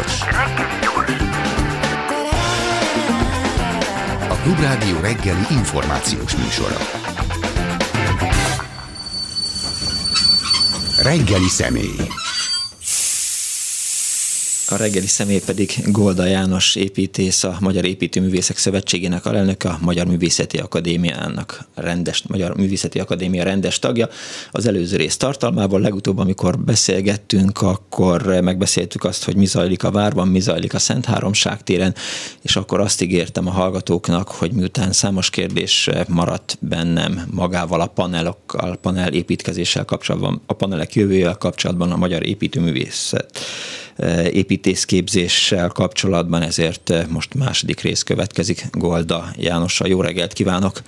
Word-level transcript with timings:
gyors. 0.00 0.20
A 4.28 4.34
Klubrádió 4.42 5.00
reggeli 5.00 5.46
információs 5.50 6.36
műsora. 6.36 6.76
Reggeli 11.02 11.48
személy. 11.48 12.08
A 14.72 14.76
reggeli 14.76 15.06
személy 15.06 15.40
pedig 15.46 15.72
Golda 15.86 16.24
János 16.24 16.74
építész, 16.74 17.44
a 17.44 17.56
Magyar 17.60 17.84
Építőművészek 17.84 18.56
Szövetségének 18.56 19.26
alelnöke, 19.26 19.68
a 19.68 19.78
Magyar 19.80 20.06
Művészeti 20.06 20.58
Akadémiának 20.58 21.68
rendes, 21.74 22.22
Magyar 22.22 22.56
Művészeti 22.56 22.98
Akadémia 22.98 23.44
rendes 23.44 23.78
tagja. 23.78 24.08
Az 24.50 24.66
előző 24.66 24.96
rész 24.96 25.16
tartalmában 25.16 25.80
legutóbb, 25.80 26.18
amikor 26.18 26.58
beszélgettünk, 26.58 27.62
akkor 27.62 28.22
megbeszéltük 28.26 29.04
azt, 29.04 29.24
hogy 29.24 29.36
mi 29.36 29.46
zajlik 29.46 29.84
a 29.84 29.90
várban, 29.90 30.28
mi 30.28 30.40
zajlik 30.40 30.74
a 30.74 30.78
Szent 30.78 31.04
Háromság 31.04 31.62
téren, 31.62 31.94
és 32.42 32.56
akkor 32.56 32.80
azt 32.80 33.02
ígértem 33.02 33.46
a 33.46 33.50
hallgatóknak, 33.50 34.28
hogy 34.28 34.52
miután 34.52 34.92
számos 34.92 35.30
kérdés 35.30 35.88
maradt 36.08 36.58
bennem 36.60 37.28
magával 37.30 37.80
a 37.80 37.86
panelokkal, 37.86 38.76
panel 38.76 39.12
építkezéssel 39.12 39.84
kapcsolatban, 39.84 40.42
a 40.46 40.52
panelek 40.52 40.94
jövőjével 40.94 41.36
kapcsolatban 41.36 41.90
a 41.90 41.96
Magyar 41.96 42.26
Építőművészet 42.26 43.38
építészképzéssel 44.60 45.68
kapcsolatban, 45.68 46.42
ezért 46.42 46.92
most 47.08 47.34
második 47.34 47.80
rész 47.80 48.02
következik 48.02 48.66
Golda 48.72 49.28
Jánossal. 49.36 49.88
Jó 49.88 50.00
reggelt 50.00 50.32
kívánok! 50.32 50.82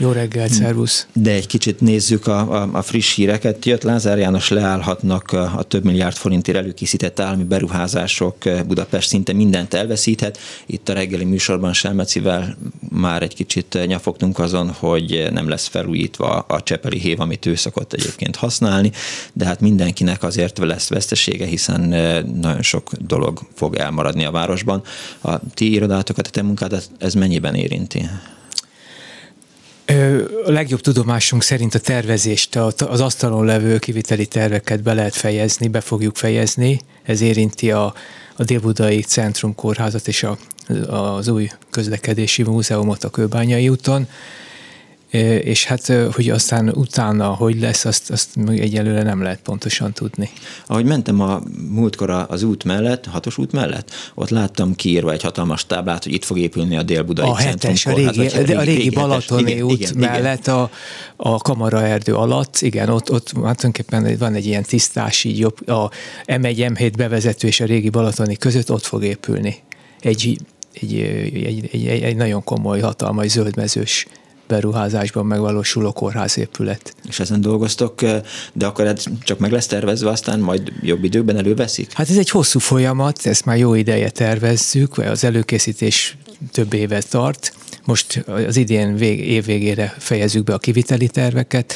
Jó 0.00 0.12
reggelt, 0.12 0.50
szervusz! 0.50 1.06
De 1.12 1.30
egy 1.30 1.46
kicsit 1.46 1.80
nézzük 1.80 2.26
a, 2.26 2.62
a, 2.62 2.68
a 2.72 2.82
friss 2.82 3.14
híreket. 3.14 3.64
Jött 3.64 3.82
Lázár 3.82 4.18
János 4.18 4.48
leállhatnak 4.48 5.32
a 5.32 5.62
több 5.62 5.84
milliárd 5.84 6.16
forintért 6.16 6.58
előkészített 6.58 7.20
állami 7.20 7.42
beruházások. 7.42 8.36
Budapest 8.66 9.08
szinte 9.08 9.32
mindent 9.32 9.74
elveszíthet. 9.74 10.38
Itt 10.66 10.88
a 10.88 10.92
reggeli 10.92 11.24
műsorban 11.24 11.72
Selmecivel 11.72 12.56
már 12.90 13.22
egy 13.22 13.34
kicsit 13.34 13.78
nyafogtunk 13.86 14.38
azon, 14.38 14.70
hogy 14.70 15.28
nem 15.32 15.48
lesz 15.48 15.66
felújítva 15.66 16.38
a 16.38 16.62
Csepeli 16.62 16.98
hév, 16.98 17.20
amit 17.20 17.46
ő 17.46 17.54
szokott 17.54 17.92
egyébként 17.92 18.36
használni, 18.36 18.92
de 19.32 19.44
hát 19.44 19.60
mindenkinek 19.60 20.22
azért 20.22 20.58
lesz 20.58 20.88
vesztesége, 20.88 21.46
hiszen 21.46 21.80
nagyon 22.40 22.62
sok 22.62 22.92
dolog 22.92 23.40
fog 23.54 23.74
elmaradni 23.74 24.24
a 24.24 24.30
városban. 24.30 24.82
A 25.20 25.38
ti 25.54 25.72
irodátokat, 25.72 26.26
a 26.26 26.30
te 26.30 26.42
munkádat 26.42 26.90
ez 26.98 27.14
mennyiben 27.14 27.54
érinti? 27.54 28.08
A 30.44 30.50
legjobb 30.50 30.80
tudomásunk 30.80 31.42
szerint 31.42 31.74
a 31.74 31.78
tervezést, 31.78 32.56
az 32.56 33.00
asztalon 33.00 33.44
levő 33.44 33.78
kiviteli 33.78 34.26
terveket 34.26 34.82
be 34.82 34.94
lehet 34.94 35.14
fejezni, 35.14 35.68
be 35.68 35.80
fogjuk 35.80 36.16
fejezni. 36.16 36.80
Ez 37.02 37.20
érinti 37.20 37.70
a, 37.70 37.94
a 38.36 38.44
Délbudai 38.44 39.00
Centrum 39.00 39.54
Kórházat 39.54 40.08
és 40.08 40.22
a, 40.22 40.38
az 40.88 41.28
új 41.28 41.48
közlekedési 41.70 42.42
múzeumot 42.42 43.04
a 43.04 43.10
Kőbányai 43.10 43.68
úton 43.68 44.08
és 45.10 45.64
hát, 45.64 45.92
hogy 46.12 46.30
aztán 46.30 46.68
utána 46.68 47.26
hogy 47.26 47.60
lesz, 47.60 47.84
azt, 47.84 48.10
azt 48.10 48.28
egyelőre 48.48 49.02
nem 49.02 49.22
lehet 49.22 49.40
pontosan 49.40 49.92
tudni. 49.92 50.30
Ahogy 50.66 50.84
mentem 50.84 51.20
a 51.20 51.42
múltkor 51.68 52.10
az 52.28 52.42
út 52.42 52.64
mellett, 52.64 53.06
hatos 53.06 53.38
út 53.38 53.52
mellett, 53.52 53.90
ott 54.14 54.28
láttam 54.28 54.74
kiírva 54.74 55.12
egy 55.12 55.22
hatalmas 55.22 55.66
táblát, 55.66 56.04
hogy 56.04 56.12
itt 56.12 56.24
fog 56.24 56.38
épülni 56.38 56.76
a 56.76 56.82
délbudai 56.82 57.28
a 57.28 57.36
hetes, 57.36 57.86
a 57.86 57.92
régi, 57.92 58.26
a 58.26 58.36
régi, 58.36 58.52
a 58.52 58.60
régi 58.60 58.90
Balatoni 58.90 59.50
hetes, 59.50 59.62
út 59.62 59.80
igen, 59.80 59.92
mellett 59.96 60.46
igen. 60.46 60.54
a, 60.54 60.70
a 61.16 61.38
Kamaraerdő 61.38 62.14
alatt, 62.14 62.56
igen, 62.60 62.88
ott, 62.88 63.10
ott 63.10 63.26
hát 63.26 63.32
tulajdonképpen 63.32 64.16
van 64.18 64.34
egy 64.34 64.46
ilyen 64.46 64.62
tisztás, 64.62 65.24
így 65.24 65.38
jobb, 65.38 65.68
a 65.68 65.90
M1, 66.26 66.72
M7 66.74 66.92
bevezető 66.96 67.46
és 67.46 67.60
a 67.60 67.64
régi 67.64 67.90
Balatoni 67.90 68.36
között 68.36 68.70
ott 68.70 68.84
fog 68.84 69.04
épülni. 69.04 69.56
Egy, 70.00 70.38
egy, 70.72 70.94
egy, 70.94 71.44
egy, 71.44 71.68
egy, 71.72 72.02
egy 72.02 72.16
nagyon 72.16 72.44
komoly, 72.44 72.80
hatalmas 72.80 73.28
zöldmezős 73.28 74.06
beruházásban 74.50 75.26
megvalósuló 75.26 75.92
kórházépület. 75.92 76.94
És 77.08 77.20
ezen 77.20 77.40
dolgoztok, 77.40 78.00
de 78.52 78.66
akkor 78.66 78.84
ez 78.86 79.04
csak 79.22 79.38
meg 79.38 79.52
lesz 79.52 79.66
tervezve, 79.66 80.10
aztán 80.10 80.40
majd 80.40 80.72
jobb 80.82 81.04
időben 81.04 81.36
előveszik? 81.36 81.92
Hát 81.92 82.10
ez 82.10 82.16
egy 82.16 82.30
hosszú 82.30 82.58
folyamat, 82.58 83.26
ezt 83.26 83.44
már 83.44 83.56
jó 83.56 83.74
ideje 83.74 84.10
tervezzük, 84.10 84.94
vagy 84.94 85.06
az 85.06 85.24
előkészítés 85.24 86.16
több 86.52 86.72
évet 86.72 87.10
tart. 87.10 87.52
Most 87.84 88.24
az 88.46 88.56
idén 88.56 88.96
vég, 88.96 89.28
év 89.28 89.44
végére 89.44 89.94
fejezzük 89.98 90.44
be 90.44 90.54
a 90.54 90.58
kiviteli 90.58 91.08
terveket, 91.08 91.74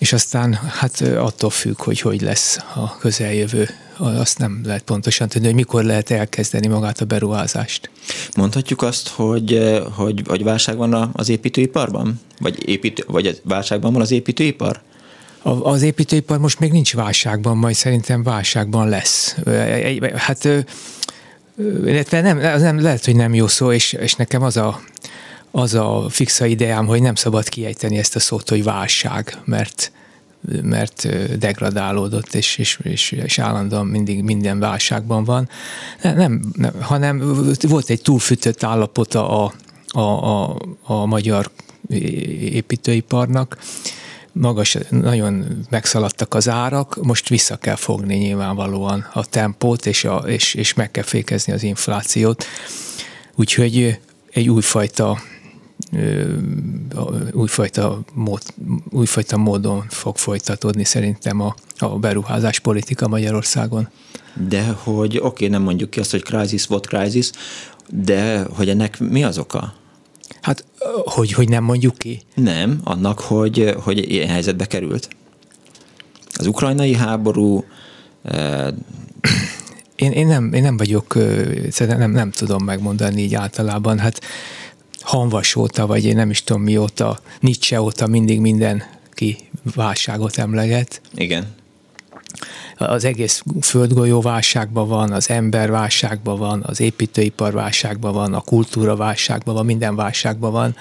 és 0.00 0.12
aztán 0.12 0.52
hát 0.52 1.00
attól 1.00 1.50
függ, 1.50 1.82
hogy 1.82 2.00
hogy 2.00 2.20
lesz 2.20 2.58
a 2.74 2.96
közeljövő 2.96 3.68
azt 3.96 4.38
nem 4.38 4.60
lehet 4.64 4.82
pontosan 4.82 5.28
tudni, 5.28 5.46
hogy 5.46 5.56
mikor 5.56 5.84
lehet 5.84 6.10
elkezdeni 6.10 6.66
magát 6.66 7.00
a 7.00 7.04
beruházást. 7.04 7.90
Mondhatjuk 8.36 8.82
azt, 8.82 9.08
hogy, 9.08 9.78
hogy, 9.96 10.22
hogy 10.26 10.42
válság 10.44 10.76
van 10.76 11.10
az 11.12 11.28
építőiparban? 11.28 12.20
Vagy, 12.38 12.68
építő, 12.68 13.04
vagy 13.06 13.40
válságban 13.44 13.92
van 13.92 14.00
az 14.02 14.10
építőipar? 14.10 14.80
Az 15.42 15.82
építőipar 15.82 16.38
most 16.38 16.58
még 16.58 16.72
nincs 16.72 16.94
válságban, 16.94 17.56
majd 17.56 17.74
szerintem 17.74 18.22
válságban 18.22 18.88
lesz. 18.88 19.36
Hát 20.14 20.48
illetve 21.84 22.20
nem, 22.20 22.38
nem, 22.38 22.80
lehet, 22.80 23.04
hogy 23.04 23.16
nem 23.16 23.34
jó 23.34 23.46
szó, 23.46 23.72
és, 23.72 23.92
és 23.92 24.14
nekem 24.14 24.42
az 24.42 24.56
a, 24.56 24.80
az 25.50 25.74
a 25.74 26.06
fixa 26.08 26.46
ideám, 26.46 26.86
hogy 26.86 27.02
nem 27.02 27.14
szabad 27.14 27.48
kiejteni 27.48 27.98
ezt 27.98 28.16
a 28.16 28.20
szót, 28.20 28.48
hogy 28.48 28.64
válság, 28.64 29.36
mert 29.44 29.92
mert 30.62 31.08
degradálódott, 31.38 32.34
és, 32.34 32.58
és, 32.58 32.78
és, 32.82 33.12
és 33.12 33.38
állandóan 33.38 33.86
mindig 33.86 34.22
minden 34.22 34.58
válságban 34.58 35.24
van, 35.24 35.48
nem, 36.02 36.16
nem, 36.16 36.52
nem, 36.52 36.80
hanem 36.80 37.34
volt 37.60 37.90
egy 37.90 38.02
túlfűtött 38.02 38.62
állapota 38.62 39.44
a, 39.44 39.52
a, 39.86 40.00
a, 40.00 40.56
a 40.82 41.06
magyar 41.06 41.50
építőiparnak, 42.40 43.58
magas, 44.32 44.76
nagyon 44.90 45.66
megszaladtak 45.70 46.34
az 46.34 46.48
árak, 46.48 46.98
most 47.02 47.28
vissza 47.28 47.56
kell 47.56 47.76
fogni 47.76 48.16
nyilvánvalóan 48.16 49.06
a 49.12 49.24
tempót, 49.24 49.86
és, 49.86 50.04
a, 50.04 50.16
és, 50.16 50.54
és 50.54 50.74
meg 50.74 50.90
kell 50.90 51.04
fékezni 51.04 51.52
az 51.52 51.62
inflációt. 51.62 52.44
Úgyhogy 53.34 53.98
egy 54.30 54.48
újfajta 54.48 55.22
újfajta, 57.32 58.00
mód, 58.14 58.42
újfajta 58.90 59.36
módon 59.36 59.84
fog 59.88 60.16
folytatódni 60.16 60.84
szerintem 60.84 61.40
a, 61.40 61.54
a 61.78 61.86
beruházás 61.86 62.58
politika 62.58 63.08
Magyarországon. 63.08 63.88
De 64.48 64.62
hogy 64.62 65.16
oké, 65.16 65.26
okay, 65.26 65.48
nem 65.48 65.62
mondjuk 65.62 65.90
ki 65.90 66.00
azt, 66.00 66.10
hogy 66.10 66.22
crisis, 66.22 66.68
what 66.68 66.86
crisis, 66.86 67.30
de 67.88 68.42
hogy 68.42 68.68
ennek 68.68 68.98
mi 68.98 69.24
az 69.24 69.38
oka? 69.38 69.74
Hát, 70.40 70.64
hogy, 71.04 71.32
hogy 71.32 71.48
nem 71.48 71.64
mondjuk 71.64 71.98
ki? 71.98 72.20
Nem, 72.34 72.80
annak, 72.84 73.20
hogy, 73.20 73.74
hogy 73.82 74.10
ilyen 74.10 74.28
helyzetbe 74.28 74.66
került. 74.66 75.08
Az 76.34 76.46
ukrajnai 76.46 76.94
háború... 76.94 77.64
Eh... 78.22 78.68
Én, 79.96 80.10
én, 80.12 80.26
nem, 80.26 80.52
én 80.52 80.62
nem 80.62 80.76
vagyok, 80.76 81.14
nem, 81.78 82.10
nem 82.10 82.30
tudom 82.30 82.64
megmondani 82.64 83.22
így 83.22 83.34
általában. 83.34 83.98
Hát 83.98 84.20
Hanvas 85.00 85.56
óta, 85.56 85.86
vagy 85.86 86.04
én 86.04 86.16
nem 86.16 86.30
is 86.30 86.44
tudom 86.44 86.62
mióta, 86.62 87.20
Nietzsche 87.40 87.80
óta 87.80 88.06
mindig 88.06 88.40
mindenki 88.40 89.36
válságot 89.74 90.38
emleget. 90.38 91.00
Igen 91.14 91.58
az 92.86 93.04
egész 93.04 93.42
földgolyó 93.60 94.20
válságban 94.20 94.88
van, 94.88 95.12
az 95.12 95.30
ember 95.30 95.70
válságban 95.70 96.38
van, 96.38 96.62
az 96.66 96.80
építőipar 96.80 97.52
válságban 97.52 98.12
van, 98.12 98.34
a 98.34 98.40
kultúra 98.40 98.96
válságban 98.96 99.54
van, 99.54 99.64
minden 99.64 99.96
válságban 99.96 100.52
van, 100.52 100.76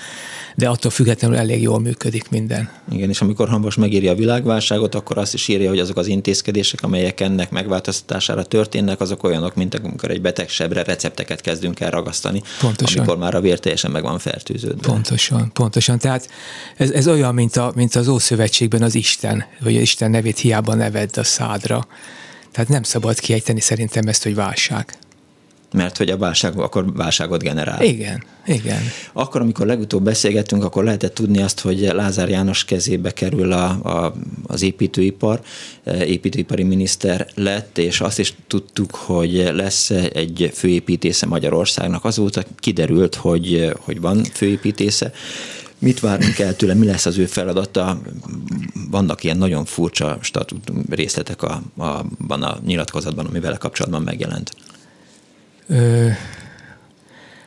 de 0.55 0.69
attól 0.69 0.91
függetlenül 0.91 1.37
elég 1.37 1.61
jól 1.61 1.79
működik 1.79 2.29
minden. 2.29 2.69
Igen, 2.91 3.09
és 3.09 3.21
amikor 3.21 3.49
Hambos 3.49 3.75
megírja 3.75 4.11
a 4.11 4.15
világválságot, 4.15 4.95
akkor 4.95 5.17
azt 5.17 5.33
is 5.33 5.47
írja, 5.47 5.69
hogy 5.69 5.79
azok 5.79 5.97
az 5.97 6.07
intézkedések, 6.07 6.83
amelyek 6.83 7.19
ennek 7.19 7.51
megváltoztatására 7.51 8.43
történnek, 8.43 9.01
azok 9.01 9.23
olyanok, 9.23 9.55
mint 9.55 9.75
amikor 9.75 10.11
egy 10.11 10.21
betegsebre 10.21 10.83
recepteket 10.83 11.41
kezdünk 11.41 11.79
el 11.79 11.89
ragasztani, 11.89 12.41
pontosan. 12.59 12.97
amikor 12.97 13.17
már 13.17 13.35
a 13.35 13.41
vér 13.41 13.59
teljesen 13.59 13.91
meg 13.91 14.03
van 14.03 14.19
fertőződve. 14.19 14.87
Pontosan, 14.87 15.51
pontosan. 15.53 15.99
Tehát 15.99 16.29
ez, 16.77 16.91
ez 16.91 17.07
olyan, 17.07 17.33
mint, 17.33 17.55
a, 17.55 17.71
mint 17.75 17.95
az 17.95 18.07
Ószövetségben 18.07 18.81
az 18.81 18.95
Isten, 18.95 19.45
vagy 19.59 19.75
az 19.75 19.81
Isten 19.81 20.11
nevét 20.11 20.37
hiába 20.37 20.73
neved 20.73 21.17
a 21.17 21.23
szádra. 21.23 21.87
Tehát 22.51 22.69
nem 22.69 22.83
szabad 22.83 23.19
kiejteni 23.19 23.59
szerintem 23.59 24.07
ezt, 24.07 24.23
hogy 24.23 24.35
válság. 24.35 24.97
Mert 25.73 25.97
hogy 25.97 26.09
a 26.09 26.17
válság 26.17 26.59
akkor 26.59 26.93
válságot 26.93 27.43
generál. 27.43 27.83
Igen, 27.83 28.23
igen. 28.45 28.81
Akkor, 29.13 29.41
amikor 29.41 29.65
legutóbb 29.65 30.03
beszélgettünk, 30.03 30.63
akkor 30.63 30.83
lehetett 30.83 31.13
tudni 31.13 31.41
azt, 31.41 31.59
hogy 31.59 31.79
Lázár 31.79 32.29
János 32.29 32.65
kezébe 32.65 33.11
kerül 33.11 33.51
a, 33.51 33.65
a, 33.69 34.13
az 34.47 34.61
építőipar, 34.61 35.41
építőipari 35.85 36.63
miniszter 36.63 37.27
lett, 37.35 37.77
és 37.77 38.01
azt 38.01 38.19
is 38.19 38.33
tudtuk, 38.47 38.95
hogy 38.95 39.49
lesz 39.53 39.89
egy 39.89 40.51
főépítésze 40.53 41.25
Magyarországnak. 41.25 42.05
Azóta 42.05 42.43
kiderült, 42.59 43.15
hogy, 43.15 43.71
hogy 43.79 44.01
van 44.01 44.23
főépítésze. 44.23 45.11
Mit 45.79 45.99
várunk 45.99 46.39
el 46.39 46.55
tőle, 46.55 46.73
mi 46.73 46.85
lesz 46.85 47.05
az 47.05 47.17
ő 47.17 47.25
feladata? 47.25 48.01
Vannak 48.89 49.23
ilyen 49.23 49.37
nagyon 49.37 49.65
furcsa 49.65 50.17
statut 50.21 50.71
részletek 50.89 51.41
a, 51.41 51.61
a, 51.77 51.83
a 52.27 52.59
nyilatkozatban, 52.65 53.25
ami 53.25 53.39
vele 53.39 53.57
kapcsolatban 53.57 54.01
megjelent. 54.01 54.51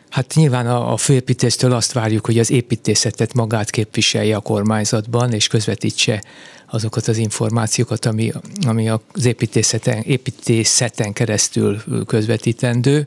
Hát 0.08 0.34
nyilván 0.34 0.66
a, 0.66 0.92
a 0.92 0.96
főépítésztől 0.96 1.72
azt 1.72 1.92
várjuk, 1.92 2.26
hogy 2.26 2.38
az 2.38 2.50
építészetet 2.50 3.34
magát 3.34 3.70
képviselje 3.70 4.36
a 4.36 4.40
kormányzatban, 4.40 5.32
és 5.32 5.46
közvetítse 5.46 6.22
azokat 6.70 7.08
az 7.08 7.16
információkat, 7.16 8.04
ami, 8.04 8.32
ami 8.66 8.88
az 8.88 9.24
építészeten, 9.24 10.02
építészeten 10.02 11.12
keresztül 11.12 11.82
közvetítendő. 12.06 13.06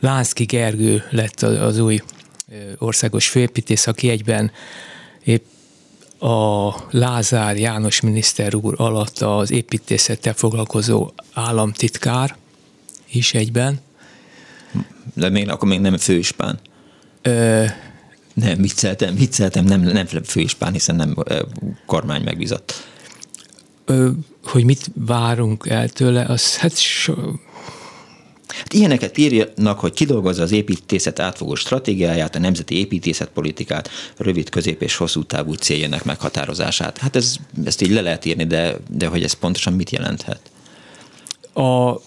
Lánszki 0.00 0.44
Gergő 0.44 1.04
lett 1.10 1.42
az 1.42 1.78
új 1.78 2.00
országos 2.78 3.28
főépítész, 3.28 3.86
aki 3.86 4.08
egyben 4.08 4.50
épp 5.24 5.44
a 6.22 6.74
Lázár 6.90 7.56
János 7.56 8.00
miniszter 8.00 8.54
úr 8.54 8.74
alatt 8.76 9.18
az 9.18 9.50
építészettel 9.50 10.34
foglalkozó 10.34 11.10
államtitkár 11.32 12.36
is 13.10 13.34
egyben. 13.34 13.80
De 15.14 15.28
még 15.28 15.48
akkor 15.48 15.68
még 15.68 15.80
nem 15.80 15.96
főispán. 15.96 16.58
Ö, 17.22 17.64
nem, 18.34 18.60
vicceltem, 18.60 19.14
vicceltem, 19.14 19.64
nem, 19.64 19.80
nem 19.80 20.06
főispán, 20.06 20.72
hiszen 20.72 20.96
nem 20.96 21.14
kormány 21.86 22.22
megbízott. 22.22 22.86
Ö, 23.84 24.10
hogy 24.44 24.64
mit 24.64 24.90
várunk 24.94 25.66
el 25.68 25.88
tőle, 25.88 26.24
az 26.24 26.56
hát 26.56 26.76
so, 26.76 27.14
Hát 28.52 28.72
ilyeneket 28.72 29.18
írjanak, 29.18 29.80
hogy 29.80 29.92
kidolgozza 29.92 30.42
az 30.42 30.52
építészet 30.52 31.18
átfogó 31.18 31.54
stratégiáját, 31.54 32.34
a 32.34 32.38
nemzeti 32.38 32.78
építészetpolitikát, 32.78 33.90
rövid, 34.16 34.48
közép 34.48 34.82
és 34.82 34.96
hosszú 34.96 35.22
távú 35.22 35.52
céljának 35.52 36.04
meghatározását. 36.04 36.98
Hát 36.98 37.16
ez, 37.16 37.34
ezt 37.64 37.82
így 37.82 37.90
le 37.90 38.00
lehet 38.00 38.24
írni, 38.24 38.44
de, 38.46 38.76
de 38.90 39.06
hogy 39.06 39.22
ez 39.22 39.32
pontosan 39.32 39.72
mit 39.72 39.90
jelenthet? 39.90 40.40
A 41.54 42.00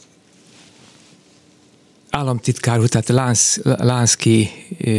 államtitkár 2.09 2.79
úr, 2.79 2.87
tehát 2.87 3.07
Lánsz, 3.07 3.59
Lánszki 3.63 4.49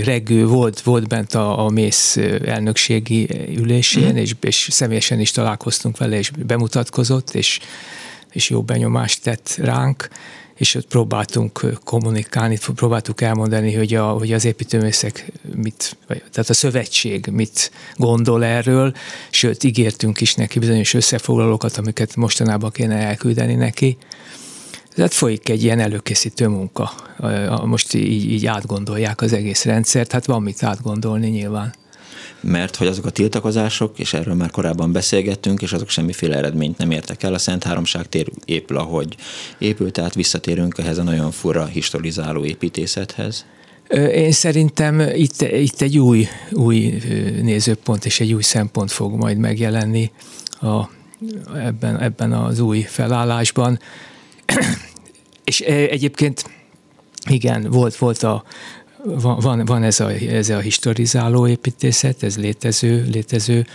Regő 0.05 0.47
volt, 0.47 0.81
volt 0.81 1.09
bent 1.09 1.35
a, 1.35 1.65
a 1.65 1.69
mész 1.69 2.17
elnökségi 2.45 3.29
ülésén, 3.57 4.13
mm. 4.13 4.17
és, 4.17 4.35
és 4.41 4.69
személyesen 4.71 5.21
is 5.21 5.31
találkoztunk 5.31 5.99
vele, 5.99 6.19
és 6.19 6.31
bemutatkozott, 6.31 7.35
és, 7.35 7.59
és 8.35 8.51
jó 8.51 8.63
benyomást 8.63 9.23
tett 9.23 9.55
ránk 9.59 10.09
és 10.55 10.75
ott 10.75 10.87
próbáltunk 10.87 11.61
kommunikálni, 11.85 12.59
próbáltuk 12.75 13.21
elmondani, 13.21 13.75
hogy, 13.75 13.95
a, 13.95 14.09
hogy 14.09 14.33
az 14.33 14.45
építőművészek 14.45 15.33
mit, 15.55 15.97
tehát 16.07 16.51
a 16.51 16.55
szövetség 16.55 17.27
mit 17.27 17.71
gondol 17.97 18.45
erről, 18.45 18.95
sőt 19.31 19.65
ígértünk 19.65 20.21
is 20.21 20.35
neki 20.35 20.59
bizonyos 20.59 20.95
összefoglalókat, 20.95 21.77
amiket 21.77 22.17
mostanában 22.17 22.71
kéne 22.71 22.97
elküldeni 22.97 23.55
neki. 23.55 23.97
Tehát 24.95 25.13
folyik 25.13 25.49
egy 25.49 25.63
ilyen 25.63 25.81
előkészítő 25.81 26.49
munka. 26.49 26.93
Most 27.65 27.95
így, 27.95 28.33
így 28.33 28.47
átgondolják 28.47 29.21
az 29.21 29.33
egész 29.33 29.65
rendszert, 29.65 30.13
hát 30.13 30.27
van 30.27 30.43
mit 30.43 30.63
átgondolni 30.63 31.29
nyilván 31.29 31.75
mert 32.45 32.77
hogy 32.77 32.87
azok 32.87 33.05
a 33.05 33.11
tiltakozások, 33.11 33.99
és 33.99 34.13
erről 34.13 34.35
már 34.35 34.51
korábban 34.51 34.93
beszélgettünk, 34.93 35.63
és 35.63 35.73
azok 35.73 35.89
semmiféle 35.89 36.37
eredményt 36.37 36.79
nem 36.79 36.91
értek 36.91 37.23
el. 37.23 37.35
A 37.35 37.39
Szent 37.39 37.65
Háromság 37.65 38.09
tér 38.09 38.31
épül, 38.45 38.77
ahogy 38.77 39.17
épült, 39.59 39.93
tehát 39.93 40.15
visszatérünk 40.15 40.79
ehhez 40.79 40.99
a 40.99 41.03
nagyon 41.03 41.31
fura 41.31 41.65
historizáló 41.65 42.45
építészethez. 42.45 43.45
Én 44.13 44.33
szerintem 44.33 45.01
itt, 45.01 45.41
itt 45.43 45.81
egy 45.81 45.99
új, 45.99 46.27
új 46.53 47.03
nézőpont 47.43 48.05
és 48.05 48.21
egy 48.21 48.33
új 48.33 48.43
szempont 48.43 48.93
fog 48.93 49.15
majd 49.15 49.39
megjelenni 49.39 50.11
a, 50.61 50.89
ebben, 51.57 52.01
ebben 52.01 52.33
az 52.33 52.61
új 52.61 52.81
felállásban. 52.81 53.79
és 55.45 55.61
egyébként 55.61 56.45
igen, 57.29 57.71
volt, 57.71 57.97
volt 57.97 58.23
a, 58.23 58.45
van, 59.05 59.39
van, 59.41 59.65
van 59.65 59.83
ez, 59.83 60.01
a, 60.01 60.11
ez 60.11 60.49
a 60.49 60.59
historizáló 60.59 61.47
építészet, 61.47 62.23
ez 62.23 62.39
létező, 62.39 63.07
létező 63.13 63.67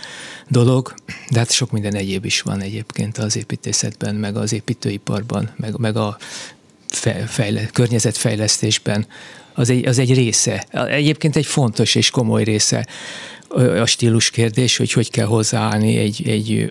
dolog, 0.48 0.94
de 1.30 1.38
hát 1.38 1.50
sok 1.50 1.70
minden 1.70 1.94
egyéb 1.94 2.24
is 2.24 2.40
van 2.40 2.60
egyébként 2.60 3.18
az 3.18 3.36
építészetben, 3.36 4.14
meg 4.14 4.36
az 4.36 4.52
építőiparban, 4.52 5.50
meg, 5.56 5.78
meg 5.78 5.96
a 5.96 6.16
fejle, 7.26 7.66
környezetfejlesztésben. 7.66 9.06
Az 9.54 9.70
egy, 9.70 9.86
az 9.86 9.98
egy 9.98 10.14
része, 10.14 10.66
egyébként 10.88 11.36
egy 11.36 11.46
fontos 11.46 11.94
és 11.94 12.10
komoly 12.10 12.44
része 12.44 12.86
a 13.80 13.86
stílus 13.86 14.30
kérdés, 14.30 14.76
hogy 14.76 14.92
hogy 14.92 15.10
kell 15.10 15.26
hozzáállni 15.26 15.96
egy, 15.96 16.28
egy, 16.28 16.70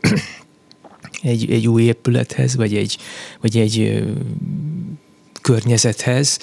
egy, 1.22 1.52
egy 1.52 1.68
új 1.68 1.84
épülethez, 1.84 2.56
vagy 2.56 2.76
egy, 2.76 2.98
vagy 3.42 3.58
egy 3.58 4.04
környezethez, 5.42 6.40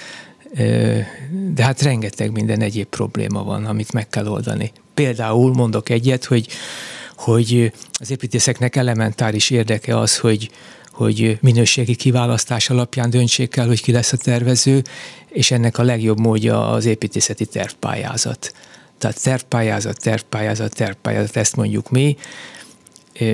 de 1.54 1.62
hát 1.62 1.82
rengeteg 1.82 2.30
minden 2.32 2.60
egyéb 2.60 2.86
probléma 2.86 3.44
van, 3.44 3.64
amit 3.64 3.92
meg 3.92 4.08
kell 4.08 4.26
oldani. 4.26 4.72
Például 4.94 5.52
mondok 5.52 5.88
egyet, 5.88 6.24
hogy, 6.24 6.48
hogy 7.16 7.72
az 7.92 8.10
építészeknek 8.10 8.76
elementáris 8.76 9.50
érdeke 9.50 9.98
az, 9.98 10.18
hogy, 10.18 10.50
hogy 10.92 11.38
minőségi 11.40 11.94
kiválasztás 11.94 12.70
alapján 12.70 13.10
döntsék 13.10 13.56
el, 13.56 13.66
hogy 13.66 13.82
ki 13.82 13.92
lesz 13.92 14.12
a 14.12 14.16
tervező, 14.16 14.82
és 15.28 15.50
ennek 15.50 15.78
a 15.78 15.82
legjobb 15.82 16.18
módja 16.18 16.68
az 16.68 16.84
építészeti 16.84 17.46
tervpályázat. 17.46 18.52
Tehát 18.98 19.22
tervpályázat, 19.22 20.00
tervpályázat, 20.00 20.74
tervpályázat, 20.74 21.36
ezt 21.36 21.56
mondjuk 21.56 21.90
mi. 21.90 22.16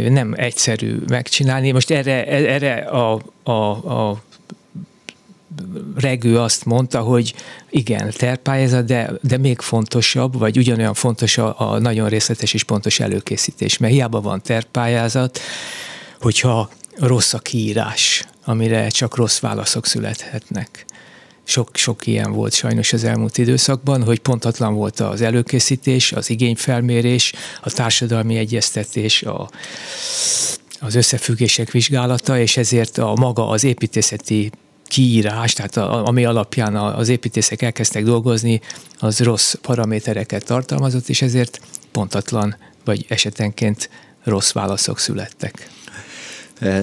Nem 0.09 0.35
egyszerű 0.37 0.97
megcsinálni. 1.09 1.71
Most 1.71 1.91
erre, 1.91 2.27
erre 2.27 2.75
a, 2.75 3.21
a, 3.43 3.53
a 3.93 4.23
Regő 5.95 6.39
azt 6.39 6.65
mondta, 6.65 7.01
hogy 7.01 7.35
igen, 7.71 8.11
tervpályázat, 8.17 8.85
de, 8.85 9.13
de 9.23 9.37
még 9.37 9.61
fontosabb, 9.61 10.39
vagy 10.39 10.57
ugyanolyan 10.59 10.95
fontos 10.95 11.39
a, 11.39 11.73
a 11.73 11.79
nagyon 11.79 12.09
részletes 12.09 12.55
és 12.55 12.65
pontos 12.65 13.01
előkészítés, 13.01 13.79
mert 13.79 13.93
hiába 13.93 14.21
van 14.21 14.43
tervpályázat, 14.43 15.39
hogyha 16.21 16.71
rossz 16.99 17.33
a 17.33 17.39
kiírás, 17.39 18.25
amire 18.45 18.89
csak 18.89 19.17
rossz 19.17 19.39
válaszok 19.39 19.87
születhetnek. 19.87 20.85
Sok, 21.45 21.77
sok 21.77 22.07
ilyen 22.07 22.33
volt 22.33 22.55
sajnos 22.55 22.93
az 22.93 23.05
elmúlt 23.05 23.39
időszakban, 23.39 24.05
hogy 24.05 24.19
pontatlan 24.19 24.75
volt 24.75 25.01
az 25.01 25.21
előkészítés, 25.21 26.13
az 26.13 26.31
igényfelmérés, 26.31 27.33
a 27.63 27.71
társadalmi 27.71 28.37
egyeztetés, 28.37 29.23
a, 29.23 29.51
az 30.81 30.95
összefüggések 30.95 31.71
vizsgálata, 31.71 32.39
és 32.39 32.57
ezért 32.57 32.99
a 32.99 33.15
maga 33.15 33.49
az 33.49 33.65
építészeti 33.65 34.51
kiírás, 34.93 35.53
tehát 35.53 35.77
a, 35.77 36.07
ami 36.07 36.25
alapján 36.25 36.77
az 36.77 37.09
építészek 37.09 37.63
elkezdtek 37.63 38.05
dolgozni, 38.05 38.61
az 38.99 39.21
rossz 39.21 39.55
paramétereket 39.55 40.45
tartalmazott, 40.45 41.09
és 41.09 41.23
ezért 41.23 41.61
pontatlan 41.91 42.57
vagy 42.85 43.05
esetenként 43.09 43.91
rossz 44.25 44.53
válaszok 44.53 44.99
születtek. 44.99 45.71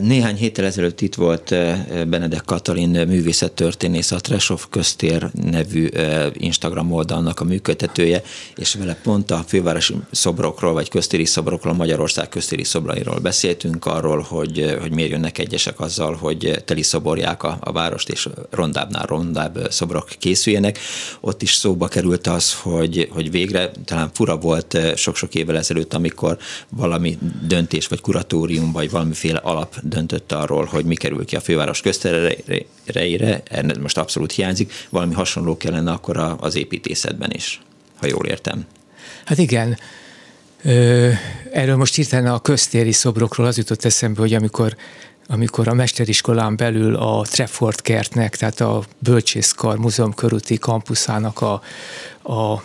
Néhány 0.02 0.36
héttel 0.36 0.66
ezelőtt 0.66 1.02
itt 1.02 1.16
volt 1.16 1.52
eh, 1.52 1.86
Benedek 2.08 2.42
Katalin 2.46 3.08
művészettörténész, 3.08 4.12
a 4.12 4.20
Tresov 4.20 4.66
köztér 4.70 5.30
nevű 5.34 5.88
eh, 5.88 6.28
Instagram 6.34 6.92
oldalnak 6.92 7.40
a 7.40 7.44
működtetője, 7.44 8.24
és 8.56 8.74
vele 8.74 8.96
pont 9.04 9.32
a 9.32 9.44
fővárosi 9.48 9.96
szobrokról, 10.12 10.74
vagy 10.74 10.90
köztéri 10.90 11.26
szobrokról, 11.26 11.74
Magyarország 11.74 12.30
köztéri 12.30 12.64
szobrairól 12.64 13.20
beszéltünk, 13.20 13.86
arról, 13.86 14.22
hogy, 14.22 14.60
eh, 14.60 14.78
hogy 14.80 14.92
miért 14.92 15.12
jönnek 15.12 15.38
egyesek 15.38 15.80
azzal, 15.80 16.16
hogy 16.16 16.62
teli 16.66 16.84
szoborják 16.84 17.44
a, 17.44 17.58
a 17.60 17.72
várost, 17.72 18.10
és 18.10 18.30
rondábbnál 18.50 19.06
rondább 19.06 19.68
szobrok 19.70 20.10
készüljenek. 20.20 20.80
Ott 21.20 21.42
is 21.42 21.54
szóba 21.54 21.88
került 21.88 22.28
az, 22.28 22.54
hogy, 22.54 23.10
hogy 23.12 23.32
végre 23.32 23.72
talán 23.86 24.10
fura 24.14 24.38
volt 24.38 24.78
sok-sok 24.96 25.36
évvel 25.36 25.58
ezelőtt, 25.58 25.94
amikor 25.94 26.38
valami 26.70 27.18
döntés, 27.48 27.88
vagy 27.88 28.02
kuratórium, 28.02 28.72
vagy 28.72 28.90
valamiféle 28.92 29.40
alap 29.40 29.68
alap 29.72 29.90
döntött 29.90 30.32
arról, 30.32 30.66
hogy 30.66 30.86
mi 30.86 30.96
kerül 30.96 31.26
ki 31.26 31.36
a 31.36 31.40
főváros 31.40 31.82
köztereire, 31.82 33.42
ez 33.44 33.78
most 33.82 33.98
abszolút 33.98 34.32
hiányzik, 34.32 34.74
valami 34.90 35.14
hasonló 35.14 35.58
kellene 35.58 35.92
akkor 35.92 36.36
az 36.40 36.56
építészetben 36.56 37.32
is, 37.32 37.62
ha 37.96 38.08
jól 38.08 38.26
értem. 38.26 38.66
Hát 39.26 39.38
igen, 39.38 39.78
Erről 41.52 41.76
most 41.76 41.96
hirtelen 41.96 42.34
a 42.34 42.40
köztéri 42.40 42.92
szobrokról 42.92 43.48
az 43.48 43.58
jutott 43.58 43.86
eszembe, 43.86 44.20
hogy 44.20 44.34
amikor 44.34 44.76
amikor 45.32 45.68
a 45.68 45.74
mesteriskolán 45.74 46.56
belül 46.56 46.96
a 46.96 47.26
Trefford 47.30 47.82
kertnek, 47.82 48.36
tehát 48.36 48.60
a 48.60 48.84
Bölcsészkar 49.00 49.78
Múzeum 49.78 50.14
körúti 50.14 50.58
kampuszának 50.58 51.42
a, 51.42 51.62
a 52.34 52.64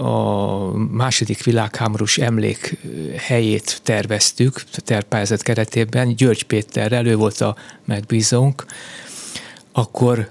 a 0.00 0.72
második 0.90 1.44
világháborús 1.44 2.18
emlék 2.18 2.76
helyét 3.16 3.80
terveztük, 3.82 4.62
tervpályázat 4.74 5.42
keretében, 5.42 6.14
György 6.14 6.42
Péterrel, 6.42 7.06
ő 7.06 7.16
volt 7.16 7.40
a 7.40 7.56
megbízónk, 7.84 8.64
akkor 9.72 10.30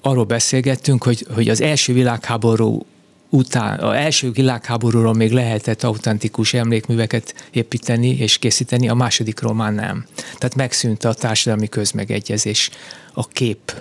arról 0.00 0.24
beszélgettünk, 0.24 1.02
hogy, 1.02 1.26
hogy 1.34 1.48
az 1.48 1.60
első 1.60 1.92
világháború 1.92 2.86
után, 3.28 3.78
az 3.78 3.94
első 3.94 4.30
világháborúról 4.30 5.14
még 5.14 5.32
lehetett 5.32 5.82
autentikus 5.82 6.54
emlékműveket 6.54 7.48
építeni 7.50 8.08
és 8.08 8.38
készíteni, 8.38 8.88
a 8.88 8.94
másodikról 8.94 9.54
már 9.54 9.72
nem. 9.72 10.06
Tehát 10.14 10.54
megszűnt 10.54 11.04
a 11.04 11.14
társadalmi 11.14 11.68
közmegegyezés 11.68 12.70
a 13.12 13.28
kép 13.28 13.74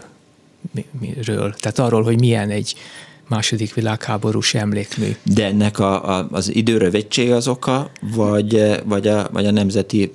ről. 1.23 1.53
Tehát 1.53 1.79
arról, 1.79 2.03
hogy 2.03 2.19
milyen 2.19 2.49
egy 2.49 2.75
második 3.29 3.73
világháborús 3.73 4.53
emlékmű. 4.53 5.15
De 5.23 5.45
ennek 5.45 5.79
a, 5.79 6.17
a, 6.17 6.27
az 6.31 6.55
időrövidtség 6.55 7.31
az 7.31 7.47
oka, 7.47 7.91
vagy, 8.01 8.81
vagy, 8.85 9.07
a, 9.07 9.29
vagy 9.31 9.45
a 9.45 9.51
nemzeti 9.51 10.11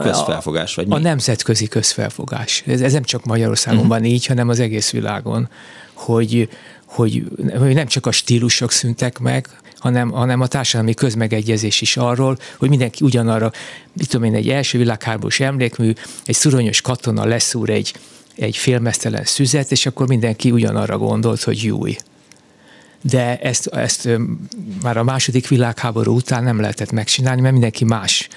közfelfogás? 0.00 0.74
Vagy 0.74 0.86
mi? 0.86 0.94
A 0.94 0.98
nemzetközi 0.98 1.68
közfelfogás. 1.68 2.62
Ez, 2.66 2.80
ez 2.80 2.92
nem 2.92 3.02
csak 3.02 3.24
Magyarországon 3.24 3.80
uh-huh. 3.80 3.94
van 3.94 4.04
így, 4.04 4.26
hanem 4.26 4.48
az 4.48 4.60
egész 4.60 4.90
világon, 4.90 5.48
hogy, 5.92 6.48
hogy, 6.84 7.24
hogy 7.58 7.74
nem 7.74 7.86
csak 7.86 8.06
a 8.06 8.10
stílusok 8.10 8.72
szüntek 8.72 9.18
meg, 9.18 9.48
hanem, 9.78 10.10
hanem 10.10 10.40
a 10.40 10.46
társadalmi 10.46 10.94
közmegegyezés 10.94 11.80
is 11.80 11.96
arról, 11.96 12.38
hogy 12.58 12.68
mindenki 12.68 13.04
ugyanarra, 13.04 13.52
mit 13.92 14.08
tudom 14.08 14.26
én, 14.26 14.34
egy 14.34 14.48
első 14.48 14.78
világháborús 14.78 15.40
emlékmű, 15.40 15.92
egy 16.24 16.34
szuronyos 16.34 16.80
katona 16.80 17.24
leszúr 17.24 17.70
egy, 17.70 17.94
egy 18.36 18.56
félmeztelen 18.56 19.24
szüzet, 19.24 19.70
és 19.70 19.86
akkor 19.86 20.08
mindenki 20.08 20.50
ugyanarra 20.50 20.98
gondolt, 20.98 21.42
hogy 21.42 21.62
júj. 21.62 21.96
De 23.10 23.38
ezt, 23.38 23.66
ezt 23.66 24.08
már 24.82 24.96
a 24.96 25.04
második 25.04 25.48
világháború 25.48 26.14
után 26.14 26.44
nem 26.44 26.60
lehetett 26.60 26.92
megcsinálni, 26.92 27.40
mert 27.40 27.52
mindenki 27.52 27.84
más 27.84 28.28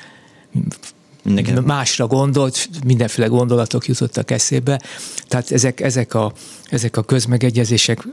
Mindenki. 1.23 1.53
másra 1.65 2.07
gondolt, 2.07 2.69
mindenféle 2.85 3.27
gondolatok 3.27 3.87
jutottak 3.87 4.31
eszébe. 4.31 4.81
Tehát 5.27 5.51
ezek, 5.51 5.79
ezek, 5.79 6.13
a, 6.13 6.33
ezek 6.69 6.97
a 6.97 7.03
közmegegyezések, 7.03 8.07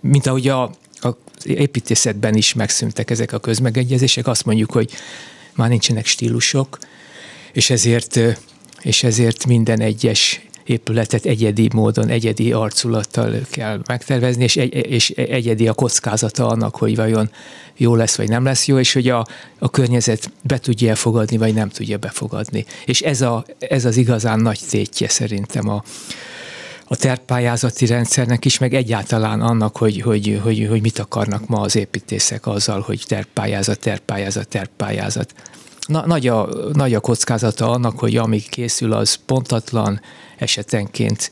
mint 0.00 0.26
ahogy 0.26 0.48
a, 0.48 0.62
a 0.92 1.16
építészetben 1.44 2.34
is 2.34 2.54
megszűntek 2.54 3.10
ezek 3.10 3.32
a 3.32 3.38
közmegegyezések, 3.38 4.26
azt 4.26 4.44
mondjuk, 4.44 4.72
hogy 4.72 4.90
már 5.54 5.68
nincsenek 5.68 6.06
stílusok, 6.06 6.78
és 7.52 7.70
ezért, 7.70 8.20
és 8.82 9.02
ezért 9.02 9.46
minden 9.46 9.80
egyes 9.80 10.46
épületet 10.64 11.24
egyedi 11.24 11.68
módon, 11.74 12.08
egyedi 12.08 12.52
arculattal 12.52 13.32
kell 13.50 13.80
megtervezni, 13.86 14.42
és, 14.42 14.56
egy, 14.56 14.74
és 14.74 15.10
egyedi 15.10 15.68
a 15.68 15.72
kockázata 15.72 16.46
annak, 16.46 16.76
hogy 16.76 16.96
vajon 16.96 17.30
jó 17.76 17.94
lesz, 17.94 18.16
vagy 18.16 18.28
nem 18.28 18.44
lesz 18.44 18.66
jó, 18.66 18.78
és 18.78 18.92
hogy 18.92 19.08
a, 19.08 19.26
a 19.58 19.70
környezet 19.70 20.30
be 20.42 20.58
tudja 20.58 20.88
elfogadni, 20.88 21.36
vagy 21.36 21.54
nem 21.54 21.68
tudja 21.68 21.98
befogadni. 21.98 22.64
És 22.84 23.00
ez, 23.00 23.20
a, 23.20 23.44
ez 23.58 23.84
az 23.84 23.96
igazán 23.96 24.40
nagy 24.40 24.60
tétje 24.70 25.08
szerintem 25.08 25.68
a, 25.68 25.82
a 26.86 26.96
tervpályázati 26.96 27.86
rendszernek 27.86 28.44
is, 28.44 28.58
meg 28.58 28.74
egyáltalán 28.74 29.40
annak, 29.40 29.76
hogy, 29.76 30.00
hogy, 30.00 30.40
hogy, 30.42 30.66
hogy 30.68 30.80
mit 30.80 30.98
akarnak 30.98 31.46
ma 31.48 31.60
az 31.60 31.76
építészek 31.76 32.46
azzal, 32.46 32.80
hogy 32.80 33.04
tervpályázat, 33.06 33.78
tervpályázat, 33.78 34.48
tervpályázat. 34.48 35.34
Na, 35.86 36.06
nagy, 36.06 36.26
a, 36.26 36.48
nagy 36.72 36.94
a 36.94 37.00
kockázata 37.00 37.70
annak, 37.70 37.98
hogy 37.98 38.16
ami 38.16 38.38
készül, 38.38 38.92
az 38.92 39.14
pontatlan, 39.26 40.00
esetenként 40.44 41.30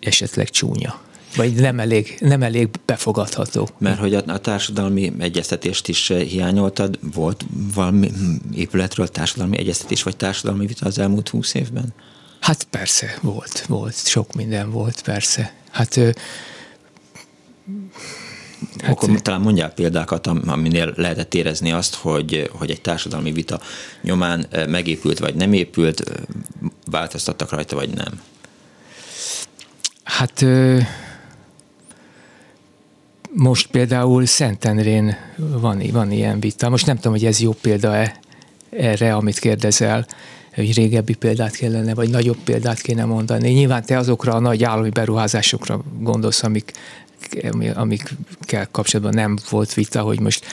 esetleg 0.00 0.50
csúnya 0.50 1.00
vagy 1.36 1.54
nem 1.54 1.80
elég, 1.80 2.16
nem 2.20 2.42
elég 2.42 2.68
befogadható. 2.86 3.68
Mert 3.78 3.98
hogy 3.98 4.14
a, 4.14 4.22
a 4.26 4.38
társadalmi 4.38 5.12
egyeztetést 5.18 5.88
is 5.88 6.08
hiányoltad, 6.08 6.98
volt 7.14 7.44
valami 7.74 8.10
épületről 8.54 9.08
társadalmi 9.08 9.58
egyeztetés, 9.58 10.02
vagy 10.02 10.16
társadalmi 10.16 10.66
vita 10.66 10.86
az 10.86 10.98
elmúlt 10.98 11.28
húsz 11.28 11.54
évben? 11.54 11.94
Hát 12.40 12.64
persze, 12.64 13.18
volt, 13.20 13.64
volt, 13.66 14.06
sok 14.06 14.34
minden 14.34 14.70
volt, 14.70 15.02
persze. 15.02 15.52
Hát 15.70 15.98
Hát, 18.82 18.90
Akkor 18.90 19.22
talán 19.22 19.40
mondjál 19.40 19.70
példákat, 19.70 20.26
aminél 20.26 20.92
lehetett 20.96 21.34
érezni 21.34 21.72
azt, 21.72 21.94
hogy, 21.94 22.50
hogy 22.52 22.70
egy 22.70 22.80
társadalmi 22.80 23.32
vita 23.32 23.60
nyomán 24.02 24.46
megépült 24.68 25.18
vagy 25.18 25.34
nem 25.34 25.52
épült, 25.52 26.02
változtattak 26.92 27.50
rajta 27.50 27.76
vagy 27.76 27.90
nem? 27.94 28.20
Hát 30.04 30.44
most 33.34 33.66
például 33.66 34.26
Szentendrén 34.26 35.16
van, 35.36 35.82
van 35.92 36.10
ilyen 36.10 36.40
vita. 36.40 36.68
Most 36.68 36.86
nem 36.86 36.96
tudom, 36.96 37.12
hogy 37.12 37.24
ez 37.24 37.40
jó 37.40 37.52
példa-e 37.52 38.20
erre, 38.70 39.14
amit 39.14 39.38
kérdezel, 39.38 40.06
hogy 40.54 40.74
régebbi 40.74 41.14
példát 41.14 41.56
kellene, 41.56 41.94
vagy 41.94 42.10
nagyobb 42.10 42.38
példát 42.44 42.80
kéne 42.80 43.04
mondani. 43.04 43.50
Nyilván 43.50 43.84
te 43.84 43.98
azokra 43.98 44.34
a 44.34 44.38
nagy 44.38 44.64
állami 44.64 44.90
beruházásokra 44.90 45.82
gondolsz, 45.98 46.42
amik 46.42 46.72
amikkel 47.74 48.68
kapcsolatban 48.70 49.14
nem 49.14 49.38
volt 49.50 49.74
vita, 49.74 50.00
hogy 50.00 50.20
most 50.20 50.44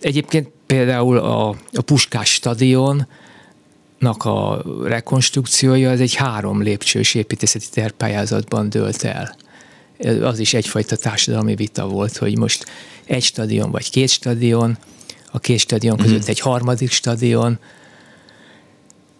egyébként 0.00 0.48
például 0.66 1.18
a, 1.18 1.48
a 1.72 1.80
Puskás 1.84 2.32
stadion, 2.32 3.06
a 4.06 4.62
rekonstrukciója 4.84 5.90
az 5.90 6.00
egy 6.00 6.14
három 6.14 6.62
lépcsős 6.62 7.14
építészeti 7.14 7.66
tervpályázatban 7.70 8.70
dőlt 8.70 9.02
el. 9.02 9.36
Az 10.22 10.38
is 10.38 10.54
egyfajta 10.54 10.96
társadalmi 10.96 11.54
vita 11.54 11.86
volt, 11.88 12.16
hogy 12.16 12.38
most 12.38 12.64
egy 13.04 13.22
stadion 13.22 13.70
vagy 13.70 13.90
két 13.90 14.08
stadion, 14.08 14.78
a 15.30 15.38
két 15.38 15.58
stadion 15.58 15.96
között 15.96 16.24
mm. 16.26 16.30
egy 16.30 16.40
harmadik 16.40 16.90
stadion, 16.90 17.58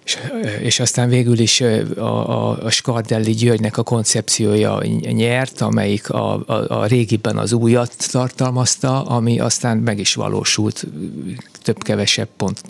és, 0.04 0.18
és 0.60 0.80
aztán 0.80 1.08
végül 1.08 1.38
is 1.38 1.60
a, 1.60 2.00
a, 2.00 2.64
a 2.64 2.70
Skardelli 2.70 3.32
Györgynek 3.32 3.76
a 3.76 3.82
koncepciója 3.82 4.82
nyert, 5.00 5.60
amelyik 5.60 6.10
a, 6.10 6.32
a, 6.46 6.80
a 6.80 6.86
régiben 6.86 7.38
az 7.38 7.52
újat 7.52 8.10
tartalmazta, 8.10 9.02
ami 9.02 9.40
aztán 9.40 9.76
meg 9.76 9.98
is 9.98 10.14
valósult 10.14 10.86
több-kevesebb 11.62 12.28
pont 12.36 12.60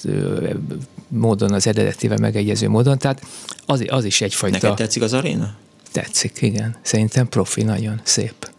módon 1.13 1.53
az 1.53 1.67
eredetivel 1.67 2.19
megegyező 2.19 2.69
módon, 2.69 2.99
tehát 2.99 3.23
az, 3.67 3.85
az 3.89 4.05
is 4.05 4.21
egyfajta... 4.21 4.59
Neked 4.61 4.77
tetszik 4.77 5.03
az 5.03 5.13
aréna? 5.13 5.55
Tetszik, 5.93 6.43
igen. 6.43 6.77
Szerintem 6.83 7.29
profi, 7.29 7.63
nagyon 7.63 8.01
szép 8.03 8.51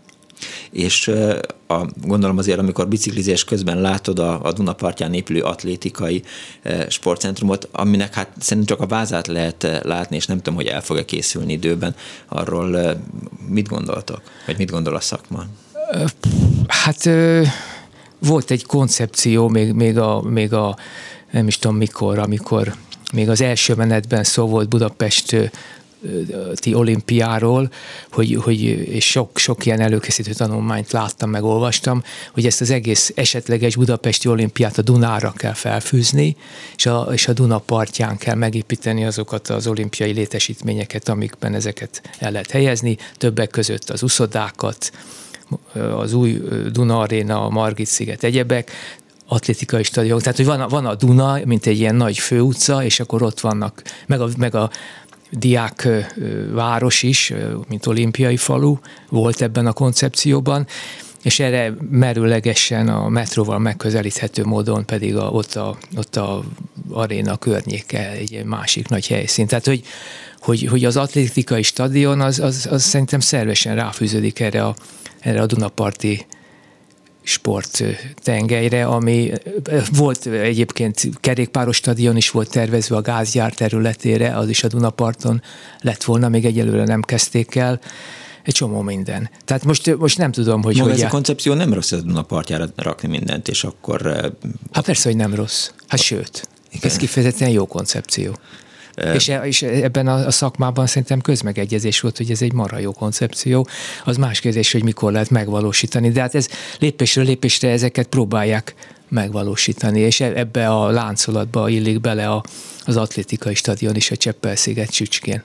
és 0.74 1.08
a, 1.68 1.88
gondolom 2.02 2.38
azért, 2.38 2.60
amikor 2.60 2.88
biciklizés 2.88 3.44
közben 3.44 3.82
látod 3.82 4.20
a, 4.20 4.44
a 4.44 4.52
Dunapartján 4.52 5.14
épülő 5.14 5.42
atlétikai 5.42 6.24
sportcentrumot, 6.88 7.70
aminek 7.72 8.14
hát 8.14 8.30
szerintem 8.40 8.76
csak 8.76 8.86
a 8.86 8.90
vázát 8.90 9.28
lehet 9.28 9.82
látni, 9.84 10.16
és 10.16 10.26
nem 10.26 10.38
tudom, 10.38 10.56
hogy 10.56 10.68
el 10.68 10.82
fog-e 10.82 11.06
készülni 11.06 11.54
időben, 11.54 11.96
arról 12.28 12.98
mit 13.48 13.68
gondoltok? 13.68 14.22
Vagy 14.46 14.58
mit 14.58 14.72
gondol 14.72 14.96
a 14.96 15.00
szakma? 15.00 15.46
Hát 16.68 17.10
volt 18.20 18.52
egy 18.52 18.66
koncepció 18.66 19.48
még, 19.48 19.72
még, 19.72 19.98
a, 19.98 20.22
még 20.22 20.54
a 20.54 20.78
nem 21.34 21.48
is 21.48 21.58
tudom 21.58 21.78
mikor, 21.78 22.20
amikor 22.20 22.74
még 23.14 23.30
az 23.30 23.42
első 23.42 23.74
menetben 23.74 24.24
szó 24.24 24.48
volt 24.48 24.70
Budapest 24.70 25.52
ti 26.54 26.74
olimpiáról, 26.74 27.72
hogy, 28.12 28.38
hogy 28.42 28.62
és 28.90 29.10
sok, 29.10 29.38
sok 29.38 29.66
ilyen 29.66 29.80
előkészítő 29.80 30.34
tanulmányt 30.34 30.92
láttam, 30.92 31.30
meg 31.30 31.44
olvastam, 31.44 32.04
hogy 32.34 32.46
ezt 32.46 32.62
az 32.62 32.70
egész 32.70 33.12
esetleges 33.16 33.76
budapesti 33.76 34.28
olimpiát 34.28 34.78
a 34.78 34.82
Dunára 34.82 35.32
kell 35.32 35.54
felfűzni, 35.54 36.36
és 36.76 36.86
a, 36.86 37.08
és 37.12 37.28
a 37.28 37.34
Duna 37.34 37.58
partján 37.58 38.18
kell 38.18 38.36
megépíteni 38.36 39.06
azokat 39.06 39.48
az 39.48 39.68
olimpiai 39.68 40.12
létesítményeket, 40.12 41.10
amikben 41.10 41.54
ezeket 41.54 42.02
el 42.20 42.32
lehet 42.32 42.52
helyezni, 42.52 42.98
többek 43.18 43.50
között 43.50 43.90
az 43.90 44.04
uszodákat, 44.04 44.92
az 45.74 46.14
új 46.14 46.42
Duna 46.72 47.00
Aréna, 47.00 47.46
a 47.46 47.50
Margit 47.50 47.88
sziget, 47.88 48.24
egyebek, 48.24 48.72
atlétikai 49.34 49.84
stadion. 49.84 50.20
Tehát, 50.20 50.36
hogy 50.36 50.46
van 50.46 50.62
a, 50.62 50.68
van 50.68 50.86
a 50.86 50.96
Duna, 50.96 51.40
mint 51.46 51.66
egy 51.66 51.80
ilyen 51.80 51.96
nagy 51.96 52.18
főutca, 52.18 52.84
és 52.84 53.00
akkor 53.00 53.22
ott 53.22 53.40
vannak, 53.40 53.82
meg 54.08 54.22
a, 54.22 54.30
meg 54.38 54.56
a 54.56 54.70
diák 55.32 55.88
város 56.52 57.04
is, 57.04 57.34
mint 57.68 57.86
olimpiai 57.86 58.38
falu 58.38 58.78
volt 59.10 59.42
ebben 59.42 59.66
a 59.66 59.74
koncepcióban, 59.74 60.68
és 61.24 61.40
erre 61.40 61.74
merőlegesen 61.90 62.88
a 62.88 63.10
metróval 63.10 63.60
megközelíthető 63.60 64.44
módon 64.46 64.86
pedig 64.86 65.16
a, 65.16 65.30
ott, 65.30 65.56
a, 65.56 65.78
ott 65.98 66.16
a 66.16 66.44
aréna 66.92 67.38
környéke 67.38 68.12
egy 68.12 68.44
másik 68.46 68.88
nagy 68.88 69.08
helyszín. 69.08 69.48
Tehát, 69.48 69.66
hogy, 69.66 69.84
hogy, 70.40 70.68
hogy 70.68 70.86
az 70.86 70.98
atlétikai 70.98 71.62
stadion 71.64 72.22
az, 72.22 72.40
az, 72.40 72.68
az 72.72 72.84
szerintem 72.84 73.20
szervesen 73.20 73.76
ráfűződik 73.76 74.40
erre 74.40 74.66
a, 74.66 74.76
erre 75.20 75.42
a 75.42 75.46
Dunaparti 75.46 76.26
sporttengelyre, 77.24 78.86
ami 78.86 79.32
volt 79.92 80.26
egyébként 80.26 81.10
kerékpáros 81.20 81.76
stadion 81.76 82.18
is 82.18 82.30
volt 82.30 82.50
tervezve 82.50 82.96
a 82.96 83.02
gázgyár 83.02 83.54
területére, 83.54 84.38
az 84.38 84.50
is 84.50 84.64
a 84.64 84.68
Dunaparton 84.68 85.42
lett 85.82 86.04
volna, 86.04 86.30
még 86.30 86.46
egyelőre 86.46 86.84
nem 86.84 87.02
kezdték 87.02 87.56
el 87.56 87.80
egy 88.44 88.54
csomó 88.54 88.82
minden. 88.82 89.30
Tehát 89.46 89.66
most, 89.66 89.98
most 89.98 90.18
nem 90.18 90.32
tudom, 90.32 90.64
hogy... 90.64 90.78
Maga 90.78 90.90
hogy 90.90 91.00
ez 91.00 91.06
a 91.06 91.10
koncepció 91.10 91.54
nem 91.54 91.74
rossz 91.74 91.92
a 91.92 92.02
Dunapartjára 92.02 92.66
rakni 92.76 93.08
mindent, 93.08 93.48
és 93.48 93.64
akkor... 93.64 94.02
Hát 94.72 94.86
persze, 94.86 95.10
hogy 95.10 95.18
nem 95.18 95.36
rossz. 95.36 95.70
Hát 95.88 96.02
sőt, 96.02 96.48
Igen. 96.72 96.92
ez 96.92 96.98
kifejezetten 96.98 97.50
jó 97.50 97.66
koncepció. 97.66 98.36
És, 98.96 99.30
e, 99.30 99.46
és 99.46 99.62
ebben 99.62 100.08
a, 100.08 100.26
a 100.26 100.32
szakmában 100.32 100.88
szerintem 100.88 101.22
közmegegyezés 101.22 102.00
volt, 102.00 102.18
hogy 102.18 102.32
ez 102.32 102.42
egy 102.42 102.54
marha 102.54 102.80
jó 102.80 102.92
koncepció. 102.92 103.68
Az 104.04 104.18
más 104.18 104.40
kérdés, 104.40 104.72
hogy 104.72 104.84
mikor 104.84 105.12
lehet 105.12 105.30
megvalósítani. 105.30 106.10
De 106.10 106.22
hát 106.22 106.36
ez 106.36 106.48
lépésről 106.80 107.26
lépésre 107.26 107.70
ezeket 107.70 108.08
próbálják 108.08 108.76
megvalósítani, 109.08 110.00
és 110.00 110.20
e, 110.20 110.32
ebbe 110.36 110.68
a 110.70 110.90
láncolatba 110.90 111.70
illik 111.70 112.02
bele 112.02 112.30
a, 112.30 112.44
az 112.86 112.98
atlétikai 112.98 113.56
stadion 113.56 113.96
is 113.96 114.12
a 114.12 114.16
Cseppel-sziget 114.16 114.90
csücskén. 114.90 115.44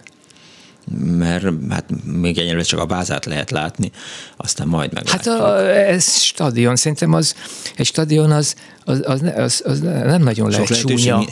mert 1.19 1.47
hát 1.71 1.85
még 2.05 2.38
egyelőre 2.38 2.62
csak 2.62 2.81
a 2.81 2.87
bázát 2.87 3.25
lehet 3.25 3.50
látni, 3.50 3.90
aztán 4.37 4.69
majd 4.69 4.93
meg. 4.93 5.09
Hát 5.09 5.26
a, 5.26 5.71
ez 5.76 6.21
stadion, 6.21 6.76
szerintem 6.76 7.12
az, 7.12 7.35
egy 7.76 7.87
stadion 7.87 8.31
az, 8.31 8.55
az, 8.85 9.02
az, 9.05 9.23
az, 9.37 9.62
az 9.64 9.81
nem 9.81 10.23
nagyon 10.23 10.50
lehet 10.50 10.67
Sok 10.67 10.76
csúnya. 10.76 11.25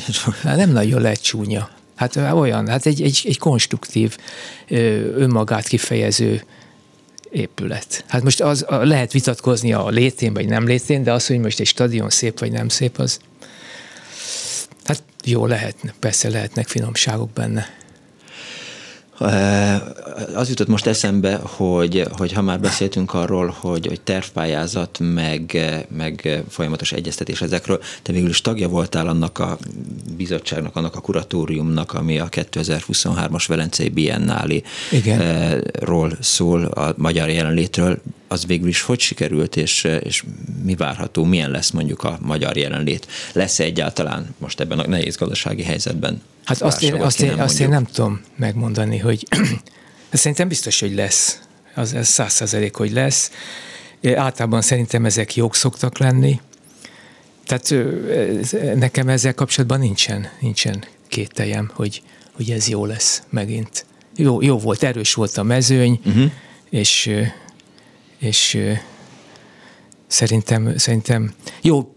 Hát 0.43 0.57
nem 0.57 0.73
nagyon 0.73 1.01
lehet 1.01 1.23
csúnya. 1.23 1.69
Hát 1.97 2.17
olyan, 2.17 2.69
hát 2.69 2.87
egy, 2.87 3.03
egy, 3.03 3.23
egy 3.25 3.39
konstruktív, 3.39 4.17
önmagát 5.15 5.67
kifejező 5.67 6.43
épület. 7.31 8.05
Hát 8.09 8.23
most 8.23 8.41
az, 8.41 8.65
lehet 8.69 9.13
vitatkozni 9.13 9.73
a 9.73 9.89
létén 9.89 10.33
vagy 10.33 10.49
nem 10.49 10.67
létén, 10.67 11.03
de 11.03 11.13
az, 11.13 11.27
hogy 11.27 11.39
most 11.39 11.61
egy 11.61 11.67
stadion 11.67 12.11
szép 12.11 12.39
vagy 12.39 12.53
nem 12.53 12.69
szép, 12.69 12.99
az 12.99 13.19
hát 14.85 15.03
jó 15.25 15.47
lehet, 15.47 15.77
persze 15.99 16.29
lehetnek 16.29 16.69
finomságok 16.69 17.31
benne. 17.31 17.75
Az 20.35 20.49
jutott 20.49 20.69
most 20.69 20.87
eszembe, 20.87 21.41
hogy, 21.43 22.05
hogy 22.17 22.33
ha 22.33 22.43
már 22.43 22.61
beszéltünk 22.61 23.15
arról, 23.15 23.55
hogy, 23.61 23.87
hogy 23.87 24.01
tervpályázat, 24.01 24.99
meg, 25.01 25.59
meg 25.97 26.43
folyamatos 26.49 26.93
egyeztetés 26.93 27.41
ezekről, 27.41 27.81
te 28.03 28.13
végül 28.13 28.29
is 28.29 28.41
tagja 28.41 28.69
voltál 28.69 29.09
annak 29.09 29.39
a 29.39 29.59
bizottságnak, 30.17 30.77
annak 30.77 30.97
a 30.97 31.01
kuratóriumnak, 31.01 31.93
ami 31.93 32.19
a 32.19 32.29
2023-as 32.29 33.45
Velencei 33.47 33.89
Biennáli-ról 33.89 36.13
szól, 36.21 36.65
a 36.65 36.95
magyar 36.97 37.29
jelenlétről. 37.29 37.99
Az 38.29 38.47
végül 38.47 38.69
is 38.69 38.83
hogy 38.83 39.01
sikerült, 39.01 39.57
és, 39.57 39.85
és 39.85 40.25
mi 40.63 40.75
várható, 40.75 41.25
milyen 41.25 41.51
lesz 41.51 41.71
mondjuk 41.71 42.03
a 42.03 42.19
magyar 42.21 42.57
jelenlét? 42.57 43.07
Lesz-e 43.33 43.65
egyáltalán 43.65 44.35
most 44.39 44.61
ebben 44.61 44.79
a 44.79 44.87
nehéz 44.87 45.17
gazdasági 45.17 45.63
helyzetben 45.63 46.23
Hát 46.47 46.63
azt 46.63 46.83
én, 46.83 46.95
azt, 46.95 47.21
én, 47.21 47.41
azt 47.41 47.61
én 47.61 47.69
nem 47.69 47.85
tudom 47.85 48.21
megmondani, 48.37 48.99
hogy 48.99 49.27
szerintem 50.13 50.49
biztos, 50.49 50.81
hogy 50.81 50.95
lesz. 50.95 51.41
Az 51.75 51.95
ez 51.95 52.09
száz 52.09 52.33
százalék, 52.33 52.75
hogy 52.75 52.93
lesz. 52.93 53.31
Általában 54.15 54.63
szerintem 54.63 55.05
ezek 55.05 55.35
jók 55.35 55.55
szoktak 55.55 55.99
lenni. 55.99 56.41
Tehát 57.47 57.75
nekem 58.77 59.09
ezzel 59.09 59.35
kapcsolatban 59.35 59.79
nincsen, 59.79 60.29
nincsen 60.41 60.85
kételjem, 61.09 61.71
hogy, 61.75 62.03
hogy 62.33 62.51
ez 62.51 62.69
jó 62.69 62.85
lesz 62.85 63.23
megint. 63.29 63.85
Jó, 64.17 64.43
jó 64.43 64.59
volt, 64.59 64.83
erős 64.83 65.15
volt 65.15 65.37
a 65.37 65.43
mezőny, 65.43 66.01
uh-huh. 66.05 66.31
és, 66.71 67.11
és 68.19 68.59
szerintem, 70.07 70.79
szerintem 70.79 71.35
jó, 71.63 71.95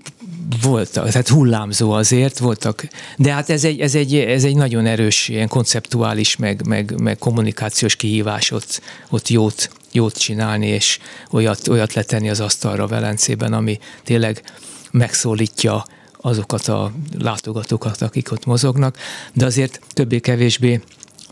voltak, 0.61 1.09
tehát 1.09 1.27
hullámzó 1.27 1.91
azért 1.91 2.39
voltak, 2.39 2.87
de 3.17 3.33
hát 3.33 3.49
ez 3.49 3.63
egy, 3.63 3.79
ez 3.79 3.95
egy, 3.95 4.15
ez 4.15 4.43
egy 4.43 4.55
nagyon 4.55 4.85
erős 4.85 5.27
ilyen 5.27 5.47
konceptuális, 5.47 6.35
meg, 6.35 6.67
meg, 6.67 6.99
meg 7.01 7.17
kommunikációs 7.17 7.95
kihívás 7.95 8.51
ott, 8.51 8.81
ott 9.09 9.27
jót, 9.27 9.69
jót 9.91 10.17
csinálni, 10.17 10.67
és 10.67 10.99
olyat, 11.31 11.67
olyat 11.67 11.93
letenni 11.93 12.29
az 12.29 12.39
asztalra 12.39 12.87
Velencében, 12.87 13.53
ami 13.53 13.79
tényleg 14.03 14.43
megszólítja 14.91 15.85
azokat 16.21 16.67
a 16.67 16.91
látogatókat, 17.17 18.01
akik 18.01 18.31
ott 18.31 18.45
mozognak, 18.45 18.97
de 19.33 19.45
azért 19.45 19.81
többé-kevésbé 19.93 20.81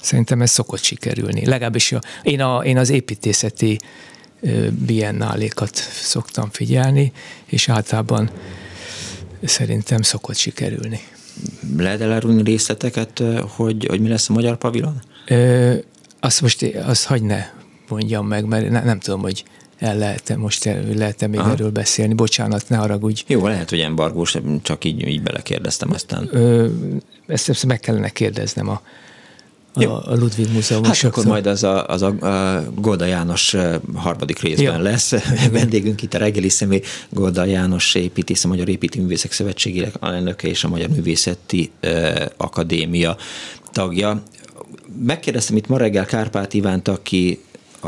szerintem 0.01 0.41
ez 0.41 0.51
szokott 0.51 0.83
sikerülni. 0.83 1.45
Legalábbis 1.45 1.91
a, 1.91 2.01
én, 2.23 2.41
a, 2.41 2.63
én 2.63 2.77
az 2.77 2.89
építészeti 2.89 3.79
biennálékat 4.85 5.75
szoktam 5.91 6.49
figyelni, 6.51 7.11
és 7.45 7.69
általában 7.69 8.29
szerintem 9.43 10.01
szokott 10.01 10.35
sikerülni. 10.35 10.99
Lehet 11.77 12.01
elárulni 12.01 12.43
részleteket, 12.43 13.23
hogy, 13.55 13.85
hogy 13.85 13.99
mi 13.99 14.07
lesz 14.07 14.29
a 14.29 14.33
magyar 14.33 14.57
pavilon? 14.57 15.01
Ö, 15.27 15.73
azt 16.19 16.41
most 16.41 16.63
azt 16.85 17.05
hagy 17.05 17.23
ne 17.23 17.45
mondjam 17.89 18.27
meg, 18.27 18.45
mert 18.45 18.69
ne, 18.69 18.83
nem 18.83 18.99
tudom, 18.99 19.21
hogy 19.21 19.43
el 19.77 19.97
lehet 19.97 20.35
most 20.37 20.69
lehet 20.95 21.27
még 21.27 21.39
Aha. 21.39 21.51
erről 21.51 21.69
beszélni. 21.69 22.13
Bocsánat, 22.13 22.69
ne 22.69 22.75
haragudj. 22.75 23.23
Jó, 23.27 23.47
lehet, 23.47 23.69
hogy 23.69 23.79
embargós, 23.79 24.37
csak 24.61 24.85
így, 24.85 25.07
így 25.07 25.21
belekérdeztem 25.21 25.91
aztán. 25.91 26.29
Ö, 26.31 26.67
ezt, 27.27 27.49
ezt 27.49 27.65
meg 27.65 27.79
kellene 27.79 28.09
kérdeznem 28.09 28.69
a, 28.69 28.81
a, 29.85 30.11
a 30.11 30.15
Ludwig 30.15 30.51
Múzeum. 30.53 30.83
Hát 30.83 31.03
akkor 31.03 31.25
majd 31.25 31.45
az 31.45 31.63
a, 31.63 31.85
az 31.85 32.01
a, 32.01 32.07
a 32.07 32.63
Golda 32.75 33.05
János 33.05 33.55
harmadik 33.95 34.39
részben 34.39 34.77
Jó. 34.77 34.81
lesz. 34.81 35.13
Vendégünk 35.51 36.01
itt 36.01 36.13
a 36.13 36.17
reggeli 36.17 36.49
személy 36.49 36.81
Golda 37.09 37.45
János 37.45 37.95
építész, 37.95 38.43
a 38.43 38.47
Magyar 38.47 38.69
Építőművészek 38.69 39.31
Szövetségének 39.31 39.95
alelnöke 39.99 40.47
és 40.47 40.63
a 40.63 40.67
Magyar 40.67 40.89
Művészeti 40.89 41.71
Akadémia 42.37 43.17
tagja. 43.71 44.23
Megkérdeztem 45.05 45.55
itt 45.55 45.67
ma 45.67 45.77
reggel 45.77 46.05
Kárpát 46.05 46.53
Ivánt, 46.53 46.87
aki 46.87 47.39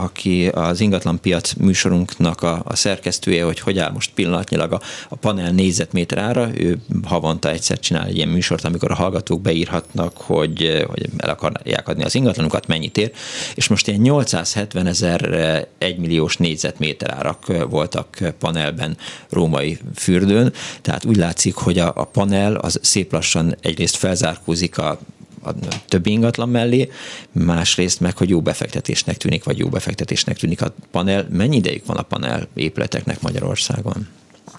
aki 0.04 0.48
az 0.48 0.80
ingatlanpiac 0.80 1.54
műsorunknak 1.54 2.42
a, 2.42 2.62
a 2.66 2.76
szerkesztője, 2.76 3.44
hogy 3.44 3.60
hogy 3.60 3.78
áll 3.80 3.92
most 3.92 4.12
pillanatnyilag 4.14 4.72
a, 4.72 4.82
a 5.10 5.16
panel 5.16 5.52
négyzetméter 5.52 6.18
ára. 6.18 6.50
Ő 6.58 6.78
havonta 7.04 7.50
egyszer 7.50 7.80
csinál 7.80 8.08
egy 8.08 8.16
ilyen 8.16 8.30
műsort, 8.30 8.64
amikor 8.64 8.92
a 8.92 8.96
hallgatók 8.96 9.42
beírhatnak, 9.42 10.18
hogy, 10.18 10.84
hogy 10.88 11.10
el 11.18 11.30
akarják 11.30 11.88
adni 11.88 12.04
az 12.04 12.16
ingatlanukat, 12.16 12.68
mennyit 12.68 12.98
ér, 12.98 13.12
és 13.56 13.68
most 13.68 13.88
ilyen 13.88 14.00
870 14.00 14.88
ezer 14.88 15.68
egymilliós 15.78 16.38
négyzetméter 16.38 17.14
árak 17.14 17.68
voltak 17.70 18.34
panelben 18.40 18.98
római 19.30 19.80
fürdőn, 19.96 20.54
tehát 20.82 21.06
úgy 21.06 21.18
látszik, 21.18 21.56
hogy 21.56 21.80
a, 21.80 21.92
a 21.96 22.04
panel 22.04 22.56
az 22.56 22.80
szép 22.82 23.12
lassan 23.12 23.56
egyrészt 23.62 23.96
felzárkózik 23.96 24.78
a 24.78 25.00
a 25.44 25.52
többi 25.88 26.12
ingatlan 26.12 26.50
mellé, 26.50 26.90
másrészt 27.32 28.00
meg, 28.00 28.18
hogy 28.18 28.30
jó 28.30 28.42
befektetésnek 28.42 29.18
tűnik, 29.18 29.44
vagy 29.44 29.58
jó 29.58 29.70
befektetésnek 29.70 30.38
tűnik 30.38 30.62
a 30.62 30.74
panel. 30.92 31.28
Mennyi 31.32 31.56
ideig 31.56 31.82
van 31.86 31.98
a 31.98 32.02
panel 32.02 32.48
épületeknek 32.54 33.22
Magyarországon? 33.22 34.08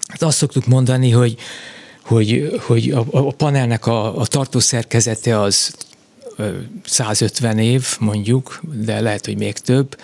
Hát 0.07 0.21
azt 0.21 0.37
szoktuk 0.37 0.65
mondani, 0.65 1.09
hogy, 1.09 1.35
hogy, 2.05 2.59
hogy 2.65 2.91
a, 2.91 3.05
a 3.11 3.31
panelnek 3.31 3.85
a, 3.85 4.19
a 4.19 4.25
tartószerkezete 4.25 5.39
az 5.39 5.73
150 6.85 7.57
év 7.57 7.95
mondjuk, 7.99 8.61
de 8.73 8.99
lehet, 8.99 9.25
hogy 9.25 9.37
még 9.37 9.57
több. 9.57 9.97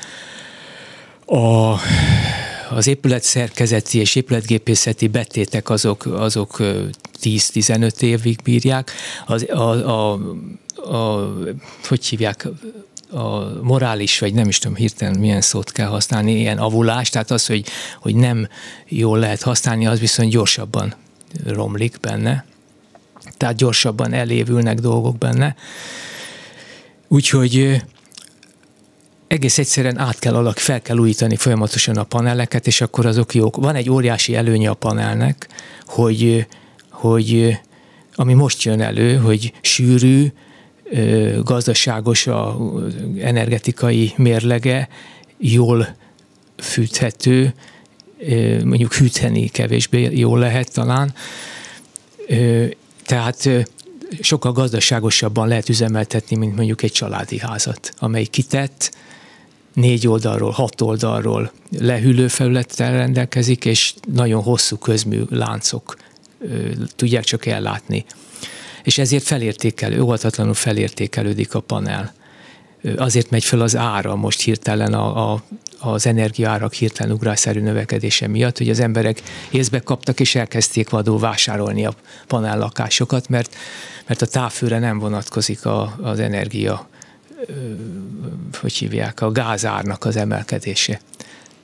A, 1.26 1.76
az 2.70 2.88
épület 2.88 3.24
szerkezeti 3.24 4.00
és 4.00 4.16
épületgépészeti 4.16 5.08
betétek 5.08 5.70
azok, 5.70 6.06
azok 6.06 6.58
10-15 7.22 8.02
évig 8.02 8.40
bírják. 8.44 8.92
Az, 9.26 9.46
a, 9.50 9.90
a, 9.90 10.20
a, 10.76 11.34
hogy 11.88 12.06
hívják, 12.06 12.48
a 13.12 13.62
morális, 13.62 14.20
vagy 14.20 14.34
nem 14.34 14.48
is 14.48 14.58
tudom 14.58 14.76
hirtelen 14.76 15.20
milyen 15.20 15.42
szót 15.42 15.72
kell 15.72 15.88
használni, 15.88 16.40
ilyen 16.40 16.58
avulás, 16.58 17.10
tehát 17.10 17.32
az, 17.32 17.46
hogy, 17.46 17.66
hogy 18.00 18.16
nem 18.16 18.48
jól 18.88 19.20
lehet 19.20 19.42
használni, 19.42 19.88
az 19.88 20.00
viszont 20.00 20.32
gyorsabban 20.32 20.96
romlik 21.46 21.98
benne. 22.02 22.46
Tehát 23.38 23.56
gyorsabban 23.56 24.14
elévülnek 24.14 24.80
dolgok 24.80 25.18
benne. 25.18 25.56
Úgyhogy 27.08 27.82
egész 29.28 29.58
egyszerűen 29.58 29.98
át 29.98 30.20
kell 30.20 30.36
alak, 30.36 30.58
fel 30.58 30.82
kell 30.82 30.98
újítani 30.98 31.36
folyamatosan 31.36 31.98
a 31.98 32.04
paneleket, 32.04 32.68
és 32.68 32.82
akkor 32.82 33.06
azok 33.06 33.34
jók. 33.34 33.56
Van 33.56 33.76
egy 33.76 33.90
óriási 33.90 34.36
előnye 34.36 34.70
a 34.70 34.74
panelnek, 34.74 35.48
hogy, 35.86 36.48
hogy 36.92 37.58
ami 38.16 38.34
most 38.34 38.64
jön 38.64 38.82
elő, 38.82 39.16
hogy 39.18 39.54
sűrű, 39.62 40.28
gazdaságos 41.44 42.28
a 42.28 42.58
energetikai 43.20 44.14
mérlege, 44.18 44.88
jól 45.38 45.96
fűthető, 46.58 47.54
mondjuk 48.64 48.94
hűteni 48.94 49.48
kevésbé 49.48 50.10
jól 50.18 50.40
lehet 50.40 50.74
talán, 50.74 51.14
tehát 53.06 53.50
sokkal 54.22 54.52
gazdaságosabban 54.52 55.48
lehet 55.48 55.70
üzemeltetni, 55.70 56.36
mint 56.36 56.56
mondjuk 56.56 56.84
egy 56.84 56.92
családi 56.92 57.40
házat, 57.40 57.94
amely 57.98 58.26
kitett, 58.26 58.92
négy 59.78 60.08
oldalról, 60.08 60.52
hat 60.52 60.82
oldalról 60.82 61.52
lehűlő 61.80 62.28
felülettel 62.28 62.92
rendelkezik, 62.92 63.66
és 63.66 63.94
nagyon 64.14 64.44
hosszú 64.44 64.78
közmű 64.78 65.22
láncok 65.30 65.98
tudják 66.96 67.24
csak 67.24 67.46
ellátni 67.46 68.06
és 68.88 68.98
ezért 68.98 69.24
felértékelő, 69.24 70.02
óvatatlanul 70.02 70.54
felértékelődik 70.54 71.54
a 71.54 71.60
panel. 71.60 72.14
Azért 72.98 73.30
megy 73.30 73.44
fel 73.44 73.62
az 73.62 73.76
ára 73.76 74.16
most 74.16 74.42
hirtelen 74.42 74.94
a, 74.94 75.32
a, 75.32 75.44
az 75.80 76.06
energiaárak 76.06 76.74
hirtelen 76.74 77.14
ugrásszerű 77.14 77.60
növekedése 77.60 78.28
miatt, 78.28 78.58
hogy 78.58 78.70
az 78.70 78.80
emberek 78.80 79.22
észbe 79.52 79.80
kaptak 79.80 80.20
és 80.20 80.36
elkezdték 80.36 80.90
vadul 80.90 81.20
vásárolni 81.20 81.86
a 81.86 81.94
panellakásokat, 82.28 83.30
mert, 83.30 83.56
mert 84.08 84.22
a 84.22 84.26
távfőre 84.26 84.80
nem 84.80 85.00
vonatkozik 85.00 85.66
a, 85.66 85.98
az 86.02 86.20
energia, 86.20 86.90
hogy 88.60 88.74
hívják, 88.74 89.22
a 89.22 89.32
gázárnak 89.32 90.06
az 90.06 90.16
emelkedése 90.16 91.02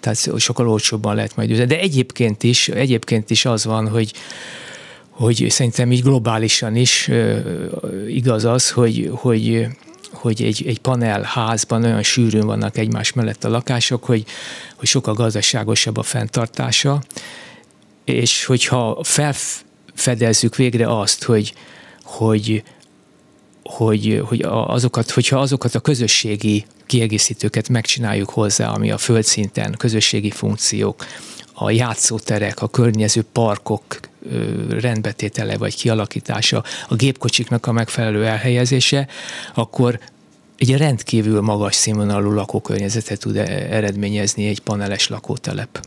tehát 0.04 0.40
sokkal 0.40 0.70
olcsóbban 0.70 1.16
lehet 1.16 1.36
majd 1.36 1.52
üzni. 1.52 1.66
De 1.66 1.80
egyébként 1.80 2.44
is, 2.44 2.68
egyébként 2.68 3.30
is 3.30 3.46
az 3.46 3.66
van, 3.66 3.90
hogy, 3.90 4.14
hogy 5.10 5.46
szerintem 5.50 5.92
így 5.92 6.02
globálisan 6.02 6.76
is 6.76 7.10
igaz 8.08 8.46
az, 8.46 8.72
hogy, 8.72 9.10
hogy 9.14 9.68
hogy 10.12 10.44
egy, 10.44 10.64
egy 10.68 10.80
panelházban 10.80 11.84
olyan 11.84 12.04
sűrűn 12.04 12.46
vannak 12.46 12.78
egymás 12.78 13.14
mellett 13.14 13.44
a 13.44 13.50
lakások, 13.50 14.04
hogy, 14.04 14.26
hogy 14.76 14.88
sokkal 14.88 15.14
gazdaságosabb 15.14 15.98
a 15.98 16.04
fenntartása, 16.04 17.04
és 18.06 18.46
hogyha 18.46 19.00
felfedezzük 19.04 20.56
végre 20.56 21.00
azt, 21.00 21.24
hogy, 21.24 21.54
hogy, 22.04 22.64
hogy, 23.64 24.22
hogy 24.26 24.46
azokat, 24.48 25.12
hogyha 25.12 25.40
azokat 25.40 25.76
a 25.76 25.80
közösségi 25.80 26.66
kiegészítőket 26.86 27.70
megcsináljuk 27.70 28.30
hozzá, 28.30 28.70
ami 28.70 28.92
a 28.92 28.98
földszinten 28.98 29.76
közösségi 29.78 30.32
funkciók, 30.32 31.06
a 31.54 31.72
játszóterek, 31.72 32.62
a 32.62 32.68
környező 32.68 33.26
parkok 33.32 33.84
rendbetétele 34.70 35.58
vagy 35.58 35.76
kialakítása, 35.76 36.64
a 36.88 36.96
gépkocsiknak 36.96 37.66
a 37.66 37.72
megfelelő 37.72 38.26
elhelyezése, 38.26 39.08
akkor 39.54 40.00
egy 40.58 40.78
rendkívül 40.78 41.42
magas 41.42 41.76
színvonalú 41.76 42.32
lakókörnyezetet 42.32 43.20
tud 43.20 43.36
e- 43.36 43.68
eredményezni 43.70 44.48
egy 44.48 44.60
paneles 44.60 45.08
lakótelep. 45.08 45.86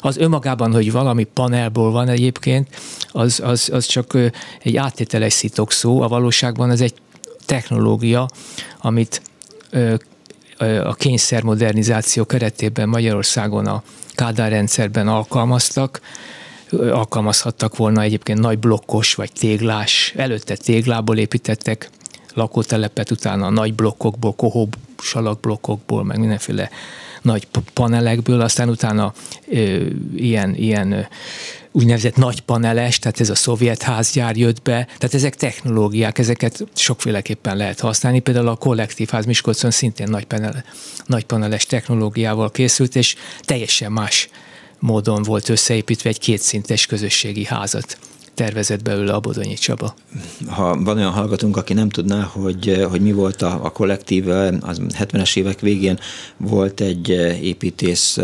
Az 0.00 0.16
önmagában, 0.16 0.72
hogy 0.72 0.92
valami 0.92 1.24
panelból 1.24 1.90
van 1.90 2.08
egyébként, 2.08 2.68
az, 3.08 3.40
az, 3.44 3.70
az 3.72 3.86
csak 3.86 4.18
egy 4.62 4.76
áttételes 4.76 5.32
szitok 5.32 5.72
szó, 5.72 6.00
a 6.00 6.08
valóságban 6.08 6.70
ez 6.70 6.80
egy 6.80 6.94
technológia, 7.46 8.28
amit 8.80 9.22
a 10.84 10.94
kényszermodernizáció 10.94 12.24
keretében 12.24 12.88
Magyarországon 12.88 13.66
a 13.66 13.82
Kádár 14.14 14.50
rendszerben 14.50 15.08
alkalmaztak, 15.08 16.00
alkalmazhattak 16.70 17.76
volna 17.76 18.02
egyébként 18.02 18.38
nagy 18.38 18.58
blokkos 18.58 19.14
vagy 19.14 19.32
téglás, 19.32 20.12
előtte 20.16 20.56
téglából 20.56 21.18
építettek 21.18 21.90
lakótelepet, 22.34 23.10
utána 23.10 23.50
nagy 23.50 23.74
blokkokból, 23.74 24.34
kohó 24.34 24.68
salakblokkokból, 24.98 26.04
meg 26.04 26.18
mindenféle 26.18 26.70
nagy 27.26 27.46
panelekből, 27.72 28.40
aztán 28.40 28.68
utána 28.68 29.12
ö, 29.48 29.86
ilyen, 30.16 30.54
ilyen 30.54 31.08
úgynevezett 31.72 32.16
nagy 32.16 32.40
paneles, 32.40 32.98
tehát 32.98 33.20
ez 33.20 33.30
a 33.30 33.34
szovjet 33.34 33.82
házgyár 33.82 34.36
jött 34.36 34.62
be, 34.62 34.84
tehát 34.84 35.14
ezek 35.14 35.34
technológiák, 35.34 36.18
ezeket 36.18 36.64
sokféleképpen 36.74 37.56
lehet 37.56 37.80
használni, 37.80 38.20
például 38.20 38.48
a 38.48 38.56
kollektív 38.56 39.08
ház 39.08 39.24
Miskolcon 39.24 39.70
szintén 39.70 40.08
nagy, 40.10 40.24
panel, 40.24 40.64
nagy 41.06 41.24
paneles 41.24 41.66
technológiával 41.66 42.50
készült, 42.50 42.96
és 42.96 43.14
teljesen 43.40 43.92
más 43.92 44.28
módon 44.78 45.22
volt 45.22 45.48
összeépítve 45.48 46.08
egy 46.08 46.18
kétszintes 46.18 46.86
közösségi 46.86 47.44
házat 47.44 47.98
tervezett 48.36 48.82
belőle 48.82 49.12
a 49.12 49.20
Bodonyi 49.20 49.54
Csaba. 49.54 49.94
Ha 50.48 50.82
van 50.82 50.96
olyan 50.96 51.12
hallgatunk, 51.12 51.56
aki 51.56 51.72
nem 51.72 51.88
tudná, 51.88 52.22
hogy, 52.22 52.86
hogy 52.90 53.00
mi 53.00 53.12
volt 53.12 53.42
a, 53.42 53.64
a 53.64 53.70
kollektív, 53.70 54.28
az 54.28 54.80
70-es 54.98 55.36
évek 55.36 55.60
végén 55.60 55.98
volt 56.36 56.80
egy 56.80 57.08
építész 57.42 58.18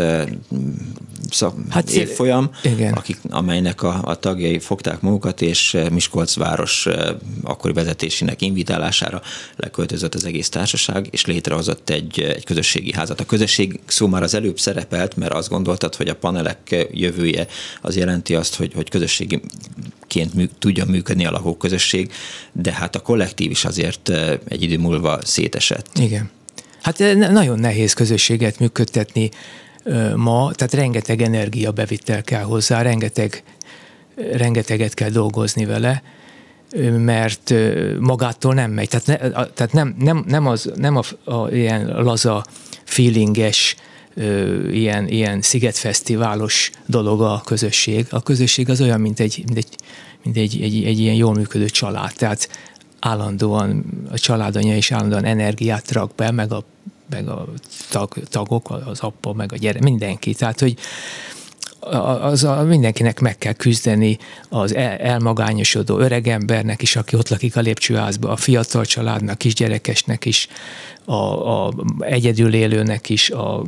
szak, 1.29 1.55
hát, 1.69 1.89
évfolyam, 1.89 2.49
igen. 2.63 2.93
Akik, 2.93 3.17
amelynek 3.29 3.83
a, 3.83 3.99
a 4.03 4.15
tagjai 4.15 4.59
fogták 4.59 5.01
magukat, 5.01 5.41
és 5.41 5.77
Miskolc 5.91 6.35
város 6.35 6.87
akkori 7.43 7.73
vezetésének 7.73 8.41
invitálására 8.41 9.21
leköltözött 9.55 10.15
az 10.15 10.25
egész 10.25 10.49
társaság, 10.49 11.07
és 11.11 11.25
létrehozott 11.25 11.89
egy, 11.89 12.19
egy 12.19 12.45
közösségi 12.45 12.93
házat. 12.93 13.19
A 13.19 13.25
közösség 13.25 13.79
szó 13.85 14.07
már 14.07 14.23
az 14.23 14.33
előbb 14.33 14.59
szerepelt, 14.59 15.17
mert 15.17 15.33
azt 15.33 15.49
gondoltad, 15.49 15.95
hogy 15.95 16.07
a 16.07 16.15
panelek 16.15 16.87
jövője 16.91 17.47
az 17.81 17.95
jelenti 17.95 18.35
azt, 18.35 18.55
hogy, 18.55 18.73
hogy 18.73 18.89
közösségi 18.89 19.41
ként 20.07 20.33
mű, 20.33 20.49
tudjon 20.59 20.87
működni 20.87 21.25
a 21.25 21.31
lakóközösség, 21.31 22.11
de 22.51 22.73
hát 22.73 22.95
a 22.95 22.99
kollektív 22.99 23.51
is 23.51 23.65
azért 23.65 24.09
egy 24.47 24.61
idő 24.63 24.77
múlva 24.77 25.19
szétesett. 25.23 25.97
Igen. 25.99 26.29
Hát 26.81 26.97
nagyon 27.15 27.59
nehéz 27.59 27.93
közösséget 27.93 28.59
működtetni 28.59 29.29
ma, 30.15 30.51
tehát 30.53 30.73
rengeteg 30.73 31.21
energiabevittel 31.21 32.23
kell 32.23 32.43
hozzá, 32.43 32.81
rengeteg, 32.81 33.43
rengeteget 34.31 34.93
kell 34.93 35.09
dolgozni 35.09 35.65
vele, 35.65 36.03
mert 36.97 37.53
magától 37.99 38.53
nem 38.53 38.71
megy. 38.71 38.89
Tehát, 38.89 39.05
ne, 39.05 39.15
tehát 39.45 39.73
nem, 39.73 39.95
nem, 39.99 40.23
nem, 40.27 40.47
az, 40.47 40.71
nem 40.75 40.97
a, 40.97 41.31
a 41.31 41.49
ilyen 41.51 42.03
laza, 42.03 42.45
feelinges, 42.83 43.75
ilyen, 44.71 45.07
ilyen 45.07 45.41
szigetfesztiválos 45.41 46.71
dolog 46.85 47.21
a 47.21 47.41
közösség. 47.45 48.05
A 48.09 48.21
közösség 48.21 48.69
az 48.69 48.81
olyan, 48.81 49.01
mint 49.01 49.19
egy, 49.19 49.43
mint 49.45 49.57
egy, 49.57 49.75
mint 50.23 50.37
egy, 50.37 50.61
egy, 50.61 50.83
egy 50.83 50.99
ilyen 50.99 51.15
jól 51.15 51.33
működő 51.33 51.69
család. 51.69 52.13
Tehát 52.15 52.49
állandóan 52.99 53.85
a 54.11 54.17
családanya 54.17 54.75
is 54.75 54.91
állandóan 54.91 55.25
energiát 55.25 55.91
rak 55.91 56.15
be, 56.15 56.31
meg 56.31 56.51
a, 56.51 56.63
meg 57.09 57.27
a 57.27 57.47
tag, 57.89 58.13
tagok, 58.29 58.71
az 58.85 58.99
apa, 58.99 59.33
meg 59.33 59.53
a 59.53 59.57
gyere, 59.57 59.79
mindenki. 59.81 60.33
Tehát, 60.33 60.59
hogy 60.59 60.77
az 62.21 62.43
a, 62.43 62.63
mindenkinek 62.63 63.19
meg 63.19 63.37
kell 63.37 63.53
küzdeni 63.53 64.17
az 64.49 64.75
el, 64.75 64.97
elmagányosodó 64.97 65.97
öregembernek 65.97 66.81
is, 66.81 66.95
aki 66.95 67.15
ott 67.15 67.29
lakik 67.29 67.55
a 67.55 67.59
lépcsőházba, 67.59 68.29
a 68.29 68.35
fiatal 68.35 68.85
családnak, 68.85 69.37
kisgyerekesnek 69.37 70.25
is, 70.25 70.47
a, 71.05 71.13
a 71.65 71.73
egyedül 71.99 72.53
élőnek 72.53 73.09
is, 73.09 73.29
a, 73.29 73.63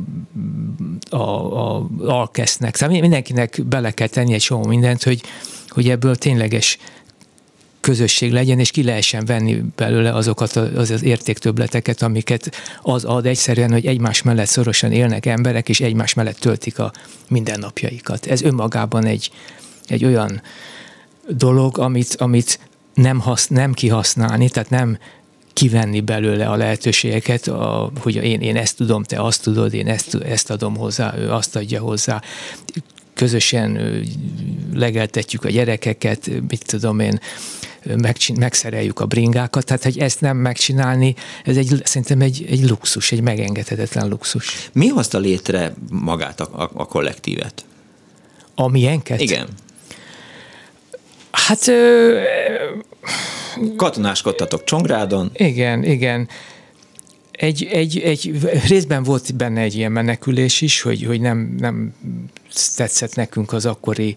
a, 1.10 1.16
a 1.16 1.86
alkesznek. 1.98 2.76
Szóval 2.76 3.00
mindenkinek 3.00 3.60
bele 3.66 3.90
kell 3.90 4.08
tenni 4.08 4.34
egy 4.34 4.40
csomó 4.40 4.66
mindent, 4.66 5.02
hogy, 5.02 5.20
hogy 5.68 5.88
ebből 5.88 6.16
tényleges 6.16 6.78
közösség 7.86 8.32
legyen, 8.32 8.58
és 8.58 8.70
ki 8.70 8.82
lehessen 8.82 9.24
venni 9.24 9.62
belőle 9.76 10.14
azokat 10.14 10.56
az, 10.56 10.90
az 10.90 11.02
értéktöbleteket, 11.02 12.02
amiket 12.02 12.50
az 12.82 13.04
ad 13.04 13.26
egyszerűen, 13.26 13.72
hogy 13.72 13.86
egymás 13.86 14.22
mellett 14.22 14.46
szorosan 14.46 14.92
élnek 14.92 15.26
emberek, 15.26 15.68
és 15.68 15.80
egymás 15.80 16.14
mellett 16.14 16.38
töltik 16.38 16.78
a 16.78 16.92
mindennapjaikat. 17.28 18.26
Ez 18.26 18.42
önmagában 18.42 19.04
egy, 19.04 19.30
egy 19.86 20.04
olyan 20.04 20.42
dolog, 21.28 21.78
amit, 21.78 22.14
amit 22.18 22.58
nem, 22.94 23.20
hasz, 23.20 23.48
nem 23.48 23.72
kihasználni, 23.72 24.50
tehát 24.50 24.70
nem 24.70 24.98
kivenni 25.52 26.00
belőle 26.00 26.46
a 26.48 26.56
lehetőségeket, 26.56 27.46
a, 27.46 27.90
hogy 28.00 28.14
én, 28.14 28.40
én 28.40 28.56
ezt 28.56 28.76
tudom, 28.76 29.02
te 29.02 29.22
azt 29.22 29.42
tudod, 29.42 29.74
én 29.74 29.88
ezt, 29.88 30.14
ezt 30.14 30.50
adom 30.50 30.76
hozzá, 30.76 31.14
ő 31.18 31.32
azt 31.32 31.56
adja 31.56 31.80
hozzá. 31.80 32.22
Közösen 33.14 34.02
legeltetjük 34.74 35.44
a 35.44 35.50
gyerekeket, 35.50 36.30
mit 36.48 36.66
tudom 36.66 37.00
én, 37.00 37.20
megszereljük 38.38 39.00
a 39.00 39.06
bringákat, 39.06 39.64
tehát 39.64 39.82
hogy 39.82 39.98
ezt 39.98 40.20
nem 40.20 40.36
megcsinálni, 40.36 41.14
ez 41.44 41.56
egy, 41.56 41.80
szerintem 41.84 42.20
egy, 42.20 42.46
egy 42.50 42.68
luxus, 42.68 43.12
egy 43.12 43.20
megengedhetetlen 43.20 44.08
luxus. 44.08 44.70
Mi 44.72 44.86
hozta 44.86 45.18
létre 45.18 45.74
magát 45.90 46.40
a, 46.40 46.62
a, 46.62 46.70
a 46.74 46.86
kollektívet? 46.86 47.64
A 48.54 48.68
milyenket? 48.68 49.20
Igen. 49.20 49.48
Hát... 51.30 51.68
Ö, 51.68 52.20
Katonáskodtatok 53.76 54.64
Csongrádon. 54.64 55.30
Igen, 55.34 55.84
igen. 55.84 56.28
Egy, 57.30 57.64
egy, 57.64 57.98
egy, 57.98 58.38
részben 58.68 59.02
volt 59.02 59.34
benne 59.34 59.60
egy 59.60 59.74
ilyen 59.74 59.92
menekülés 59.92 60.60
is, 60.60 60.80
hogy, 60.80 61.04
hogy 61.04 61.20
nem, 61.20 61.54
nem 61.58 61.94
tetszett 62.76 63.14
nekünk 63.14 63.52
az 63.52 63.66
akkori 63.66 64.16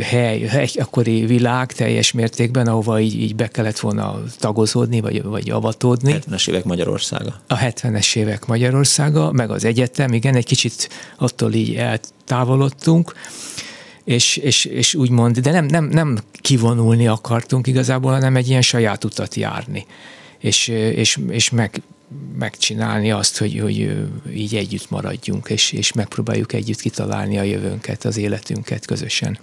hely, 0.00 0.48
egy 0.48 0.80
akkori 0.80 1.26
világ 1.26 1.72
teljes 1.72 2.12
mértékben, 2.12 2.66
ahova 2.66 3.00
így, 3.00 3.20
így 3.20 3.34
be 3.34 3.48
kellett 3.48 3.78
volna 3.78 4.22
tagozódni, 4.38 5.00
vagy, 5.00 5.22
vagy 5.22 5.50
avatódni. 5.50 6.16
70-es 6.28 6.48
évek 6.48 6.64
Magyarországa. 6.64 7.40
A 7.46 7.58
70-es 7.58 8.16
évek 8.16 8.46
Magyarországa, 8.46 9.32
meg 9.32 9.50
az 9.50 9.64
egyetem, 9.64 10.12
igen, 10.12 10.34
egy 10.34 10.46
kicsit 10.46 10.88
attól 11.18 11.52
így 11.52 11.74
eltávolodtunk, 11.74 13.12
és, 14.04 14.36
és, 14.36 14.64
és 14.64 14.94
úgymond, 14.94 15.38
de 15.38 15.50
nem, 15.50 15.66
nem, 15.66 15.84
nem 15.84 16.18
kivonulni 16.32 17.06
akartunk 17.06 17.66
igazából, 17.66 18.12
hanem 18.12 18.36
egy 18.36 18.48
ilyen 18.48 18.62
saját 18.62 19.04
utat 19.04 19.34
járni, 19.34 19.86
és, 20.38 20.68
és, 20.68 21.18
és 21.28 21.50
meg, 21.50 21.82
megcsinálni 22.38 23.10
azt, 23.10 23.38
hogy, 23.38 23.58
hogy 23.60 24.06
így 24.34 24.54
együtt 24.54 24.90
maradjunk, 24.90 25.48
és, 25.48 25.72
és 25.72 25.92
megpróbáljuk 25.92 26.52
együtt 26.52 26.80
kitalálni 26.80 27.38
a 27.38 27.42
jövőnket, 27.42 28.04
az 28.04 28.16
életünket 28.16 28.86
közösen. 28.86 29.38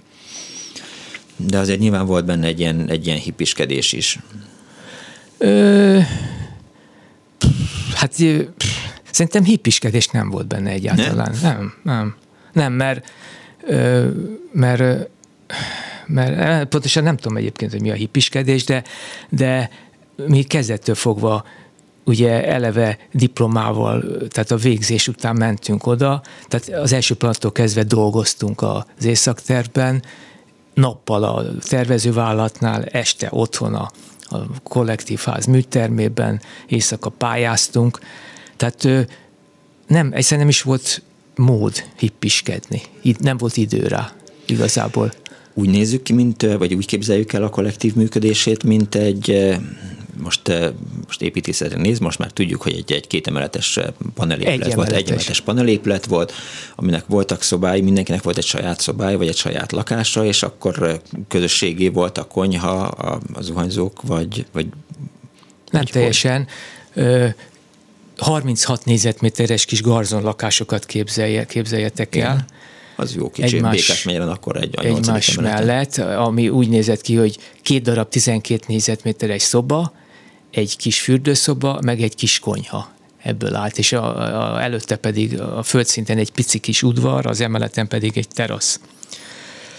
De 1.46 1.58
azért 1.58 1.78
nyilván 1.78 2.06
volt 2.06 2.24
benne 2.24 2.46
egy 2.46 2.60
ilyen, 2.60 2.88
egy 2.88 3.06
ilyen 3.06 3.18
hippiskedés 3.18 3.92
is. 3.92 4.18
Ö, 5.38 5.98
hát 7.94 8.14
szerintem 9.10 9.44
hippiskedés 9.44 10.08
nem 10.08 10.30
volt 10.30 10.46
benne 10.46 10.70
egyáltalán. 10.70 11.34
Nem, 11.42 11.58
nem, 11.58 11.74
nem, 11.82 12.16
nem 12.52 12.72
mert, 12.72 13.10
mert, 14.52 15.08
mert 16.06 16.68
pontosan 16.68 17.02
nem 17.02 17.16
tudom 17.16 17.36
egyébként, 17.36 17.72
hogy 17.72 17.80
mi 17.80 17.90
a 17.90 17.94
hippiskedés, 17.94 18.64
de, 18.64 18.82
de 19.28 19.70
mi 20.26 20.42
kezdettől 20.42 20.94
fogva 20.94 21.44
ugye 22.04 22.46
eleve 22.46 22.98
diplomával, 23.12 24.04
tehát 24.28 24.50
a 24.50 24.56
végzés 24.56 25.08
után 25.08 25.36
mentünk 25.36 25.86
oda, 25.86 26.22
tehát 26.48 26.82
az 26.82 26.92
első 26.92 27.14
pillanattól 27.14 27.52
kezdve 27.52 27.82
dolgoztunk 27.82 28.62
az 28.62 29.04
északtervben, 29.04 30.02
nappal 30.74 31.22
a 31.24 31.44
tervezővállalatnál, 31.68 32.84
este 32.84 33.28
otthon 33.30 33.74
a, 33.74 33.90
a 34.20 34.38
kollektív 34.62 35.20
ház 35.20 35.46
műtermében, 35.46 36.40
éjszaka 36.66 37.10
pályáztunk, 37.10 38.00
tehát 38.56 39.08
nem, 39.86 40.12
egyszerűen 40.12 40.40
nem 40.40 40.48
is 40.48 40.62
volt 40.62 41.02
mód 41.36 41.84
hippiskedni. 41.96 42.82
Nem 43.18 43.36
volt 43.36 43.56
idő 43.56 43.86
rá 43.86 44.12
igazából. 44.46 45.12
Úgy 45.54 45.68
nézzük 45.68 46.02
ki, 46.02 46.12
mint, 46.12 46.42
vagy 46.42 46.74
úgy 46.74 46.86
képzeljük 46.86 47.32
el 47.32 47.42
a 47.42 47.48
kollektív 47.48 47.94
működését, 47.94 48.64
mint 48.64 48.94
egy 48.94 49.56
most, 50.22 50.72
most 51.06 51.22
építészetre 51.22 51.80
néz, 51.80 51.98
most 51.98 52.18
már 52.18 52.30
tudjuk, 52.30 52.62
hogy 52.62 52.72
egy, 52.72 52.92
egy 52.92 53.06
kétemeletes 53.06 53.78
panelépület 54.14 54.66
egy 54.66 54.74
volt, 54.74 54.92
egy 54.92 55.08
emeletes 55.08 55.40
panelépület 55.40 56.06
volt, 56.06 56.32
aminek 56.76 57.06
voltak 57.06 57.42
szobái, 57.42 57.80
mindenkinek 57.80 58.22
volt 58.22 58.38
egy 58.38 58.44
saját 58.44 58.80
szobája, 58.80 59.18
vagy 59.18 59.28
egy 59.28 59.36
saját 59.36 59.72
lakása, 59.72 60.24
és 60.24 60.42
akkor 60.42 61.00
közösségé 61.28 61.88
volt 61.88 62.18
a 62.18 62.24
konyha, 62.24 62.80
a, 62.82 63.20
a 63.32 63.42
zuhanyzók, 63.42 64.02
vagy, 64.02 64.46
vagy 64.52 64.66
nem 65.70 65.84
teljesen. 65.84 66.46
Ö, 66.94 67.28
36 68.16 68.84
négyzetméteres 68.84 69.64
kis 69.64 69.82
garzon 69.82 70.22
lakásokat 70.22 70.86
képzelje, 70.86 71.46
képzeljetek 71.46 72.16
el. 72.16 72.32
Igen. 72.32 72.44
Az 72.96 73.14
jó 73.14 73.30
kicsi, 73.30 73.56
egymás, 73.56 73.76
Békás 73.76 74.02
megyeren 74.02 74.28
akkor 74.28 74.56
egy 74.56 74.74
Egymás 74.82 75.34
mellett, 75.34 75.96
ami 75.96 76.48
úgy 76.48 76.68
nézett 76.68 77.00
ki, 77.00 77.16
hogy 77.16 77.38
két 77.62 77.82
darab 77.82 78.08
12 78.08 78.64
négyzetméteres 78.66 79.42
szoba, 79.42 79.92
egy 80.52 80.76
kis 80.76 81.00
fürdőszoba, 81.00 81.78
meg 81.84 82.02
egy 82.02 82.14
kis 82.14 82.38
konyha 82.38 82.90
ebből 83.22 83.54
állt, 83.54 83.78
és 83.78 83.92
a, 83.92 84.16
a, 84.54 84.62
előtte 84.62 84.96
pedig 84.96 85.40
a 85.40 85.62
földszinten 85.62 86.18
egy 86.18 86.30
pici 86.30 86.58
kis 86.58 86.82
udvar, 86.82 87.26
az 87.26 87.40
emeleten 87.40 87.88
pedig 87.88 88.18
egy 88.18 88.28
terasz. 88.28 88.80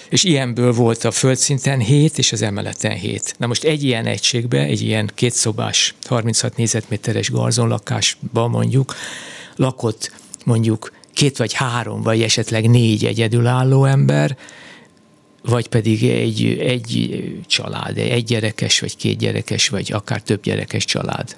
És 0.09 0.23
ilyenből 0.23 0.73
volt 0.73 1.03
a 1.03 1.11
földszinten 1.11 1.79
7, 1.79 2.17
és 2.17 2.31
az 2.31 2.41
emeleten 2.41 2.91
7. 2.91 3.35
Na 3.37 3.47
most 3.47 3.63
egy 3.63 3.83
ilyen 3.83 4.05
egységbe, 4.05 4.59
egy 4.59 4.81
ilyen 4.81 5.11
kétszobás, 5.15 5.95
36 6.07 6.57
négyzetméteres 6.57 7.31
garzonlakásban 7.31 8.49
mondjuk, 8.49 8.95
lakott 9.55 10.11
mondjuk 10.45 10.91
két 11.13 11.37
vagy 11.37 11.53
három, 11.53 12.01
vagy 12.01 12.21
esetleg 12.21 12.69
négy 12.69 13.05
egyedülálló 13.05 13.85
ember, 13.85 14.37
vagy 15.45 15.67
pedig 15.67 16.03
egy, 16.03 16.57
egy 16.59 17.23
család, 17.47 17.97
egy 17.97 18.23
gyerekes, 18.23 18.79
vagy 18.79 18.95
két 18.95 19.17
gyerekes, 19.17 19.69
vagy 19.69 19.91
akár 19.91 20.21
több 20.21 20.41
gyerekes 20.41 20.85
család. 20.85 21.35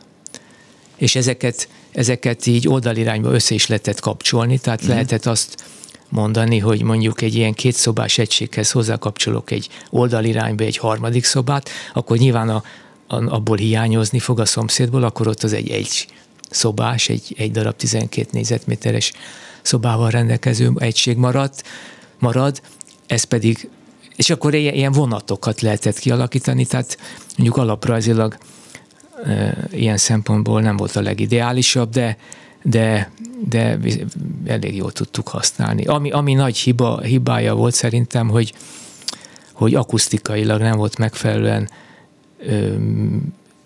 És 0.96 1.16
ezeket, 1.16 1.68
ezeket 1.92 2.46
így 2.46 2.68
oldalirányba 2.68 3.32
össze 3.32 3.54
is 3.54 3.68
lehetett 3.68 4.00
kapcsolni, 4.00 4.60
tehát 4.60 4.86
mm. 4.86 4.88
lehetett 4.88 5.26
azt 5.26 5.56
mondani, 6.10 6.60
hogy 6.60 6.82
mondjuk 6.82 7.22
egy 7.22 7.36
ilyen 7.36 7.54
kétszobás 7.54 8.18
egységhez 8.18 8.72
hozzákapcsolok 8.72 9.52
egy 9.52 9.70
oldalirányba 9.90 10.64
egy 10.64 10.78
harmadik 10.78 11.24
szobát, 11.24 11.70
akkor 11.94 12.18
nyilván 12.18 12.50
a, 12.50 12.64
a, 13.08 13.16
abból 13.16 13.58
hiányozni 13.58 14.20
fog 14.20 14.40
a 14.40 14.46
szomszédból, 14.46 15.04
akkor 15.04 15.28
ott 15.28 15.44
az 15.44 15.54
egy 15.54 15.70
egy 15.70 16.08
szobás, 16.50 17.10
egy, 17.10 17.34
egy 17.38 17.52
darab 17.52 17.76
12 17.76 18.30
négyzetméteres 18.32 19.12
szobával 19.62 20.10
rendelkező 20.10 20.72
egység 20.78 21.18
maradt, 21.18 21.64
marad, 22.20 22.62
ez 23.08 23.24
pedig 23.24 23.70
és 24.16 24.30
akkor 24.30 24.54
ilyen 24.54 24.92
vonatokat 24.92 25.62
lehetett 25.62 26.00
kialakítani, 26.00 26.66
tehát 26.66 26.98
mondjuk 27.38 27.58
alaprajzilag 27.58 28.38
ilyen 29.72 29.98
szempontból 29.98 30.62
nem 30.62 30.78
volt 30.78 30.96
a 30.96 31.02
legideálisabb, 31.02 31.90
de, 31.90 32.18
de, 32.64 33.12
de 33.50 33.78
elég 34.46 34.76
jól 34.76 34.92
tudtuk 34.92 35.28
használni. 35.28 35.86
Ami, 35.86 36.12
ami 36.12 36.34
nagy 36.34 36.58
hiba, 36.58 37.02
hibája 37.02 37.56
volt 37.56 37.74
szerintem, 37.74 38.30
hogy, 38.30 38.54
hogy 39.54 39.76
akusztikailag 39.76 40.62
nem 40.62 40.78
volt 40.78 40.98
megfelelően 40.98 41.70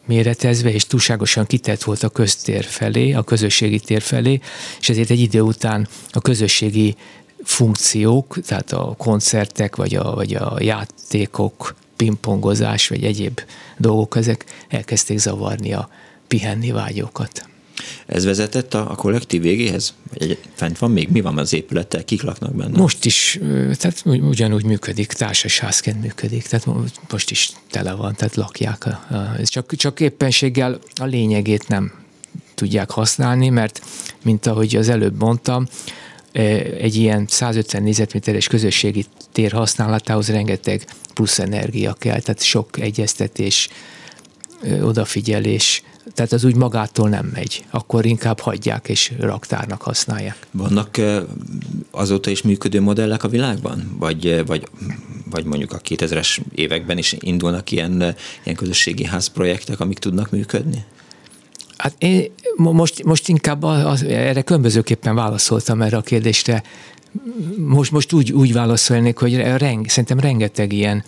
méretezve, 0.06 0.74
és 0.74 0.88
túlságosan 0.88 1.46
kitett 1.46 1.84
volt 1.84 2.04
a 2.04 2.10
köztér 2.10 2.64
felé, 2.64 3.14
a 3.14 3.24
közösségi 3.24 3.80
tér 3.80 4.02
felé, 4.02 4.40
és 4.80 4.90
ezért 4.90 5.10
egy 5.10 5.20
idő 5.20 5.42
után 5.42 5.88
a 6.12 6.20
közösségi 6.20 6.96
funkciók, 7.44 8.42
tehát 8.42 8.72
a 8.72 8.96
koncertek, 8.98 9.76
vagy 9.76 9.96
a, 9.96 10.16
vagy 10.16 10.34
a 10.34 10.58
játékok, 10.60 11.76
pingpongozás, 11.96 12.88
vagy 12.88 13.04
egyéb 13.04 13.40
dolgok, 13.78 14.16
ezek 14.16 14.46
elkezdték 14.68 15.18
zavarni 15.18 15.74
a 15.74 15.90
pihenni 16.28 16.72
vágyókat. 16.72 17.50
Ez 18.06 18.26
vezetett 18.26 18.74
a, 18.74 18.92
a 18.92 18.96
kollektív 18.96 19.42
végéhez? 19.42 19.94
Egy, 20.14 20.38
fent 20.54 20.78
van 20.78 20.92
még? 20.92 21.10
Mi 21.10 21.22
van 21.22 21.38
az 21.38 21.54
épülettel? 21.54 22.04
Kik 22.04 22.22
laknak 22.22 22.56
benne? 22.56 22.78
Most 22.78 23.06
is, 23.06 23.40
tehát 23.78 24.02
ugyanúgy 24.06 24.64
működik, 24.64 25.12
társasházként 25.12 26.02
működik, 26.02 26.48
tehát 26.48 26.68
most 27.10 27.32
is 27.32 27.52
tele 27.70 27.94
van, 27.94 28.16
tehát 28.16 28.36
lakják. 28.36 28.86
A, 28.86 29.16
a, 29.16 29.46
csak, 29.46 29.76
csak 29.76 30.00
éppenséggel 30.00 30.80
a 30.96 31.06
lényegét 31.06 31.68
nem 31.68 31.92
tudják 32.56 32.92
használni, 32.92 33.50
mert 33.50 33.82
mint 34.24 34.46
ahogy 34.46 34.76
az 34.76 34.90
előbb 34.90 35.20
mondtam, 35.20 35.68
egy 36.80 36.96
ilyen 36.96 37.26
150 37.28 37.84
négyzetméteres 37.84 38.48
közösségi 38.48 39.06
tér 39.32 39.52
használatához 39.52 40.30
rengeteg 40.30 40.86
plusz 41.14 41.40
energia 41.40 41.94
kell, 41.94 42.20
tehát 42.20 42.42
sok 42.42 42.80
egyeztetés, 42.80 43.70
odafigyelés, 44.82 45.84
tehát 46.14 46.32
az 46.32 46.44
úgy 46.44 46.56
magától 46.56 47.10
nem 47.10 47.26
megy, 47.34 47.66
akkor 47.70 48.06
inkább 48.06 48.40
hagyják 48.40 48.90
és 48.90 49.12
raktárnak 49.20 49.82
használják. 49.82 50.38
Vannak 50.52 51.02
azóta 51.92 52.30
is 52.30 52.42
működő 52.42 52.82
modellek 52.82 53.24
a 53.24 53.28
világban? 53.28 53.96
Vagy, 54.00 54.46
vagy, 54.46 54.68
vagy 55.30 55.46
mondjuk 55.46 55.72
a 55.72 55.82
2000-es 55.82 56.40
években 56.56 56.98
is 56.98 57.16
indulnak 57.20 57.72
ilyen, 57.72 58.16
ilyen 58.44 58.56
közösségi 58.56 59.06
házprojektek, 59.06 59.80
amik 59.80 60.00
tudnak 60.00 60.32
működni? 60.32 60.84
Hát 61.80 61.96
én 61.98 62.32
most, 62.56 63.04
most 63.04 63.28
inkább 63.28 63.64
az, 63.64 64.04
erre 64.04 64.42
különbözőképpen 64.42 65.16
válaszoltam 65.16 65.82
erre 65.82 65.98
a 65.98 66.02
kérdésre. 66.02 66.64
Most, 67.58 67.92
most 67.92 68.14
úgy, 68.14 68.32
úgy 68.32 68.54
válaszolnék, 68.54 69.18
hogy 69.18 69.36
reng, 69.36 69.90
szerintem 69.90 70.20
rengeteg 70.20 70.74
ilyen 70.74 71.04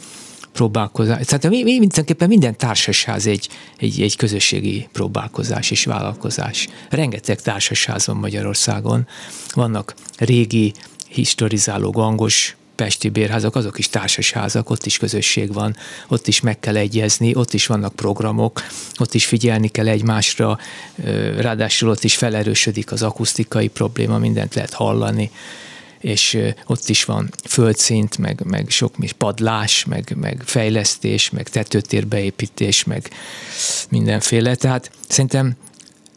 próbálkozás. 0.53 1.25
Tehát 1.25 1.49
mi, 1.49 1.63
mi 1.63 1.79
mindenképpen 1.79 2.27
minden 2.27 2.57
társasház 2.57 3.27
egy, 3.27 3.49
egy, 3.77 4.01
egy 4.01 4.15
közösségi 4.15 4.87
próbálkozás 4.91 5.71
és 5.71 5.85
vállalkozás. 5.85 6.67
Rengeteg 6.89 7.41
társasház 7.41 8.05
van 8.05 8.17
Magyarországon. 8.17 9.07
Vannak 9.53 9.93
régi, 10.17 10.73
historizáló 11.09 11.89
gangos 11.89 12.55
pesti 12.81 13.09
bérházak, 13.09 13.55
azok 13.55 13.77
is 13.77 13.89
társasházak, 13.89 14.69
ott 14.69 14.85
is 14.85 14.97
közösség 14.97 15.53
van, 15.53 15.75
ott 16.07 16.27
is 16.27 16.39
meg 16.39 16.59
kell 16.59 16.75
egyezni, 16.75 17.35
ott 17.35 17.53
is 17.53 17.65
vannak 17.65 17.95
programok, 17.95 18.61
ott 18.97 19.13
is 19.13 19.25
figyelni 19.25 19.67
kell 19.67 19.87
egymásra, 19.87 20.59
ráadásul 21.37 21.89
ott 21.89 22.03
is 22.03 22.15
felerősödik 22.15 22.91
az 22.91 23.01
akusztikai 23.01 23.67
probléma, 23.67 24.17
mindent 24.17 24.55
lehet 24.55 24.73
hallani 24.73 25.31
és 25.99 26.37
ott 26.65 26.89
is 26.89 27.03
van 27.05 27.29
földszint, 27.47 28.17
meg, 28.17 28.41
meg 28.45 28.69
sok 28.69 28.95
padlás, 29.17 29.85
meg, 29.85 30.15
meg 30.19 30.41
fejlesztés, 30.45 31.29
meg 31.29 31.49
tetőtérbeépítés, 31.49 32.83
meg 32.83 33.09
mindenféle. 33.89 34.55
Tehát 34.55 34.91
szerintem 35.07 35.53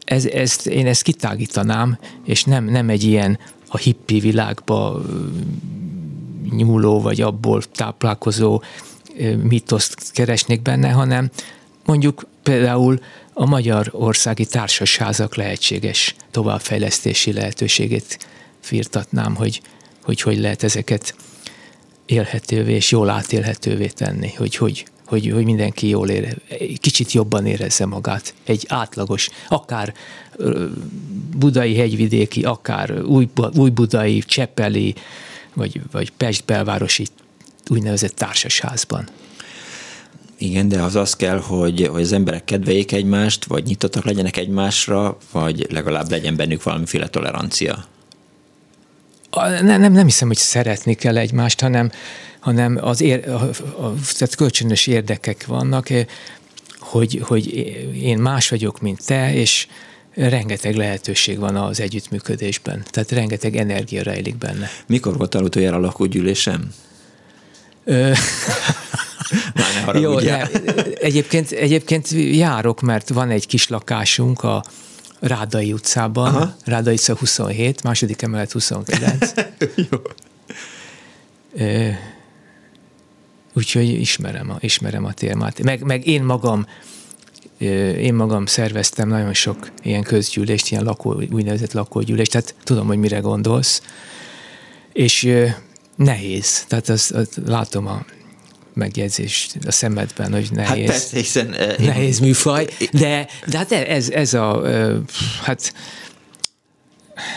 ez, 0.04 0.26
ezt, 0.26 0.66
én 0.66 0.86
ezt 0.86 1.02
kitágítanám, 1.02 1.98
és 2.24 2.44
nem, 2.44 2.64
nem 2.64 2.88
egy 2.88 3.02
ilyen 3.02 3.38
a 3.68 3.76
hippi 3.76 4.20
világba 4.20 5.02
nyúló, 6.56 7.00
vagy 7.00 7.20
abból 7.20 7.62
táplálkozó 7.62 8.62
mitoszt 9.42 10.12
keresnék 10.12 10.62
benne, 10.62 10.90
hanem 10.90 11.30
mondjuk 11.84 12.26
például 12.42 13.00
a 13.32 13.46
magyar 13.46 13.88
országi 13.92 14.46
társasházak 14.46 15.34
lehetséges 15.34 16.14
továbbfejlesztési 16.30 17.32
lehetőségét 17.32 18.18
firtatnám, 18.60 19.34
hogy, 19.34 19.60
hogy 20.02 20.20
hogy 20.20 20.38
lehet 20.38 20.62
ezeket 20.62 21.14
élhetővé 22.06 22.72
és 22.72 22.90
jól 22.90 23.10
átélhetővé 23.10 23.86
tenni, 23.86 24.32
hogy 24.36 24.56
hogy, 24.56 24.86
hogy, 25.06 25.30
hogy 25.30 25.44
mindenki 25.44 25.88
jól 25.88 26.08
ére, 26.08 26.34
kicsit 26.80 27.12
jobban 27.12 27.46
érezze 27.46 27.86
magát. 27.86 28.34
Egy 28.44 28.64
átlagos, 28.68 29.28
akár 29.48 29.94
budai 31.36 31.76
hegyvidéki, 31.76 32.42
akár 32.42 33.02
új, 33.02 33.28
új 33.54 33.70
budai, 33.70 34.18
csepeli, 34.18 34.94
vagy, 35.54 35.80
vagy 35.92 36.12
Pest 36.12 36.44
belvárosi 36.44 37.06
úgynevezett 37.68 38.14
társasházban. 38.14 39.08
Igen, 40.38 40.68
de 40.68 40.82
az 40.82 40.94
az 40.94 41.16
kell, 41.16 41.38
hogy, 41.38 41.86
hogy 41.86 42.02
az 42.02 42.12
emberek 42.12 42.44
kedveljék 42.44 42.92
egymást, 42.92 43.44
vagy 43.44 43.64
nyitottak 43.64 44.04
legyenek 44.04 44.36
egymásra, 44.36 45.16
vagy 45.32 45.66
legalább 45.70 46.10
legyen 46.10 46.36
bennük 46.36 46.62
valamiféle 46.62 47.08
tolerancia. 47.08 47.84
Nem, 49.34 49.80
nem, 49.80 49.92
nem 49.92 50.04
hiszem, 50.04 50.28
hogy 50.28 50.36
szeretni 50.36 50.94
kell 50.94 51.16
egymást, 51.16 51.60
hanem, 51.60 51.90
hanem 52.40 52.78
az 52.80 53.00
ér, 53.00 53.28
a, 53.28 53.32
a, 53.32 53.94
tehát 54.12 54.34
kölcsönös 54.34 54.86
érdekek 54.86 55.46
vannak, 55.46 55.90
eh, 55.90 56.06
hogy, 56.78 57.20
hogy 57.24 57.54
én 57.94 58.18
más 58.18 58.48
vagyok, 58.48 58.80
mint 58.80 59.06
te, 59.06 59.34
és 59.34 59.66
rengeteg 60.14 60.74
lehetőség 60.74 61.38
van 61.38 61.56
az 61.56 61.80
együttműködésben, 61.80 62.84
tehát 62.90 63.10
rengeteg 63.10 63.56
energia 63.56 64.02
rejlik 64.02 64.36
benne. 64.36 64.68
Mikor 64.86 65.16
volt 65.16 65.34
utoljára 65.34 65.76
a 65.76 65.80
lakógyűlésem? 65.80 66.72
ne 69.54 69.98
Jó, 69.98 70.18
ne, 70.18 70.46
egyébként, 70.94 71.50
egyébként 71.50 72.10
járok, 72.10 72.80
mert 72.80 73.08
van 73.08 73.30
egy 73.30 73.46
kis 73.46 73.68
lakásunk 73.68 74.42
a 74.42 74.64
Rádai 75.20 75.72
utcában, 75.72 76.34
Aha. 76.34 76.56
Rádai 76.64 76.94
utca 76.94 77.16
27, 77.16 77.82
második 77.82 78.22
emelet 78.22 78.52
29. 78.52 79.32
Jó. 79.90 79.98
Úgyhogy 83.52 83.88
ismerem 83.88 84.50
a, 84.50 84.56
ismerem 84.60 85.04
a 85.04 85.12
témát. 85.12 85.62
Meg, 85.62 85.82
meg 85.82 86.06
én 86.06 86.22
magam 86.22 86.66
én 87.98 88.14
magam 88.14 88.46
szerveztem 88.46 89.08
nagyon 89.08 89.34
sok 89.34 89.70
ilyen 89.82 90.02
közgyűlést, 90.02 90.70
ilyen 90.70 90.84
lakó, 90.84 91.22
úgynevezett 91.30 91.72
lakógyűlést, 91.72 92.30
tehát 92.30 92.54
tudom, 92.64 92.86
hogy 92.86 92.98
mire 92.98 93.18
gondolsz. 93.18 93.82
És 94.92 95.28
nehéz, 95.96 96.64
tehát 96.64 96.88
azt, 96.88 97.10
azt 97.10 97.40
látom 97.46 97.86
a 97.86 98.04
megjegyzést 98.74 99.56
a 99.66 99.72
szemedben, 99.72 100.32
hogy 100.32 100.48
nehéz, 100.52 100.68
hát 100.68 100.86
persze, 100.86 101.16
hiszen, 101.16 101.48
uh, 101.48 101.78
nehéz 101.78 102.18
műfaj, 102.18 102.66
de, 102.92 103.28
de 103.46 103.58
hát 103.58 103.72
ez, 103.72 104.10
ez 104.10 104.34
a, 104.34 104.60
uh, 104.62 104.96
hát 105.42 105.72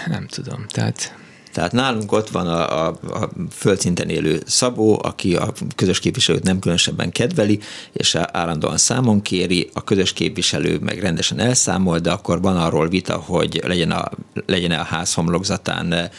nem 0.08 0.28
tudom, 0.28 0.66
tehát 0.68 1.14
tehát 1.58 1.72
nálunk 1.72 2.12
ott 2.12 2.30
van 2.30 2.48
a, 2.48 2.86
a, 2.86 2.98
a 3.04 3.30
földszinten 3.52 4.10
élő 4.10 4.42
Szabó, 4.46 5.00
aki 5.04 5.36
a 5.36 5.54
közös 5.76 6.00
képviselőt 6.00 6.44
nem 6.44 6.60
különösebben 6.60 7.12
kedveli, 7.12 7.60
és 7.94 8.16
állandóan 8.16 8.78
számon 8.78 9.22
kéri, 9.22 9.70
a 9.74 9.84
közös 9.84 10.14
képviselő 10.14 10.80
meg 10.80 11.00
rendesen 11.00 11.40
elszámol, 11.40 12.00
de 12.00 12.12
akkor 12.12 12.42
van 12.42 12.58
arról 12.58 12.88
vita, 12.88 13.16
hogy 13.16 13.62
legyen 13.66 13.92
a, 13.92 14.10
legyen 14.46 14.72
a 14.72 14.84
ház 14.84 15.14
homlokzatán 15.14 15.94
eh, 15.94 16.10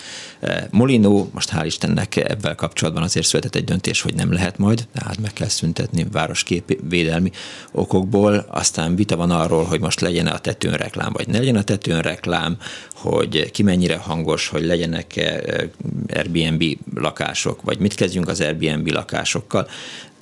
Molinó, 0.70 1.30
most 1.32 1.50
hál' 1.52 1.64
Istennek 1.64 2.16
ebben 2.16 2.56
kapcsolatban 2.56 3.02
azért 3.02 3.26
született 3.26 3.54
egy 3.54 3.64
döntés, 3.64 4.00
hogy 4.00 4.14
nem 4.14 4.32
lehet 4.32 4.58
majd, 4.58 4.86
tehát 4.94 5.20
meg 5.20 5.32
kell 5.32 5.48
szüntetni 5.48 6.06
védelmi 6.88 7.30
okokból, 7.72 8.46
aztán 8.50 8.94
vita 8.94 9.16
van 9.16 9.30
arról, 9.30 9.64
hogy 9.64 9.80
most 9.80 10.00
legyen 10.00 10.26
a 10.26 10.38
tetőn 10.38 10.72
reklám, 10.72 11.12
vagy 11.12 11.28
ne 11.28 11.38
legyen 11.38 11.56
a 11.56 11.62
tetőn 11.62 12.00
reklám, 12.00 12.56
hogy 12.94 13.50
ki 13.50 13.62
mennyire 13.62 13.96
hangos, 13.96 14.48
hogy 14.48 14.64
legyenek 14.64 15.16
Airbnb 16.08 16.64
lakások, 16.94 17.62
vagy 17.62 17.78
mit 17.78 17.94
kezdjünk 17.94 18.28
az 18.28 18.40
Airbnb 18.40 18.86
lakásokkal. 18.86 19.68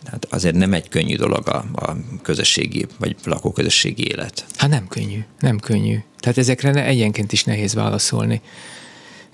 Tehát 0.04 0.26
azért 0.30 0.54
nem 0.54 0.72
egy 0.72 0.88
könnyű 0.88 1.16
dolog 1.16 1.48
a, 1.48 1.64
a 1.74 1.96
közösségi, 2.22 2.86
vagy 2.98 3.16
lakóközösségi 3.24 4.06
élet. 4.08 4.44
Hát 4.56 4.70
nem 4.70 4.88
könnyű, 4.88 5.24
nem 5.40 5.58
könnyű. 5.58 5.96
Tehát 6.18 6.38
ezekre 6.38 6.84
egyenként 6.84 7.32
is 7.32 7.44
nehéz 7.44 7.74
válaszolni. 7.74 8.40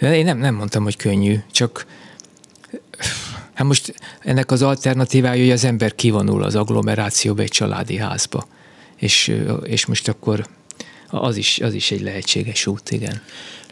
Én 0.00 0.24
nem, 0.24 0.38
nem 0.38 0.54
mondtam, 0.54 0.82
hogy 0.82 0.96
könnyű, 0.96 1.36
csak 1.50 1.86
hát 3.52 3.66
most 3.66 3.94
ennek 4.20 4.50
az 4.50 4.62
alternatívája, 4.62 5.42
hogy 5.42 5.50
az 5.52 5.64
ember 5.64 5.94
kivonul 5.94 6.42
az 6.42 6.54
agglomerációba 6.54 7.42
egy 7.42 7.48
családi 7.48 7.96
házba. 7.96 8.46
És, 8.96 9.36
és 9.64 9.86
most 9.86 10.08
akkor 10.08 10.46
az 11.14 11.36
is, 11.36 11.60
az 11.60 11.74
is 11.74 11.90
egy 11.90 12.02
lehetséges 12.02 12.66
út, 12.66 12.90
igen 12.90 13.22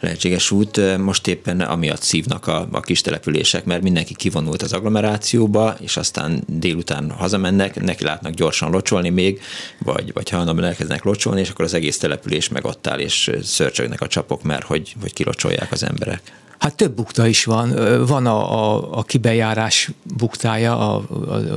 lehetséges 0.01 0.51
út. 0.51 0.97
Most 0.97 1.27
éppen 1.27 1.59
amiatt 1.61 2.01
szívnak 2.01 2.47
a, 2.47 2.67
a 2.71 2.79
kis 2.79 3.01
települések, 3.01 3.65
mert 3.65 3.81
mindenki 3.81 4.15
kivonult 4.15 4.61
az 4.61 4.73
agglomerációba, 4.73 5.75
és 5.79 5.97
aztán 5.97 6.43
délután 6.47 7.11
hazamennek, 7.11 7.81
neki 7.81 8.03
látnak 8.03 8.33
gyorsan 8.33 8.71
locsolni 8.71 9.09
még, 9.09 9.41
vagy, 9.77 10.13
vagy 10.13 10.29
hajlandóan 10.29 10.67
elkezdenek 10.67 11.03
locsolni, 11.03 11.39
és 11.39 11.49
akkor 11.49 11.65
az 11.65 11.73
egész 11.73 11.97
település 11.97 12.49
meg 12.49 12.65
ott 12.65 12.87
áll, 12.87 12.99
és 12.99 13.31
szörcsögnek 13.43 14.01
a 14.01 14.07
csapok, 14.07 14.43
mert 14.43 14.63
hogy, 14.63 14.95
hogy 15.01 15.13
kilocsolják 15.13 15.71
az 15.71 15.83
emberek. 15.83 16.21
Hát 16.57 16.75
több 16.75 16.95
bukta 16.95 17.27
is 17.27 17.43
van. 17.43 17.75
Van 18.05 18.25
a, 18.25 18.73
a, 18.73 18.87
a 18.97 19.03
kibejárás 19.03 19.89
buktája, 20.17 20.95
a, 20.95 21.03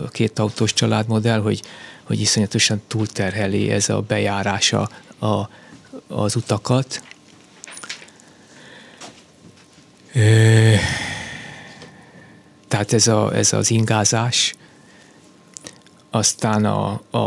a 0.05 0.09
két 0.09 0.39
autós 0.39 0.73
családmodell, 0.73 1.41
hogy, 1.41 1.63
hogy 2.03 2.21
iszonyatosan 2.21 2.83
túlterheli 2.89 3.71
ez 3.71 3.89
a 3.89 4.01
bejárása 4.01 4.89
a, 5.19 5.49
az 6.15 6.37
utakat, 6.37 7.03
tehát 12.69 12.93
ez, 12.93 13.07
a, 13.07 13.37
ez 13.37 13.53
az 13.53 13.71
ingázás, 13.71 14.55
aztán 16.11 16.65
a, 16.65 17.01
a, 17.11 17.19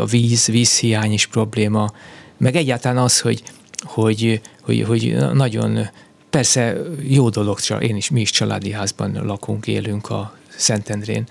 a 0.00 0.04
víz, 0.04 0.46
vízhiány 0.46 1.12
is 1.12 1.26
probléma, 1.26 1.90
meg 2.36 2.56
egyáltalán 2.56 2.98
az, 2.98 3.20
hogy, 3.20 3.42
hogy, 3.82 4.40
hogy, 4.62 4.82
hogy 4.82 5.16
nagyon, 5.32 5.88
persze 6.30 6.76
jó 7.02 7.28
dolog, 7.28 7.58
én 7.80 7.96
is, 7.96 8.10
mi 8.10 8.20
is 8.20 8.30
családi 8.30 8.70
házban 8.70 9.26
lakunk, 9.26 9.66
élünk 9.66 10.10
a 10.10 10.36
Szentendrén, 10.56 11.26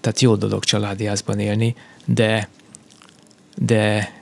tehát 0.00 0.20
jó 0.20 0.36
dolog 0.36 0.64
családi 0.64 1.04
házban 1.04 1.38
élni, 1.38 1.74
de, 2.04 2.48
de 3.56 4.12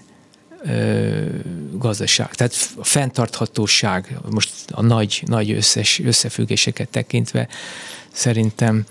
gazdaság. 1.72 2.34
Tehát 2.34 2.54
a 2.76 2.84
fenntarthatóság, 2.84 4.18
most 4.30 4.50
a 4.70 4.82
nagy, 4.82 5.22
nagy 5.26 5.50
összes, 5.50 6.00
összefüggéseket 6.00 6.88
tekintve 6.88 7.48
szerintem 8.12 8.86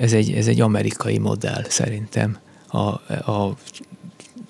ez 0.00 0.12
egy, 0.12 0.32
ez 0.32 0.46
egy 0.46 0.60
amerikai 0.60 1.18
modell 1.18 1.64
szerintem, 1.68 2.38
a, 2.66 2.78
a, 2.78 3.56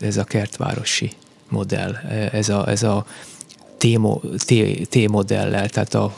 ez 0.00 0.16
a 0.16 0.24
kertvárosi 0.24 1.12
modell, 1.48 1.94
ez 2.32 2.48
a, 2.48 2.68
ez 2.68 2.82
a 2.82 3.06
T-modellel, 4.88 5.68
tehát 5.68 5.94
a 5.94 6.14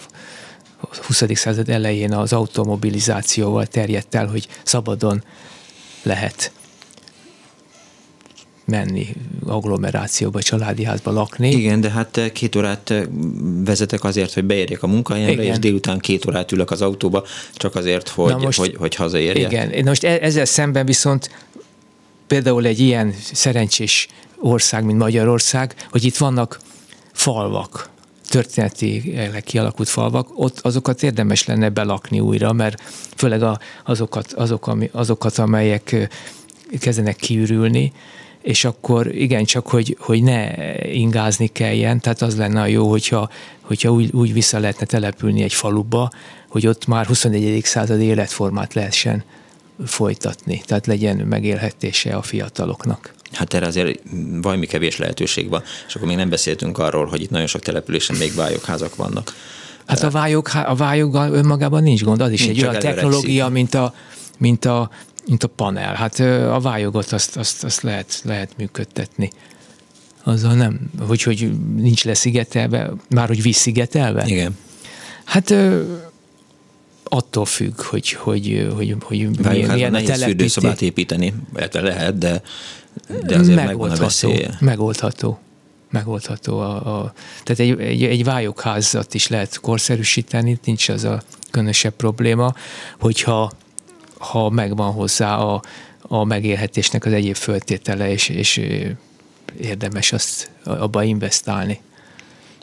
20. 1.06 1.22
század 1.34 1.68
elején 1.68 2.12
az 2.12 2.32
automobilizációval 2.32 3.66
terjedt 3.66 4.14
el, 4.14 4.26
hogy 4.26 4.48
szabadon 4.62 5.24
lehet 6.02 6.52
menni 8.68 9.07
agglomerációba, 9.46 10.42
családi 10.42 10.85
házba 10.85 11.12
lakni. 11.12 11.50
Igen, 11.50 11.81
de 11.81 11.90
hát 11.90 12.16
eh, 12.16 12.31
két 12.31 12.57
órát 12.57 12.90
eh, 12.90 13.02
vezetek 13.64 14.04
azért, 14.04 14.33
hogy 14.35 14.44
beérjek 14.44 14.83
a 14.83 14.87
munkahelyemre, 14.87 15.44
és 15.44 15.59
délután 15.59 15.98
két 15.98 16.26
órát 16.26 16.52
ülök 16.52 16.70
az 16.70 16.83
autóba, 16.83 17.24
csak 17.54 17.74
azért, 17.74 18.09
hogy, 18.09 18.37
most, 18.37 18.59
hogy, 18.59 18.74
hogy 18.78 18.94
hazaérjek. 18.94 19.52
Igen, 19.52 19.70
Én 19.70 19.85
most 19.85 20.04
e- 20.04 20.18
ezzel 20.20 20.44
szemben 20.44 20.87
viszont 20.87 21.31
például 22.26 22.66
egy 22.66 22.81
ilyen 22.81 23.14
szerencsés 23.33 24.09
ország, 24.40 24.85
mint 24.85 24.98
Magyarország, 24.98 25.74
hogy 25.90 26.04
itt 26.04 26.16
vannak 26.16 26.61
falvak, 27.12 27.90
történeti 28.28 29.18
kialakult 29.44 29.88
falvak, 29.88 30.28
ott 30.35 30.61
azokat 30.61 31.02
érdemes 31.02 31.46
lenne 31.46 31.68
belakni 31.68 32.20
újra, 32.20 32.52
mert 32.52 32.83
főleg 33.16 33.42
a, 33.42 33.59
azokat, 33.85 34.33
azok, 34.33 34.70
azokat, 34.92 35.38
amelyek 35.38 35.92
eh, 35.92 36.09
kezdenek 36.78 37.16
kiürülni, 37.16 37.92
és 38.48 38.64
akkor 38.64 39.14
igen, 39.14 39.44
csak 39.44 39.66
hogy, 39.66 39.96
hogy 40.00 40.22
ne 40.22 40.50
ingázni 40.92 41.46
kelljen, 41.46 42.00
tehát 42.00 42.22
az 42.22 42.37
lenne 42.37 42.61
a 42.61 42.66
jó, 42.66 42.90
hogyha, 42.90 43.30
hogyha 43.61 43.90
úgy, 43.90 44.12
úgy 44.12 44.32
vissza 44.32 44.58
lehetne 44.58 44.87
települni 44.87 45.42
egy 45.42 45.52
faluba, 45.52 46.11
hogy 46.48 46.66
ott 46.66 46.87
már 46.87 47.06
21. 47.06 47.64
századi 47.64 48.04
életformát 48.04 48.74
lehessen 48.74 49.24
folytatni, 49.87 50.62
tehát 50.66 50.87
legyen 50.87 51.16
megélhetése 51.16 52.14
a 52.14 52.22
fiataloknak. 52.22 53.14
Hát 53.32 53.54
erre 53.54 53.66
azért 53.66 54.00
valami 54.42 54.66
kevés 54.66 54.96
lehetőség 54.96 55.48
van, 55.48 55.62
és 55.88 55.94
akkor 55.94 56.08
még 56.08 56.16
nem 56.16 56.28
beszéltünk 56.28 56.78
arról, 56.78 57.06
hogy 57.06 57.22
itt 57.22 57.30
nagyon 57.30 57.46
sok 57.46 57.62
településen 57.62 58.16
még 58.16 58.34
vályokházak 58.34 58.96
vannak. 58.96 59.34
Hát 59.87 60.02
a 60.02 60.11
vályog, 60.11 60.48
a 60.66 60.74
vályog 60.74 61.14
önmagában 61.14 61.82
nincs 61.82 62.02
gond, 62.02 62.20
az 62.20 62.30
is 62.30 62.44
nincs 62.44 62.58
egy 62.58 62.68
olyan 62.68 62.80
technológia, 62.80 63.48
mint 63.48 63.74
a, 63.74 63.94
mint 64.38 64.64
a 64.64 64.90
mint 65.28 65.42
a 65.42 65.48
panel. 65.48 65.94
Hát 65.94 66.18
a 66.50 66.60
vályogot 66.60 67.12
azt, 67.12 67.36
azt, 67.36 67.64
azt 67.64 67.82
lehet, 67.82 68.20
lehet 68.24 68.56
működtetni. 68.56 69.30
Azzal 70.22 70.54
nem, 70.54 70.90
hogy, 71.06 71.22
hogy 71.22 71.50
nincs 71.76 72.04
leszigetelve, 72.04 72.90
már 73.10 73.28
hogy 73.28 73.42
visszigetelve? 73.42 74.26
Igen. 74.26 74.56
Hát 75.24 75.54
attól 77.04 77.44
függ, 77.44 77.82
hogy, 77.82 78.12
hogy, 78.12 78.68
hogy, 78.74 78.96
hogy 79.00 79.18
milyen, 79.50 79.70
milyen 79.70 79.90
nehéz 79.90 80.06
telepíti. 80.06 80.28
fürdőszobát 80.28 80.82
építeni, 80.82 81.34
lehet, 81.72 82.18
de, 82.18 82.42
de 83.26 83.36
azért 83.36 83.57
megoldható, 83.57 83.66
megvan 83.66 83.90
a 83.90 83.96
veszélye. 83.96 84.57
Megoldható. 84.61 85.38
Megoldható. 85.90 86.59
A, 86.59 87.00
a, 87.00 87.12
tehát 87.44 87.61
egy, 87.61 87.80
egy, 87.80 88.05
egy 88.05 88.24
vályokházat 88.24 89.14
is 89.14 89.28
lehet 89.28 89.59
korszerűsíteni, 89.61 90.59
nincs 90.64 90.88
az 90.88 91.05
a 91.05 91.22
különösebb 91.50 91.92
probléma, 91.92 92.55
hogyha 92.98 93.53
ha 94.18 94.50
megvan 94.50 94.92
hozzá 94.92 95.36
a, 95.36 95.62
a 96.02 96.24
megélhetésnek 96.24 97.04
az 97.04 97.12
egyéb 97.12 97.34
föltétele, 97.34 98.10
és, 98.10 98.28
és 98.28 98.60
érdemes 99.60 100.12
azt 100.12 100.50
abba 100.64 101.02
investálni. 101.02 101.80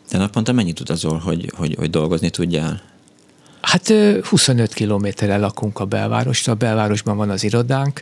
De 0.10 0.18
naponta 0.18 0.52
mennyit 0.52 0.80
utazol, 0.80 1.18
hogy, 1.18 1.52
hogy, 1.56 1.76
hogy 1.76 1.90
dolgozni 1.90 2.30
tudjál? 2.30 2.82
Hát 3.62 3.94
25 4.24 4.74
kilométerre 4.74 5.38
lakunk 5.38 5.80
a 5.80 5.86
belvárostól, 5.86 6.54
a 6.54 6.58
belvárosban 6.58 7.18
van 7.18 7.30
az 7.30 7.44
irodánk, 7.44 8.02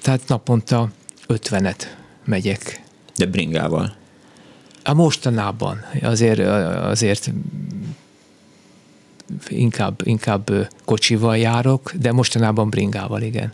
tehát 0.00 0.20
naponta 0.26 0.88
50-et 1.28 1.82
megyek. 2.24 2.82
De 3.16 3.26
bringával? 3.26 3.96
A 4.84 4.94
mostanában 4.94 5.84
azért, 6.02 6.38
azért 6.82 7.30
inkább, 9.48 10.00
inkább 10.04 10.68
kocsival 10.84 11.36
járok, 11.36 11.92
de 12.00 12.12
mostanában 12.12 12.70
bringával, 12.70 13.22
igen. 13.22 13.52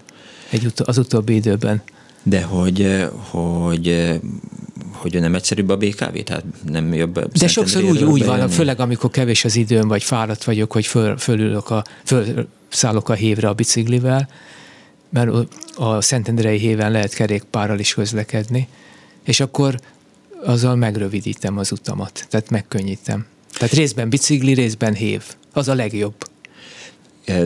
egy 0.51 0.65
ut- 0.65 0.81
az 0.81 0.99
utóbbi 0.99 1.35
időben. 1.35 1.83
De 2.23 2.43
hogy, 2.43 3.07
hogy 3.31 4.21
hogy 4.93 5.21
nem 5.21 5.35
egyszerűbb 5.35 5.69
a 5.69 5.77
BKV, 5.77 6.17
tehát 6.25 6.45
nem 6.69 6.95
jobb. 6.95 7.33
De 7.33 7.49
sokszor 7.49 7.85
úgy, 7.85 8.05
úgy 8.05 8.25
van, 8.25 8.49
főleg 8.49 8.81
amikor 8.81 9.11
kevés 9.11 9.45
az 9.45 9.57
időm, 9.57 9.89
vagy 9.89 10.03
fáradt 10.03 10.45
vagyok, 10.45 10.73
hogy 10.73 10.87
föl, 10.87 11.17
fölülök 11.17 11.71
a, 11.71 11.85
fölszállok 12.05 13.09
a 13.09 13.13
hévre 13.13 13.49
a 13.49 13.53
biciklivel, 13.53 14.29
mert 15.09 15.31
a 15.75 16.01
Szentendrei 16.01 16.59
héven 16.59 16.91
lehet 16.91 17.15
kerékpárral 17.15 17.79
is 17.79 17.95
közlekedni, 17.95 18.69
és 19.25 19.41
akkor 19.41 19.81
azzal 20.45 20.77
megrövidítem 20.77 21.59
az 21.59 21.73
utamat, 21.73 22.27
tehát 22.31 22.51
megkönnyítem. 22.51 23.27
Tehát 23.59 23.75
részben 23.75 24.09
bicikli, 24.09 24.53
részben 24.53 24.95
hév. 24.95 25.23
Az 25.55 25.69
a 25.69 25.75
legjobb. 25.75 26.15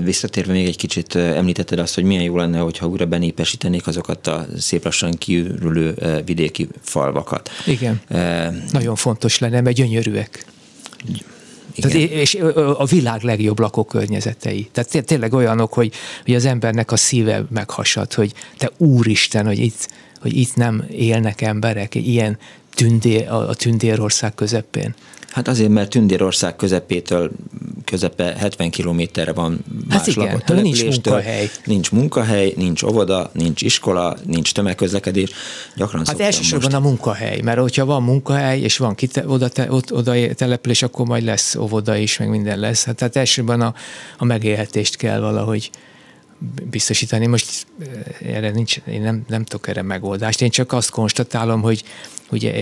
Visszatérve 0.03 0.53
még 0.53 0.67
egy 0.67 0.77
kicsit 0.77 1.15
említetted 1.15 1.79
azt, 1.79 1.95
hogy 1.95 2.05
milyen 2.05 2.23
jó 2.23 2.37
lenne, 2.37 2.59
hogyha 2.59 2.87
újra 2.87 3.07
benépesítenék 3.07 3.87
azokat 3.87 4.27
a 4.27 4.47
szép 4.59 4.85
lassan 4.85 5.13
kiürülő 5.13 5.95
vidéki 6.25 6.69
falvakat. 6.81 7.51
Igen. 7.67 8.01
E... 8.09 8.53
Nagyon 8.71 8.97
fontos 8.97 9.39
lenne, 9.39 9.61
mert 9.61 9.77
gyönyörűek. 9.77 10.47
Igen. 11.09 11.91
Tehát, 11.91 11.97
és 11.97 12.35
a 12.77 12.85
világ 12.85 13.23
legjobb 13.23 13.59
lakókörnyezetei. 13.59 14.69
Tehát 14.73 15.07
tényleg 15.07 15.33
olyanok, 15.33 15.73
hogy, 15.73 15.93
hogy 16.25 16.35
az 16.35 16.45
embernek 16.45 16.93
a 16.93 16.97
szíve 16.97 17.45
meghasad, 17.51 18.15
hogy 18.15 18.33
te 18.57 18.71
úristen, 18.77 19.47
hogy 19.47 19.59
itt, 19.59 19.89
hogy 20.21 20.37
itt 20.37 20.55
nem 20.55 20.85
élnek 20.91 21.41
emberek, 21.41 21.95
ilyen 21.95 22.39
tündér, 22.75 23.29
a 23.29 23.55
tündérország 23.55 24.35
közepén. 24.35 24.95
Hát 25.31 25.49
azért, 25.49 25.71
mert 25.71 25.91
Tündérország 25.91 26.57
közepétől 26.57 27.31
közepe 27.85 28.35
70 28.39 28.71
kilométerre 28.71 29.33
van 29.33 29.65
hát 29.89 30.07
igen, 30.07 30.43
nincs 30.47 30.85
munkahely. 30.85 31.51
Nincs 31.65 31.91
munkahely, 31.91 32.53
nincs 32.57 32.83
óvoda, 32.83 33.31
nincs 33.33 33.63
iskola, 33.63 34.17
nincs 34.25 34.53
tömegközlekedés. 34.53 35.31
Gyakran 35.77 36.07
hát 36.07 36.21
elsősorban 36.21 36.71
most... 36.71 36.85
a 36.85 36.89
munkahely, 36.89 37.41
mert 37.41 37.59
hogyha 37.59 37.85
van 37.85 38.03
munkahely, 38.03 38.61
és 38.61 38.77
van 38.77 38.95
kite, 38.95 39.29
oda, 39.29 39.49
te, 39.49 39.73
ott, 39.73 39.93
oda 39.93 40.35
település, 40.35 40.83
akkor 40.83 41.07
majd 41.07 41.23
lesz 41.23 41.55
óvoda 41.55 41.97
is, 41.97 42.19
meg 42.19 42.29
minden 42.29 42.59
lesz. 42.59 42.85
Hát, 42.85 42.97
tehát 42.97 43.17
elsősorban 43.17 43.61
a, 43.61 43.75
a 44.19 44.25
megélhetést 44.25 44.97
kell 44.97 45.21
valahogy 45.21 45.71
biztosítani. 46.71 47.27
Most 47.27 47.67
eh, 47.81 48.35
erre 48.35 48.51
nincs, 48.51 48.77
én 48.87 49.01
nem, 49.01 49.25
nem 49.29 49.45
tudok 49.45 49.69
erre 49.69 49.83
megoldást. 49.83 50.43
Én 50.43 50.51
csak 50.51 50.73
azt 50.73 50.91
konstatálom, 50.91 51.61
hogy, 51.61 51.85
hogy 52.29 52.45
e, 52.45 52.49
e, 52.49 52.53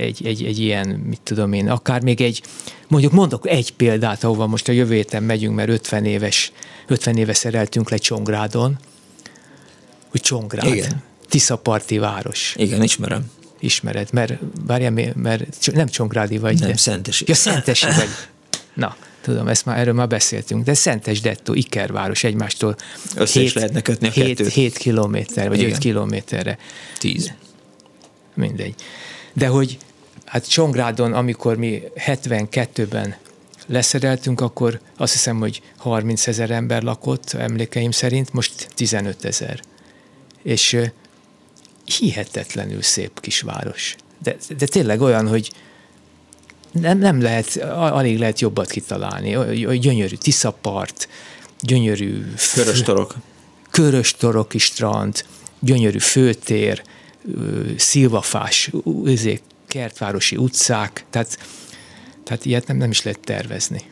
egy, 0.00 0.26
egy, 0.26 0.44
egy 0.44 0.58
ilyen, 0.58 0.88
mit 0.88 1.20
tudom 1.22 1.52
én, 1.52 1.68
akár 1.68 2.02
még 2.02 2.20
egy, 2.20 2.42
mondjuk 2.88 3.12
mondok 3.12 3.48
egy 3.48 3.72
példát, 3.72 4.24
ahova 4.24 4.46
most 4.46 4.68
a 4.68 4.72
jövő 4.72 4.94
héten 4.94 5.22
megyünk, 5.22 5.54
mert 5.54 5.68
50 5.68 6.04
éves, 6.04 6.52
50 6.86 7.16
éve 7.16 7.32
szereltünk 7.32 7.90
le 7.90 7.96
Csongrádon, 7.96 8.78
hogy 10.08 10.20
Csongrád, 10.20 10.74
Igen. 10.74 11.02
Tiszaparti 11.28 11.98
város. 11.98 12.54
Igen, 12.56 12.82
ismerem. 12.82 13.30
Ismered, 13.60 14.08
mert, 14.12 14.32
várjál, 14.66 15.12
mert 15.14 15.72
nem 15.72 15.86
Csongrádi 15.86 16.38
vagy. 16.38 16.58
Nem, 16.58 16.68
de. 16.68 16.76
Szentesi. 16.76 17.24
Ja, 17.28 17.34
Szentesi 17.34 17.86
vagy. 17.86 18.08
Na, 18.74 18.96
tudom, 19.20 19.48
ezt 19.48 19.64
már, 19.64 19.78
erről 19.78 19.94
már 19.94 20.08
beszéltünk, 20.08 20.64
de 20.64 20.74
Szentes 20.74 21.20
Dettó, 21.20 21.54
Ikerváros 21.54 22.24
egymástól 22.24 22.76
Össze 23.16 23.40
7, 23.40 23.52
lehetne 23.52 23.80
kötni 23.80 24.08
a 24.08 24.10
7, 24.10 24.52
7 24.52 24.76
kilométer, 24.76 25.48
vagy 25.48 25.58
Igen. 25.58 25.70
5 25.70 25.78
kilométerre. 25.78 26.58
10. 26.98 27.32
Mindegy. 28.40 28.74
De 29.32 29.46
hogy 29.46 29.78
hát 30.24 30.48
Csongrádon, 30.48 31.12
amikor 31.12 31.56
mi 31.56 31.82
72-ben 31.96 33.16
leszereltünk, 33.66 34.40
akkor 34.40 34.80
azt 34.96 35.12
hiszem, 35.12 35.38
hogy 35.38 35.62
30 35.76 36.26
ezer 36.26 36.50
ember 36.50 36.82
lakott, 36.82 37.32
emlékeim 37.32 37.90
szerint, 37.90 38.32
most 38.32 38.68
15 38.74 39.24
ezer. 39.24 39.60
És 40.42 40.76
hihetetlenül 41.84 42.82
szép 42.82 43.20
kisváros. 43.20 43.96
De, 44.22 44.36
de 44.58 44.66
tényleg 44.66 45.00
olyan, 45.00 45.28
hogy 45.28 45.52
nem, 46.72 46.98
nem 46.98 47.20
lehet, 47.20 47.56
alig 47.72 48.18
lehet 48.18 48.40
jobbat 48.40 48.70
kitalálni. 48.70 49.36
Gyönyörű 49.78 50.14
Tiszapart, 50.14 51.08
gyönyörű... 51.60 52.24
Körös 52.54 52.82
torok. 52.82 53.14
Körös 53.70 54.12
toroki 54.12 54.58
strand, 54.58 55.24
gyönyörű 55.60 55.98
főtér, 55.98 56.82
szilvafás, 57.76 58.70
izé, 59.04 59.40
kertvárosi 59.66 60.36
utcák, 60.36 61.04
tehát, 61.10 61.38
tehát 62.24 62.44
ilyet 62.44 62.66
nem, 62.66 62.76
nem 62.76 62.90
is 62.90 63.02
lehet 63.02 63.20
tervezni. 63.20 63.82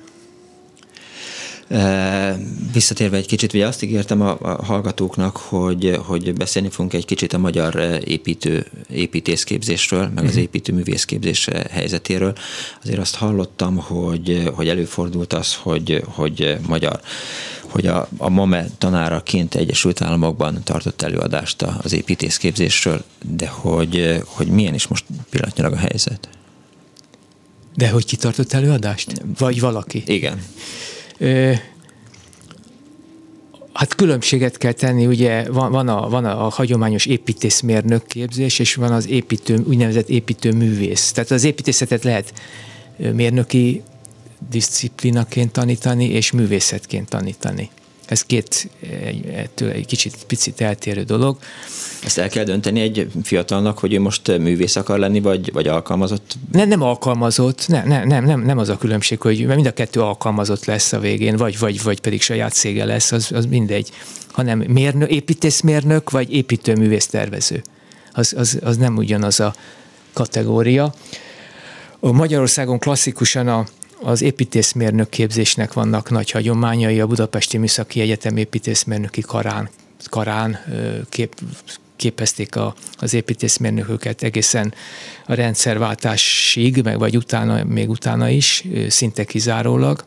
Visszatérve 2.73 3.17
egy 3.17 3.27
kicsit, 3.27 3.55
ugye 3.55 3.67
azt 3.67 3.83
ígértem 3.83 4.21
a, 4.21 4.37
a 4.41 4.65
hallgatóknak, 4.65 5.37
hogy, 5.37 5.99
hogy 6.07 6.35
beszélni 6.35 6.69
fogunk 6.69 6.93
egy 6.93 7.05
kicsit 7.05 7.33
a 7.33 7.39
magyar 7.39 8.01
építő, 8.05 8.67
építészképzésről, 8.91 10.11
meg 10.15 10.25
az 10.25 10.31
mhm. 10.31 10.41
építőművészképzés 10.41 11.49
helyzetéről. 11.71 12.33
Azért 12.83 12.99
azt 12.99 13.15
hallottam, 13.15 13.77
hogy, 13.77 14.51
hogy 14.55 14.69
előfordult 14.69 15.33
az, 15.33 15.55
hogy, 15.55 16.03
hogy 16.07 16.57
magyar 16.67 17.01
hogy 17.69 17.87
a, 17.87 18.09
a 18.17 18.29
MAME 18.29 18.67
tanáraként 18.79 19.55
Egyesült 19.55 20.03
Államokban 20.03 20.63
tartott 20.65 21.03
előadást 21.03 21.63
az 21.63 21.93
építészképzésről, 21.93 23.05
de 23.37 23.49
hogy, 23.49 24.23
hogy 24.27 24.47
milyen 24.47 24.75
is 24.75 24.87
most 24.87 25.05
pillanatnyilag 25.31 25.73
a 25.73 25.77
helyzet? 25.77 26.29
De 27.75 27.91
hogy 27.91 28.05
kitartott 28.05 28.53
előadást? 28.53 29.23
Vagy 29.39 29.61
valaki? 29.61 30.03
Igen. 30.07 30.43
Hát 33.73 33.95
különbséget 33.95 34.57
kell 34.57 34.73
tenni, 34.73 35.07
ugye 35.07 35.51
van, 35.51 35.71
van, 35.71 35.89
a, 35.89 36.09
van 36.09 36.25
a, 36.25 36.47
a 36.47 36.49
hagyományos 36.49 37.07
építészmérnök 37.07 38.07
képzés, 38.07 38.59
és 38.59 38.75
van 38.75 38.93
az 38.93 39.09
építő, 39.09 39.65
úgynevezett 39.67 40.09
építőművész. 40.09 41.13
Tehát 41.13 41.31
az 41.31 41.45
építészetet 41.45 42.05
lehet 42.05 42.33
mérnöki 42.97 43.83
disziplinaként 44.51 45.53
tanítani, 45.53 46.05
és 46.05 46.33
művészetként 46.33 47.09
tanítani. 47.09 47.71
Ez 48.09 48.23
két 48.23 48.71
ettől 49.35 49.71
egy 49.71 49.87
kicsit 49.87 50.17
picit 50.27 50.61
eltérő 50.61 51.03
dolog. 51.03 51.37
Ezt 52.05 52.19
el 52.19 52.29
kell 52.29 52.45
dönteni 52.45 52.81
egy 52.81 53.09
fiatalnak, 53.23 53.79
hogy 53.79 53.93
ő 53.93 54.01
most 54.01 54.39
művész 54.39 54.77
akar 54.77 54.99
lenni, 54.99 55.21
vagy, 55.21 55.53
vagy 55.53 55.67
alkalmazott? 55.67 56.35
Nem, 56.53 56.69
nem 56.69 56.83
alkalmazott, 56.83 57.69
nem, 57.69 57.89
nem, 57.89 58.07
nem, 58.07 58.25
nem, 58.25 58.41
nem 58.41 58.59
az 58.59 58.69
a 58.69 58.77
különbség, 58.77 59.21
hogy 59.21 59.47
mind 59.47 59.67
a 59.67 59.73
kettő 59.73 60.01
alkalmazott 60.01 60.65
lesz 60.65 60.93
a 60.93 60.99
végén, 60.99 61.37
vagy, 61.37 61.59
vagy, 61.59 61.83
vagy 61.83 62.01
pedig 62.01 62.23
saját 62.23 62.55
szége 62.55 62.85
lesz, 62.85 63.13
az, 63.13 63.33
az 63.33 63.47
mindegy, 63.47 63.91
hanem 64.33 64.59
mérnök, 64.59 65.11
építészmérnök, 65.11 66.11
vagy 66.11 66.33
építőművész 66.33 67.07
tervező. 67.07 67.63
Az, 68.13 68.35
az, 68.37 68.59
az 68.63 68.77
nem 68.77 68.97
ugyanaz 68.97 69.41
a 69.41 69.55
kategória. 70.13 70.95
A 72.01 72.13
Magyarországon 72.13 72.79
klasszikusan 72.79 73.49
a, 73.49 73.67
az 74.03 74.23
építészmérnök 74.23 75.09
képzésnek 75.09 75.73
vannak 75.73 76.11
nagy 76.11 76.31
hagyományai, 76.31 77.01
a 77.01 77.07
Budapesti 77.07 77.57
Műszaki 77.57 78.01
Egyetem 78.01 78.37
építészmérnöki 78.37 79.21
karán, 79.21 79.69
karán 80.11 80.59
kép, 81.09 81.35
képezték 81.97 82.57
a, 82.57 82.75
az 82.97 83.15
építészmérnököket 83.15 84.23
egészen 84.23 84.75
a 85.27 85.35
rendszerváltásig, 85.35 86.83
meg 86.83 86.99
vagy 86.99 87.17
utána, 87.17 87.65
még 87.65 87.91
utána 87.91 88.29
is, 88.29 88.65
szinte 88.89 89.25
kizárólag. 89.25 90.05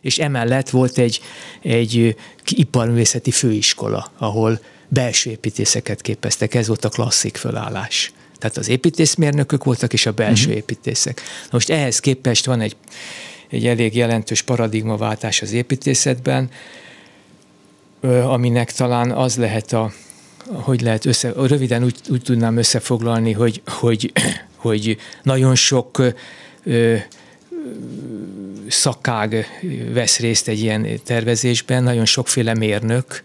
És 0.00 0.18
emellett 0.18 0.70
volt 0.70 0.98
egy, 0.98 1.20
egy 1.62 2.16
iparművészeti 2.44 3.30
főiskola, 3.30 4.12
ahol 4.18 4.60
belső 4.88 5.30
építészeket 5.30 6.00
képeztek, 6.00 6.54
ez 6.54 6.66
volt 6.66 6.84
a 6.84 6.88
klasszik 6.88 7.36
fölállás. 7.36 8.12
Tehát 8.44 8.58
az 8.58 8.68
építészmérnökök 8.68 9.64
voltak, 9.64 9.92
és 9.92 10.06
a 10.06 10.12
belső 10.12 10.44
uh-huh. 10.44 10.56
építészek. 10.56 11.20
Na 11.42 11.48
most 11.50 11.70
ehhez 11.70 12.00
képest 12.00 12.46
van 12.46 12.60
egy, 12.60 12.76
egy 13.48 13.66
elég 13.66 13.96
jelentős 13.96 14.42
paradigmaváltás 14.42 15.42
az 15.42 15.52
építészetben, 15.52 16.50
aminek 18.24 18.72
talán 18.72 19.10
az 19.10 19.36
lehet 19.36 19.72
a, 19.72 19.92
hogy 20.46 20.80
lehet 20.80 21.04
össze, 21.04 21.32
röviden 21.36 21.84
úgy, 21.84 21.96
úgy 22.08 22.22
tudnám 22.22 22.56
összefoglalni, 22.56 23.32
hogy, 23.32 23.62
hogy, 23.66 24.12
hogy 24.56 24.96
nagyon 25.22 25.54
sok 25.54 26.02
ö, 26.64 26.96
szakág 28.68 29.46
vesz 29.92 30.18
részt 30.18 30.48
egy 30.48 30.60
ilyen 30.60 30.86
tervezésben, 31.04 31.82
nagyon 31.82 32.04
sokféle 32.04 32.54
mérnök, 32.54 33.24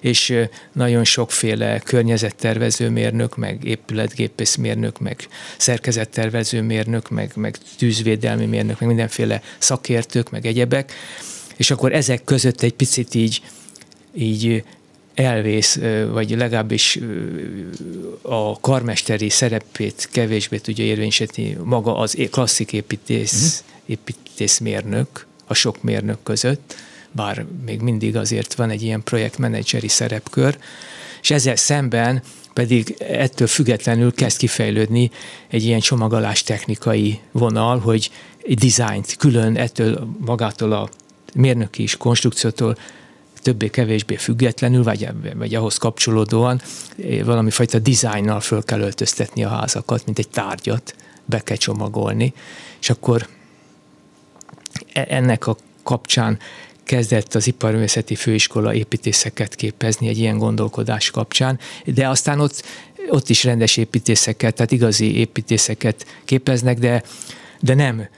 és 0.00 0.34
nagyon 0.72 1.04
sokféle 1.04 1.78
környezettervező 1.78 2.88
mérnök, 2.88 3.36
meg 3.36 3.64
épületgépészmérnök, 3.64 4.98
meg 4.98 5.28
szerkezettervező 5.56 6.62
mérnök, 6.62 7.10
meg, 7.10 7.32
meg 7.34 7.56
tűzvédelmi 7.78 8.46
mérnök, 8.46 8.80
meg 8.80 8.88
mindenféle 8.88 9.42
szakértők, 9.58 10.30
meg 10.30 10.46
egyebek, 10.46 10.92
és 11.56 11.70
akkor 11.70 11.92
ezek 11.92 12.24
között 12.24 12.62
egy 12.62 12.74
picit 12.74 13.14
így, 13.14 13.42
így 14.14 14.64
elvész, 15.14 15.78
vagy 16.12 16.30
legalábbis 16.30 16.98
a 18.22 18.60
karmesteri 18.60 19.28
szerepét 19.28 20.08
kevésbé 20.12 20.58
tudja 20.58 20.84
érvényesíteni 20.84 21.56
maga 21.64 21.96
az 21.96 22.16
klasszik 22.30 22.72
építész, 22.72 23.62
uh-huh. 23.62 23.80
építészmérnök 23.86 25.26
a 25.46 25.54
sok 25.54 25.82
mérnök 25.82 26.18
között, 26.22 26.74
bár 27.16 27.46
még 27.64 27.80
mindig 27.80 28.16
azért 28.16 28.54
van 28.54 28.70
egy 28.70 28.82
ilyen 28.82 29.02
projektmenedzseri 29.02 29.88
szerepkör, 29.88 30.58
és 31.22 31.30
ezzel 31.30 31.56
szemben 31.56 32.22
pedig 32.52 32.94
ettől 32.98 33.46
függetlenül 33.46 34.14
kezd 34.14 34.38
kifejlődni 34.38 35.10
egy 35.48 35.64
ilyen 35.64 35.80
csomagolás 35.80 36.42
technikai 36.42 37.20
vonal, 37.32 37.78
hogy 37.78 38.10
egy 38.42 38.58
dizájnt 38.58 39.16
külön 39.16 39.56
ettől 39.56 40.08
magától 40.18 40.72
a 40.72 40.88
mérnöki 41.34 41.82
és 41.82 41.96
konstrukciótól 41.96 42.76
többé-kevésbé 43.42 44.16
függetlenül, 44.16 44.82
vagy, 44.82 45.08
vagy 45.34 45.54
ahhoz 45.54 45.76
kapcsolódóan 45.76 46.60
valami 47.24 47.50
fajta 47.50 47.78
dizájnnal 47.78 48.40
föl 48.40 48.64
kell 48.64 48.80
öltöztetni 48.80 49.44
a 49.44 49.48
házakat, 49.48 50.04
mint 50.04 50.18
egy 50.18 50.28
tárgyat 50.28 50.94
be 51.24 51.40
kell 51.40 51.56
csomagolni, 51.56 52.34
és 52.80 52.90
akkor 52.90 53.26
e, 54.92 55.06
ennek 55.08 55.46
a 55.46 55.56
kapcsán 55.82 56.38
kezdett 56.86 57.34
az 57.34 57.46
Iparművészeti 57.46 58.14
Főiskola 58.14 58.74
építészeket 58.74 59.54
képezni 59.54 60.08
egy 60.08 60.18
ilyen 60.18 60.38
gondolkodás 60.38 61.10
kapcsán, 61.10 61.58
de 61.84 62.08
aztán 62.08 62.40
ott, 62.40 62.64
ott 63.08 63.28
is 63.28 63.44
rendes 63.44 63.76
építészeket, 63.76 64.54
tehát 64.54 64.72
igazi 64.72 65.16
építészeket 65.16 66.06
képeznek, 66.24 66.78
de, 66.78 67.02
de 67.60 67.74
nem. 67.74 68.08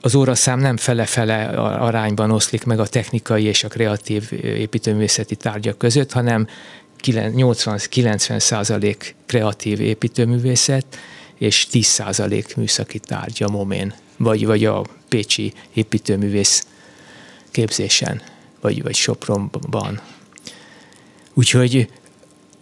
Az 0.00 0.14
óraszám 0.14 0.58
nem 0.58 0.76
fele-fele 0.76 1.44
arányban 1.58 2.30
oszlik 2.30 2.64
meg 2.64 2.80
a 2.80 2.86
technikai 2.86 3.44
és 3.44 3.64
a 3.64 3.68
kreatív 3.68 4.28
építőművészeti 4.42 5.36
tárgyak 5.36 5.78
között, 5.78 6.12
hanem 6.12 6.46
80-90 7.02 8.38
százalék 8.38 9.14
kreatív 9.26 9.80
építőművészet, 9.80 10.98
és 11.38 11.66
10 11.66 11.86
százalék 11.86 12.56
műszaki 12.56 12.98
tárgya 12.98 13.48
momén, 13.48 13.94
vagy, 14.16 14.46
vagy 14.46 14.64
a 14.64 14.84
Pécsi 15.08 15.52
építőművész 15.74 16.66
képzésen, 17.50 18.22
vagy, 18.60 18.82
vagy 18.82 18.94
Sopronban. 18.94 20.00
Úgyhogy 21.34 21.88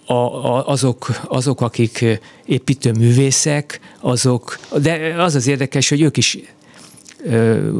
a, 0.07 0.13
a, 0.13 0.69
azok, 0.69 1.21
azok, 1.25 1.61
akik 1.61 2.05
építőművészek, 2.45 3.81
azok, 4.01 4.59
de 4.83 5.15
az 5.19 5.35
az 5.35 5.47
érdekes, 5.47 5.89
hogy 5.89 6.01
ők 6.01 6.17
is 6.17 6.39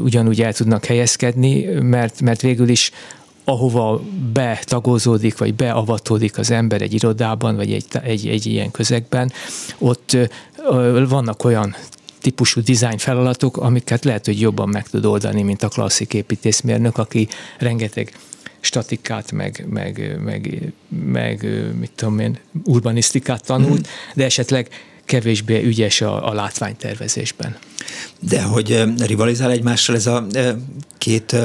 ugyanúgy 0.03 0.41
el 0.41 0.53
tudnak 0.53 0.85
helyezkedni, 0.85 1.63
mert, 1.63 2.21
mert 2.21 2.41
végül 2.41 2.69
is 2.69 2.91
ahova 3.43 4.01
betagozódik, 4.33 5.37
vagy 5.37 5.53
beavatódik 5.53 6.37
az 6.37 6.51
ember 6.51 6.81
egy 6.81 6.93
irodában, 6.93 7.55
vagy 7.55 7.73
egy, 7.73 7.85
egy, 8.03 8.27
egy 8.27 8.45
ilyen 8.45 8.71
közegben, 8.71 9.31
ott 9.77 10.17
vannak 11.07 11.43
olyan 11.43 11.75
típusú 12.21 12.61
design 12.61 12.97
feladatok, 12.97 13.57
amiket 13.57 14.03
lehet, 14.05 14.25
hogy 14.25 14.39
jobban 14.39 14.69
meg 14.69 14.89
tud 14.89 15.05
oldani, 15.05 15.41
mint 15.41 15.63
a 15.63 15.67
klasszik 15.67 16.13
építészmérnök, 16.13 16.97
aki 16.97 17.27
rengeteg 17.57 18.13
statikát, 18.59 19.31
meg, 19.31 19.65
meg, 19.69 20.17
meg, 20.23 20.73
meg 21.11 21.47
mit 21.79 21.91
tudom 21.95 22.19
én, 22.19 22.37
urbanisztikát 22.63 23.45
tanult, 23.45 23.79
mm. 23.79 23.91
de 24.15 24.25
esetleg 24.25 24.67
kevésbé 25.05 25.63
ügyes 25.63 26.01
a, 26.01 26.29
a 26.29 26.33
látványtervezésben. 26.33 27.57
De 28.19 28.41
hogy 28.41 28.83
rivalizál 28.97 29.51
egymással 29.51 29.95
ez 29.95 30.07
a 30.07 30.27
két 30.97 31.35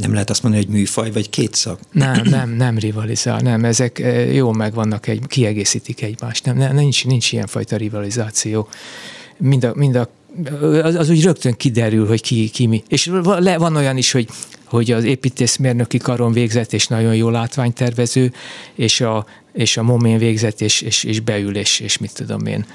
nem 0.00 0.12
lehet 0.12 0.30
azt 0.30 0.42
mondani, 0.42 0.64
hogy 0.64 0.74
műfaj, 0.74 1.10
vagy 1.12 1.30
két 1.30 1.54
szak? 1.54 1.80
Nem, 1.92 2.22
nem, 2.24 2.50
nem 2.50 2.78
rivalizál, 2.78 3.40
nem, 3.40 3.64
ezek 3.64 4.02
jó 4.32 4.52
megvannak, 4.52 5.06
egy, 5.06 5.26
kiegészítik 5.26 6.02
egymást, 6.02 6.44
nem, 6.44 6.56
nem 6.56 6.74
nincs, 6.74 7.04
nincs 7.04 7.32
ilyenfajta 7.32 7.76
rivalizáció. 7.76 8.68
Mind 9.38 9.64
a, 9.64 9.72
mind 9.74 9.94
a 9.94 10.08
az, 10.82 10.94
az 10.94 11.10
úgy 11.10 11.24
rögtön 11.24 11.56
kiderül, 11.56 12.06
hogy 12.06 12.20
ki, 12.20 12.48
ki 12.48 12.66
mi. 12.66 12.82
És 12.88 13.06
van 13.58 13.76
olyan 13.76 13.96
is, 13.96 14.12
hogy, 14.12 14.28
hogy 14.64 14.92
az 14.92 15.04
építészmérnöki 15.04 15.98
karon 15.98 16.32
végzett, 16.32 16.72
és 16.72 16.86
nagyon 16.86 17.14
jó 17.14 17.28
látványtervező, 17.28 18.32
és 18.74 19.00
a, 19.00 19.26
és 19.52 19.76
a 19.76 19.82
momén 19.82 20.18
végzett, 20.18 20.60
és, 20.60 20.80
és, 20.80 21.04
és 21.04 21.20
beül, 21.20 21.56
és, 21.56 21.80
és 21.80 21.98
mit 21.98 22.14
tudom 22.14 22.46
én, 22.46 22.66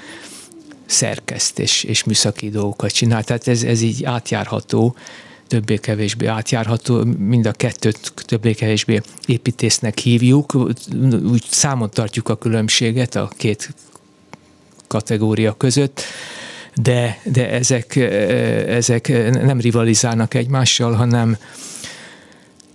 szerkeszt, 0.86 1.58
és, 1.58 1.84
és 1.84 2.04
műszaki 2.04 2.48
dolgokat 2.48 2.90
csinál. 2.90 3.24
Tehát 3.24 3.48
ez, 3.48 3.62
ez 3.62 3.80
így 3.80 4.04
átjárható, 4.04 4.96
többé-kevésbé 5.46 6.26
átjárható, 6.26 7.04
mind 7.18 7.46
a 7.46 7.52
kettőt 7.52 8.12
többé-kevésbé 8.14 9.00
építésznek 9.26 9.98
hívjuk, 9.98 10.54
úgy 11.30 11.44
számon 11.50 11.90
tartjuk 11.90 12.28
a 12.28 12.36
különbséget 12.36 13.14
a 13.14 13.30
két 13.36 13.74
kategória 14.86 15.52
között, 15.52 16.02
de, 16.74 17.18
de 17.24 17.50
ezek, 17.50 17.96
ezek 18.66 19.08
nem 19.32 19.60
rivalizálnak 19.60 20.34
egymással, 20.34 20.92
hanem, 20.92 21.36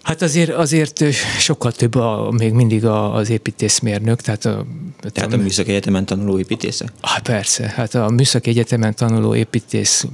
Hát 0.08 0.22
azért, 0.22 0.50
azért 0.50 1.04
sokkal 1.40 1.72
több 1.72 1.96
a, 1.96 2.32
még 2.32 2.54
mindig 2.54 2.86
az 2.86 3.30
építészmérnök, 3.30 4.22
tehát 4.22 4.46
a, 4.46 4.66
tehát 5.02 5.34
a 5.34 5.38
Műszaki 5.38 5.70
Egyetemen 5.70 6.06
tanuló 6.06 6.40
építészek? 6.40 6.92
Hát 7.02 7.22
persze, 7.22 7.68
hát 7.68 7.96
a 7.96 8.10
Műszaki 8.10 8.50
Egyetemen 8.50 8.96
tanuló 8.96 9.36
építész 9.36 10.06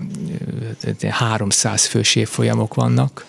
300 1.09 1.85
fős 1.85 2.15
évfolyamok 2.15 2.73
vannak, 2.73 3.25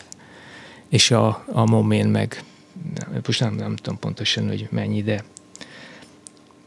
és 0.89 1.11
a, 1.11 1.45
a 1.53 1.65
Momén 1.65 2.07
meg, 2.07 2.43
most 3.27 3.41
nem, 3.41 3.55
nem 3.55 3.77
tudom 3.77 3.99
pontosan, 3.99 4.49
hogy 4.49 4.69
mennyi, 4.71 5.03
de 5.03 5.25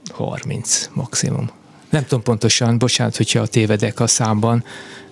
30 0.09 0.89
maximum. 0.93 1.49
Nem 1.89 2.03
tudom 2.03 2.23
pontosan, 2.23 2.77
bocsánat, 2.77 3.17
hogyha 3.17 3.47
tévedek 3.47 3.99
a 3.99 4.07
számban, 4.07 4.63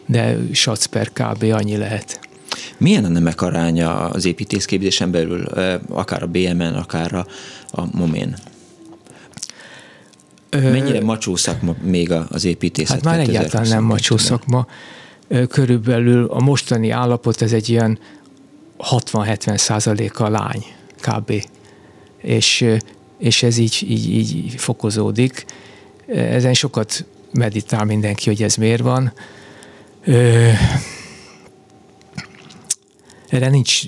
de 0.06 0.38
sac 0.52 0.86
per 0.86 1.12
kb. 1.14 1.44
annyi 1.44 1.78
lehet. 1.78 2.20
Milyen 2.78 3.06
a 3.06 3.08
nemek 3.08 3.42
aránya 3.42 4.10
az 4.10 4.26
építészképzésen 4.26 5.12
belül, 5.12 5.44
akár 5.90 6.24
a 6.24 6.28
BMN, 6.28 6.62
akár 6.62 7.14
a, 7.14 7.26
a 7.72 7.86
MOMén? 7.92 8.36
Mennyire 10.50 11.02
macsó 11.02 11.36
szakma 11.36 11.76
még 11.82 12.12
az 12.12 12.46
építészet? 12.46 12.96
Hát 12.96 13.04
már 13.04 13.20
egyáltalán 13.20 13.68
nem 13.68 13.84
macsó 13.84 14.18
szakma. 14.18 14.68
Körülbelül 15.50 16.26
a 16.26 16.40
mostani 16.40 16.90
állapot 16.90 17.42
ez 17.42 17.54
egy 17.54 17.70
ilyen 17.70 18.00
60-70 18.80 19.58
százaléka 19.58 20.30
lány 20.30 20.66
kb. 21.02 21.34
És, 22.18 22.66
és 23.18 23.44
ez 23.44 23.58
így, 23.58 23.86
így, 23.88 24.10
így 24.10 24.54
fokozódik. 24.58 25.46
Ezen 26.08 26.54
sokat 26.54 27.06
meditál 27.32 27.86
mindenki, 27.86 28.30
hogy 28.30 28.44
ez 28.44 28.56
miért 28.56 28.82
van. 28.82 29.14
Erre 33.30 33.50
nincs, 33.50 33.82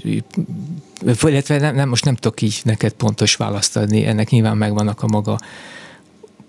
illetve 1.21 1.59
nem, 1.59 1.75
nem, 1.75 1.89
most 1.89 2.05
nem 2.05 2.15
tudok 2.15 2.41
így 2.41 2.61
neked 2.63 2.91
pontos 2.91 3.35
választ 3.35 3.77
adni, 3.77 4.05
ennek 4.05 4.29
nyilván 4.29 4.57
megvannak 4.57 5.03
a 5.03 5.07
maga 5.07 5.39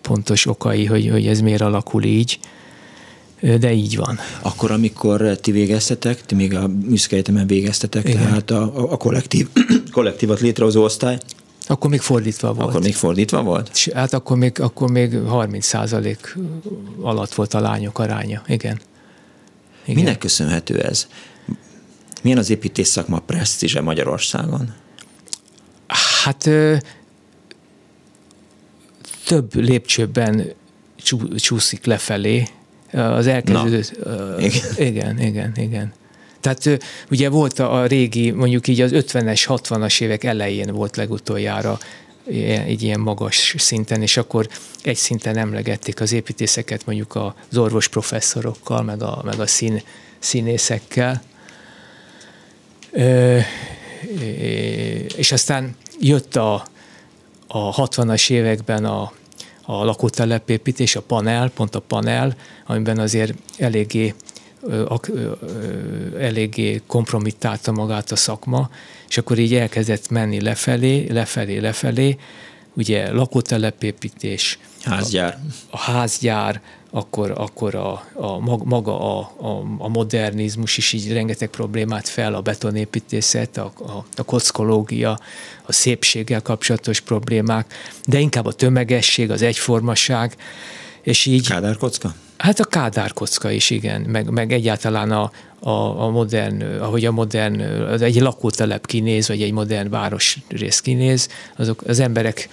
pontos 0.02 0.46
okai, 0.46 0.84
hogy, 0.84 1.08
hogy 1.08 1.26
ez 1.26 1.40
miért 1.40 1.60
alakul 1.60 2.02
így, 2.02 2.38
de 3.40 3.72
így 3.72 3.96
van. 3.96 4.18
Akkor, 4.42 4.70
amikor 4.70 5.36
ti 5.40 5.50
végeztetek, 5.50 6.26
ti 6.26 6.34
még 6.34 6.54
a 6.54 6.66
műszaki 6.66 7.22
végeztetek, 7.46 8.08
Igen. 8.08 8.22
tehát 8.22 8.50
a, 8.50 8.92
a 8.92 8.96
kollektív, 8.96 9.48
kollektívat 9.92 10.40
létrehozó 10.40 10.82
osztály, 10.82 11.18
akkor 11.68 11.90
még 11.90 12.00
fordítva 12.00 12.52
volt. 12.52 12.68
Akkor 12.68 12.82
még 12.82 12.94
fordítva 12.94 13.42
volt? 13.42 13.90
Hát 13.94 14.12
akkor 14.12 14.36
még, 14.36 14.60
akkor 14.60 14.90
még 14.90 15.18
30 15.26 15.66
százalék 15.66 16.36
alatt 17.00 17.34
volt 17.34 17.54
a 17.54 17.60
lányok 17.60 17.98
aránya, 17.98 18.42
igen. 18.46 18.80
igen. 19.84 20.02
Minek 20.02 20.18
köszönhető 20.18 20.82
ez? 20.82 21.06
Milyen 22.22 22.38
az 22.38 22.50
építész 22.50 22.88
szakma 22.88 23.18
presztízse 23.18 23.80
Magyarországon? 23.80 24.74
Hát 26.22 26.46
ö, 26.46 26.76
több 29.26 29.54
lépcsőben 29.54 30.52
csú, 30.96 31.34
csúszik 31.34 31.84
lefelé. 31.84 32.48
Az 32.92 33.26
elkezdődött... 33.26 33.98
Igen. 34.38 34.62
igen, 34.76 35.18
igen, 35.18 35.52
igen. 35.56 35.92
Tehát 36.40 36.78
ugye 37.10 37.28
volt 37.28 37.58
a, 37.58 37.86
régi, 37.86 38.30
mondjuk 38.30 38.68
így 38.68 38.80
az 38.80 38.90
50-es, 38.94 39.44
60-as 39.46 40.00
évek 40.00 40.24
elején 40.24 40.72
volt 40.72 40.96
legutoljára 40.96 41.78
egy 42.66 42.82
ilyen 42.82 43.00
magas 43.00 43.54
szinten, 43.58 44.02
és 44.02 44.16
akkor 44.16 44.48
egy 44.82 44.96
szinten 44.96 45.36
emlegették 45.36 46.00
az 46.00 46.12
építészeket 46.12 46.86
mondjuk 46.86 47.14
az 47.48 47.56
orvos 47.56 47.88
professzorokkal, 47.88 48.82
meg 48.82 49.02
a, 49.02 49.22
meg 49.24 49.40
a 49.40 49.46
szín, 49.46 49.82
színészekkel, 50.18 51.22
és 55.16 55.32
aztán 55.32 55.76
jött 56.00 56.36
a, 56.36 56.66
a 57.46 57.88
60-as 57.88 58.30
években 58.30 58.84
a, 58.84 59.12
a 59.62 59.84
lakótelepépítés, 59.84 60.96
a 60.96 61.02
panel, 61.02 61.50
pont 61.50 61.74
a 61.74 61.80
panel, 61.80 62.36
amiben 62.66 62.98
azért 62.98 63.34
eléggé, 63.58 64.14
eléggé 66.18 66.82
kompromittálta 66.86 67.72
magát 67.72 68.10
a 68.10 68.16
szakma, 68.16 68.70
és 69.08 69.18
akkor 69.18 69.38
így 69.38 69.54
elkezdett 69.54 70.08
menni 70.08 70.40
lefelé, 70.40 71.06
lefelé, 71.12 71.58
lefelé, 71.58 72.16
ugye 72.74 73.12
lakótelepépítés, 73.12 74.58
házgyár, 74.82 75.38
a, 75.70 75.76
a 75.76 75.78
házgyár, 75.78 76.60
akkor, 76.90 77.32
akkor 77.36 77.74
a, 77.74 78.04
a, 78.14 78.38
maga 78.64 79.18
a, 79.18 79.32
a, 79.36 79.64
a 79.78 79.88
modernizmus 79.88 80.76
is 80.76 80.92
így 80.92 81.12
rengeteg 81.12 81.48
problémát 81.48 82.08
fel, 82.08 82.34
a 82.34 82.40
betonépítészet, 82.40 83.56
a, 83.56 83.72
a, 83.78 84.04
a 84.16 84.22
kockológia, 84.22 85.18
a 85.66 85.72
szépséggel 85.72 86.42
kapcsolatos 86.42 87.00
problémák, 87.00 87.74
de 88.04 88.18
inkább 88.18 88.46
a 88.46 88.52
tömegesség, 88.52 89.30
az 89.30 89.42
egyformaság, 89.42 90.36
és 91.02 91.26
így... 91.26 91.48
Kádárkocka? 91.48 92.14
Hát 92.38 92.60
a 92.60 92.64
kádárkocka 92.64 93.50
is, 93.50 93.70
igen, 93.70 94.00
meg, 94.00 94.30
meg 94.30 94.52
egyáltalán 94.52 95.10
a, 95.10 95.30
a, 95.60 96.02
a 96.02 96.10
modern, 96.10 96.62
ahogy 96.80 97.04
a 97.04 97.12
modern, 97.12 97.60
az 97.82 98.02
egy 98.02 98.20
lakótelep 98.20 98.86
kinéz, 98.86 99.28
vagy 99.28 99.42
egy 99.42 99.52
modern 99.52 99.90
városrész 99.90 100.80
kinéz, 100.80 101.28
azok 101.56 101.82
az 101.86 101.98
emberek 101.98 102.48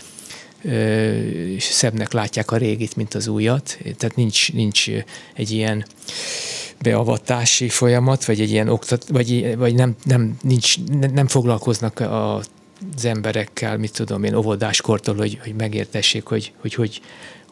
szebbnek 1.57 2.11
látják 2.11 2.51
a 2.51 2.57
régit, 2.57 2.95
mint 2.95 3.13
az 3.13 3.27
újat, 3.27 3.77
tehát 3.97 4.15
nincs, 4.15 4.53
nincs 4.53 4.89
egy 5.33 5.51
ilyen 5.51 5.85
beavatási 6.81 7.69
folyamat, 7.69 8.25
vagy 8.25 8.41
egy 8.41 8.51
ilyen 8.51 8.69
oktat, 8.69 9.05
vagy, 9.07 9.57
vagy 9.57 9.75
nem, 9.75 9.95
nem, 10.03 10.37
nincs, 10.41 10.75
nem 11.13 11.27
foglalkoznak 11.27 11.99
a, 11.99 12.41
az 12.95 13.05
emberekkel, 13.05 13.77
mit 13.77 13.93
tudom 13.93 14.23
én, 14.23 14.35
óvodáskortól, 14.35 15.15
hogy, 15.15 15.39
hogy 15.43 15.55
megértessék, 15.55 16.25
hogy, 16.25 16.53
hogy, 16.61 16.73
hogy 16.73 17.01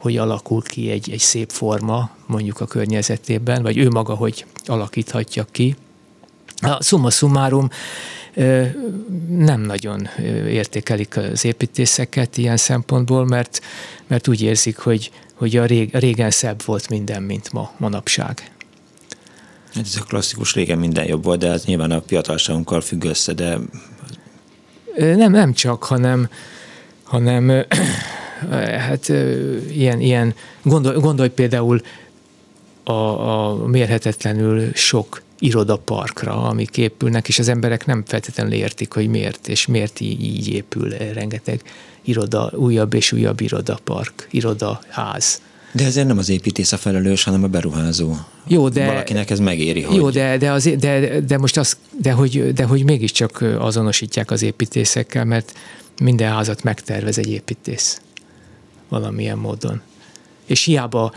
hogy 0.04 0.18
alakul 0.18 0.62
ki 0.62 0.90
egy, 0.90 1.12
egy 1.12 1.20
szép 1.20 1.50
forma 1.52 2.10
mondjuk 2.26 2.60
a 2.60 2.66
környezetében, 2.66 3.62
vagy 3.62 3.78
ő 3.78 3.90
maga 3.90 4.14
hogy 4.14 4.46
alakíthatja 4.66 5.46
ki. 5.52 5.76
A 6.62 6.84
summa 6.84 7.10
summarum 7.10 7.70
nem 9.28 9.62
nagyon 9.62 10.10
értékelik 10.48 11.18
az 11.18 11.46
építészeket 11.46 12.38
ilyen 12.38 12.58
szempontból, 12.58 13.26
mert, 13.26 13.62
mert 14.08 14.28
úgy 14.28 14.42
érzik, 14.42 14.78
hogy, 14.78 15.12
hogy 15.34 15.58
a, 15.58 15.66
rég, 15.66 15.96
a 15.96 15.98
régen 15.98 16.32
szebb 16.32 16.64
volt 16.66 16.90
minden, 16.90 17.24
mint 17.24 17.52
ma, 17.52 17.72
manapság. 17.78 18.52
Hát 19.74 19.86
ez 19.86 19.96
a 20.02 20.04
klasszikus 20.04 20.54
régen 20.54 20.78
minden 20.78 21.06
jobb 21.06 21.24
volt, 21.24 21.40
de 21.40 21.52
ez 21.52 21.66
nyilván 21.66 21.92
a 21.92 22.04
fiatalságunkkal 22.08 22.82
függ 22.82 23.04
össze, 23.04 23.34
de... 23.34 23.58
Nem, 24.96 25.32
nem 25.32 25.54
csak, 25.54 25.84
hanem, 25.84 26.30
hanem 27.04 27.66
hát 28.78 29.10
ilyen, 29.70 30.00
ilyen 30.00 30.34
gondolj, 30.64 31.00
gondolj 31.00 31.30
például 31.30 31.82
a, 32.84 32.92
a 32.92 33.66
mérhetetlenül 33.66 34.74
sok 34.74 35.22
irodaparkra, 35.40 36.44
amik 36.44 36.78
épülnek, 36.78 37.28
és 37.28 37.40
az 37.40 37.48
emberek 37.48 37.86
nem 37.86 38.04
feltétlenül 38.06 38.54
értik, 38.54 38.94
hogy 38.94 39.08
miért, 39.08 39.48
és 39.48 39.66
miért 39.66 40.00
így, 40.00 40.24
így 40.24 40.48
épül 40.48 40.90
rengeteg 40.90 41.62
iroda, 42.02 42.52
újabb 42.56 42.94
és 42.94 43.12
újabb 43.12 43.42
irodapark, 43.42 44.28
irodaház. 44.32 45.42
De 45.74 45.86
ezért 45.86 46.08
nem 46.08 46.18
az 46.18 46.30
építész 46.30 46.72
a 46.72 46.78
felelős, 46.78 47.24
hanem 47.24 47.44
a 47.44 47.48
beruházó. 47.48 48.16
Jó, 48.48 48.70
de, 48.70 48.86
Valakinek 48.86 49.30
ez 49.30 49.40
megéri, 49.40 49.82
hogy... 49.82 49.96
Jó, 49.96 50.10
de, 50.10 50.38
de, 50.38 50.52
az, 50.52 50.70
de, 50.80 51.20
de 51.20 51.38
most 51.38 51.58
az, 51.58 51.78
de 52.02 52.12
hogy, 52.12 52.54
de 52.54 52.64
hogy 52.64 52.84
mégiscsak 52.84 53.42
azonosítják 53.60 54.32
az 54.32 54.42
építészekkel, 54.42 55.26
mert 55.26 55.54
minden 56.02 56.32
házat 56.32 56.64
megtervez 56.64 57.18
egy 57.18 57.30
építész 57.30 58.02
valamilyen 58.90 59.38
módon. 59.38 59.82
És 60.46 60.64
hiába 60.64 61.14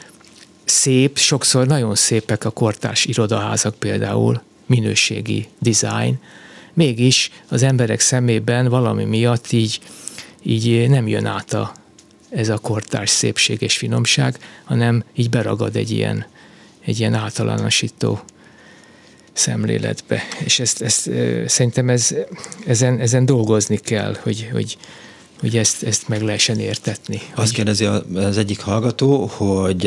szép, 0.65 1.19
sokszor 1.19 1.67
nagyon 1.67 1.95
szépek 1.95 2.45
a 2.45 2.51
kortárs 2.51 3.05
irodaházak 3.05 3.75
például, 3.75 4.43
minőségi 4.67 5.49
design, 5.59 6.19
mégis 6.73 7.31
az 7.49 7.63
emberek 7.63 8.01
szemében 8.01 8.69
valami 8.69 9.05
miatt 9.05 9.53
így, 9.53 9.81
így 10.43 10.89
nem 10.89 11.09
jön 11.09 11.27
át 11.27 11.53
a, 11.53 11.73
ez 12.37 12.49
a 12.49 12.59
kortárs 12.59 13.11
szépség 13.11 13.63
és 13.63 13.77
finomság, 13.77 14.39
hanem 14.65 15.05
így 15.15 15.31
beragad 15.31 15.77
egy 15.77 15.91
ilyen, 15.91 16.27
egy 16.85 16.99
ilyen 16.99 17.15
általánosító 17.15 18.21
szemléletbe. 19.33 20.23
És 20.45 20.61
ezt, 20.61 20.83
ezt 20.83 21.11
szerintem 21.47 21.89
ez, 21.89 22.15
ezen, 22.67 22.99
ezen 23.01 23.27
dolgozni 23.27 23.77
kell, 23.77 24.17
hogy, 24.23 24.49
hogy, 24.53 24.79
hogy 25.41 25.57
ezt, 25.57 25.83
ezt 25.83 26.09
meg 26.09 26.23
lehessen 26.23 26.59
értetni. 26.59 27.21
Azt 27.35 27.53
kérdezi 27.53 27.85
az 28.15 28.39
egyik 28.39 28.61
hallgató, 28.61 29.27
hogy 29.27 29.87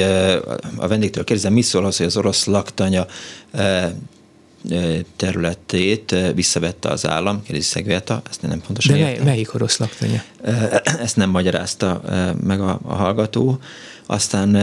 a 0.75 0.87
vendégtől 0.87 1.23
kérdezem, 1.23 1.53
mi 1.53 1.61
szól 1.61 1.85
az, 1.85 1.97
hogy 1.97 2.05
az 2.05 2.17
orosz 2.17 2.45
laktanya 2.45 3.07
területét 5.15 6.15
visszavette 6.35 6.89
az 6.89 7.07
állam, 7.07 7.43
kérdezi 7.43 7.67
Szegvéta, 7.67 8.21
ezt 8.29 8.41
nem 8.41 8.61
pontosan 8.61 8.97
De 8.97 9.03
mely, 9.03 9.19
melyik 9.23 9.53
orosz 9.53 9.77
laktanya? 9.77 10.23
Ezt 11.03 11.15
nem 11.15 11.29
magyarázta 11.29 12.01
meg 12.43 12.61
a, 12.61 12.79
a 12.83 12.93
hallgató. 12.93 13.59
Aztán 14.05 14.57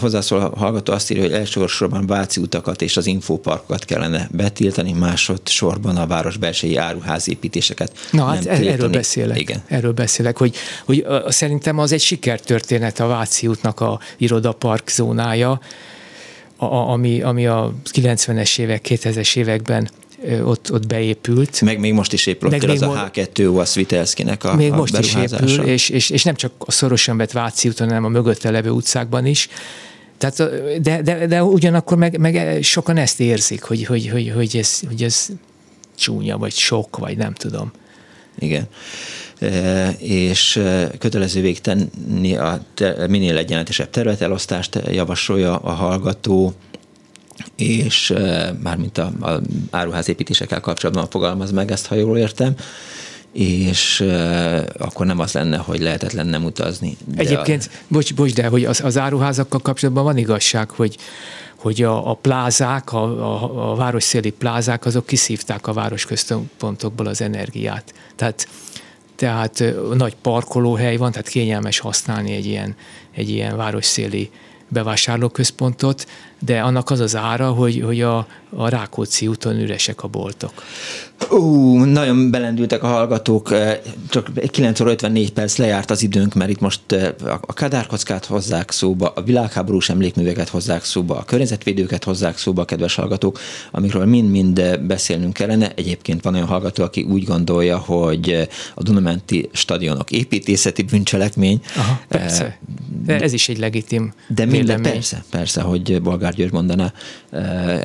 hozzászól 0.00 0.40
a 0.40 0.58
hallgató 0.58 0.92
azt 0.92 1.10
írja, 1.10 1.22
hogy 1.22 1.32
elsősorban 1.32 2.06
váci 2.06 2.40
utakat 2.40 2.82
és 2.82 2.96
az 2.96 3.06
infóparkokat 3.06 3.84
kellene 3.84 4.28
betiltani, 4.30 4.92
másodszorban 4.92 5.96
a 5.96 6.06
város 6.06 6.36
belsői 6.36 6.76
áruházépítéseket. 6.76 7.92
Na 8.10 8.24
hát 8.24 8.44
nem 8.44 8.66
erről 8.66 8.88
beszélek. 8.88 9.40
Igen. 9.40 9.62
Erről 9.66 9.92
beszélek, 9.92 10.36
hogy, 10.36 10.54
hogy 10.84 11.06
szerintem 11.28 11.78
az 11.78 11.92
egy 11.92 12.00
sikertörténet 12.00 13.00
a 13.00 13.06
Váci 13.06 13.46
útnak 13.46 13.80
a 13.80 14.00
irodapark 14.16 14.88
zónája, 14.88 15.60
a, 16.60 16.90
ami, 16.90 17.22
ami 17.22 17.46
a 17.46 17.72
90-es 17.92 18.58
évek, 18.58 18.86
2000-es 18.88 19.36
években 19.36 19.88
ott, 20.44 20.72
ott 20.72 20.86
beépült. 20.86 21.60
Meg 21.60 21.78
még 21.78 21.92
most 21.92 22.12
is 22.12 22.26
épül 22.26 22.50
meg 22.50 22.64
az 22.64 22.82
a 22.82 23.10
H2O 23.14 23.58
a 23.60 23.64
Svitelszkinek 23.64 24.44
a 24.44 24.54
Még 24.54 24.72
a 24.72 24.76
most 24.76 24.98
is 24.98 25.14
épül, 25.14 25.48
és, 25.48 25.88
és, 25.88 26.10
és 26.10 26.24
nem 26.24 26.34
csak 26.34 26.52
a 26.58 26.70
szorosan 26.70 27.16
vett 27.16 27.32
Váci 27.32 27.68
úton, 27.68 27.88
hanem 27.88 28.04
a 28.04 28.08
mögötte 28.08 28.50
levő 28.50 28.70
utcákban 28.70 29.26
is. 29.26 29.48
Tehát, 30.18 30.36
de, 30.82 31.02
de, 31.02 31.26
de 31.26 31.44
ugyanakkor 31.44 31.96
meg, 31.96 32.18
meg 32.18 32.62
sokan 32.62 32.96
ezt 32.96 33.20
érzik, 33.20 33.62
hogy, 33.62 33.84
hogy, 33.84 34.08
hogy, 34.08 34.32
hogy, 34.34 34.56
ez, 34.56 34.80
hogy 34.88 35.02
ez 35.02 35.28
csúnya, 35.96 36.38
vagy 36.38 36.52
sok, 36.52 36.96
vagy 36.96 37.16
nem 37.16 37.34
tudom. 37.34 37.72
Igen. 38.38 38.68
És 39.98 40.62
kötelezővé 40.98 41.52
tenni 41.52 42.36
a 42.36 42.60
minél 43.08 43.36
egyenletesebb 43.36 43.90
területelosztást 43.90 44.78
javasolja 44.90 45.56
a 45.56 45.70
hallgató, 45.70 46.52
és 47.56 48.14
mármint 48.62 48.98
a, 48.98 49.12
a 49.20 49.40
áruházépítésekkel 49.70 50.60
kapcsolatban 50.60 51.08
fogalmaz 51.10 51.50
meg 51.50 51.70
ezt, 51.70 51.86
ha 51.86 51.94
jól 51.94 52.18
értem, 52.18 52.54
és 53.32 54.00
uh, 54.00 54.62
akkor 54.78 55.06
nem 55.06 55.18
az 55.18 55.32
lenne, 55.32 55.56
hogy 55.56 55.80
lehetetlen 55.80 56.26
nem 56.26 56.44
utazni. 56.44 56.96
De 57.04 57.22
Egyébként, 57.22 57.70
a... 57.72 57.76
bocs, 57.88 58.14
bocs, 58.14 58.34
de 58.34 58.46
hogy 58.46 58.64
az, 58.64 58.80
az 58.84 58.98
áruházakkal 58.98 59.60
kapcsolatban 59.60 60.04
van 60.04 60.16
igazság, 60.16 60.70
hogy 60.70 60.96
hogy 61.56 61.82
a, 61.82 62.10
a 62.10 62.14
plázák, 62.14 62.92
a, 62.92 63.02
a, 63.02 63.70
a 63.72 63.74
városszéli 63.74 64.30
plázák, 64.30 64.84
azok 64.84 65.06
kiszívták 65.06 65.66
a 65.66 65.72
városközpontokból 65.72 67.06
az 67.06 67.20
energiát. 67.20 67.94
Tehát, 68.16 68.48
tehát 69.20 69.64
nagy 69.94 70.16
parkolóhely 70.22 70.96
van, 70.96 71.10
tehát 71.10 71.28
kényelmes 71.28 71.78
használni 71.78 72.32
egy 72.32 72.46
ilyen, 72.46 72.74
egy 73.14 73.30
ilyen 73.30 73.56
városszéli 73.56 74.30
bevásárlóközpontot, 74.68 76.06
de 76.38 76.60
annak 76.60 76.90
az 76.90 77.00
az 77.00 77.16
ára, 77.16 77.50
hogy, 77.50 77.82
hogy 77.84 78.00
a, 78.00 78.26
a 78.56 78.68
Rákóczi 78.68 79.26
úton 79.26 79.60
üresek 79.60 80.02
a 80.02 80.08
boltok. 80.08 80.52
Ú, 81.30 81.84
nagyon 81.84 82.30
belendültek 82.30 82.82
a 82.82 82.86
hallgatók, 82.86 83.54
csak 84.08 84.30
9 84.50 84.80
óra 84.80 84.90
54 84.90 85.32
perc 85.32 85.56
lejárt 85.56 85.90
az 85.90 86.02
időnk, 86.02 86.34
mert 86.34 86.50
itt 86.50 86.60
most 86.60 86.80
a 87.40 87.52
kadárkockát 87.54 88.24
hozzák 88.24 88.70
szóba, 88.70 89.12
a 89.14 89.22
világháborús 89.22 89.88
emlékműveket 89.88 90.48
hozzák 90.48 90.84
szóba, 90.84 91.18
a 91.18 91.24
környezetvédőket 91.24 92.04
hozzák 92.04 92.38
szóba, 92.38 92.64
kedves 92.64 92.94
hallgatók, 92.94 93.38
amikről 93.70 94.04
mind-mind 94.04 94.78
beszélnünk 94.80 95.32
kellene. 95.32 95.72
Egyébként 95.74 96.22
van 96.22 96.34
olyan 96.34 96.46
hallgató, 96.46 96.84
aki 96.84 97.02
úgy 97.02 97.24
gondolja, 97.24 97.78
hogy 97.78 98.48
a 98.74 98.82
Dunamenti 98.82 99.48
stadionok 99.52 100.10
építészeti 100.10 100.82
bűncselekmény. 100.82 101.60
Aha, 101.76 102.00
persze. 102.08 102.58
De 103.04 103.20
ez 103.20 103.32
is 103.32 103.48
egy 103.48 103.58
legitim 103.58 104.12
De 104.28 104.44
minden, 104.44 104.82
persze, 104.82 105.24
persze, 105.30 105.60
hogy 105.60 106.02
Bolgár 106.02 106.34
György 106.34 106.52
mondaná, 106.52 106.92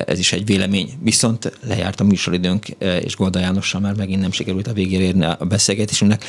ez 0.06 0.18
is 0.18 0.32
egy 0.32 0.44
vélemény. 0.56 0.90
Viszont 1.02 1.52
lejárt 1.66 2.00
a 2.00 2.04
műsoridőnk, 2.04 2.66
és 3.04 3.16
Golda 3.16 3.38
Jánossal 3.38 3.80
már 3.80 3.94
megint 3.94 4.20
nem 4.20 4.32
sikerült 4.32 4.66
a 4.66 4.72
végére 4.72 5.02
érni 5.02 5.24
a 5.24 5.44
beszélgetésünknek. 5.48 6.24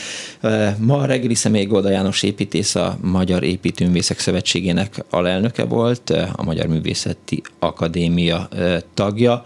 Ma 0.77 0.97
a 0.97 1.05
reggeli 1.05 1.33
személy 1.33 1.65
Golda 1.65 1.89
János 1.89 2.23
építész, 2.23 2.75
a 2.75 2.97
Magyar 3.01 3.43
Építőművészek 3.43 4.19
Szövetségének 4.19 5.03
alelnöke 5.09 5.63
volt, 5.63 6.09
a 6.09 6.43
Magyar 6.43 6.67
Művészeti 6.67 7.41
Akadémia 7.59 8.49
tagja. 8.93 9.45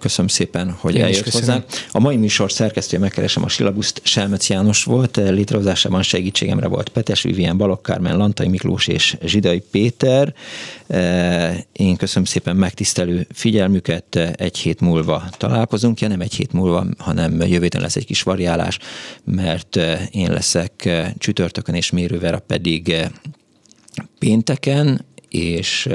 Köszönöm 0.00 0.28
szépen, 0.28 0.76
hogy 0.80 0.94
Én 0.94 1.02
eljött 1.02 1.28
hozzánk. 1.28 1.64
A 1.92 2.00
mai 2.00 2.16
műsor 2.16 2.52
szerkesztője 2.52 3.02
megkeresem 3.02 3.44
a 3.44 3.48
Silabuszt, 3.48 4.00
Selmec 4.04 4.48
János 4.48 4.84
volt, 4.84 5.16
létrehozásában 5.16 6.02
segítségemre 6.02 6.66
volt 6.66 6.88
Petes 6.88 7.22
Vivien, 7.22 7.56
Balok 7.56 7.82
Kármen, 7.82 8.16
Lantai 8.16 8.48
Miklós 8.48 8.86
és 8.86 9.16
Zsidai 9.24 9.62
Péter. 9.70 10.34
Én 11.72 11.96
köszönöm 11.96 12.24
szépen 12.24 12.56
megtisztelő 12.56 13.26
figyelmüket, 13.32 14.16
egy 14.16 14.58
hét 14.58 14.80
múlva 14.80 15.22
találkozunk, 15.36 16.00
ja 16.00 16.08
nem 16.08 16.20
egy 16.20 16.34
hét 16.34 16.52
múlva, 16.52 16.86
hanem 16.98 17.40
jövő 17.40 17.62
héten 17.62 17.80
lesz 17.80 17.96
egy 17.96 18.06
kis 18.06 18.22
variálás, 18.22 18.78
mert 19.24 19.76
én 20.10 20.32
leszek 20.32 20.88
csütörtökön 21.18 21.74
és 21.74 21.90
mérővera 21.90 22.38
pedig 22.38 22.94
pénteken, 24.18 25.06
és 25.28 25.88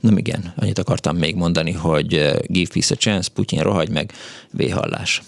nem 0.00 0.18
igen, 0.18 0.52
annyit 0.56 0.78
akartam 0.78 1.16
még 1.16 1.34
mondani, 1.34 1.72
hogy 1.72 2.08
give 2.46 2.70
peace 2.72 2.94
a 2.94 2.98
chance, 2.98 3.30
Putyin 3.34 3.60
rohagy 3.60 3.90
meg, 3.90 4.12
véhallás. 4.50 5.22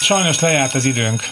Sajnos 0.00 0.40
lejárt 0.40 0.74
az 0.74 0.84
időnk, 0.84 1.22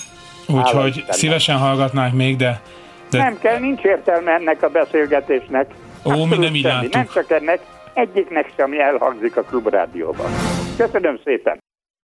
úgyhogy 0.46 1.05
szívesen 1.09 1.57
hallgatnánk 1.57 2.14
még, 2.14 2.36
de, 2.36 2.62
de... 3.11 3.18
Nem 3.18 3.38
kell, 3.38 3.58
nincs 3.58 3.82
értelme 3.82 4.32
ennek 4.32 4.62
a 4.62 4.68
beszélgetésnek. 4.68 5.70
Ó, 6.04 6.24
mi 6.24 6.36
nem 6.36 6.54
így 6.54 6.88
Nem 6.90 7.06
csak 7.14 7.30
ennek, 7.30 7.61
egyiknek 7.94 8.52
sem 8.56 8.72
elhangzik 8.72 9.36
a 9.36 9.42
klubrádióban. 9.42 10.30
Köszönöm 10.76 11.20
szépen! 11.24 11.59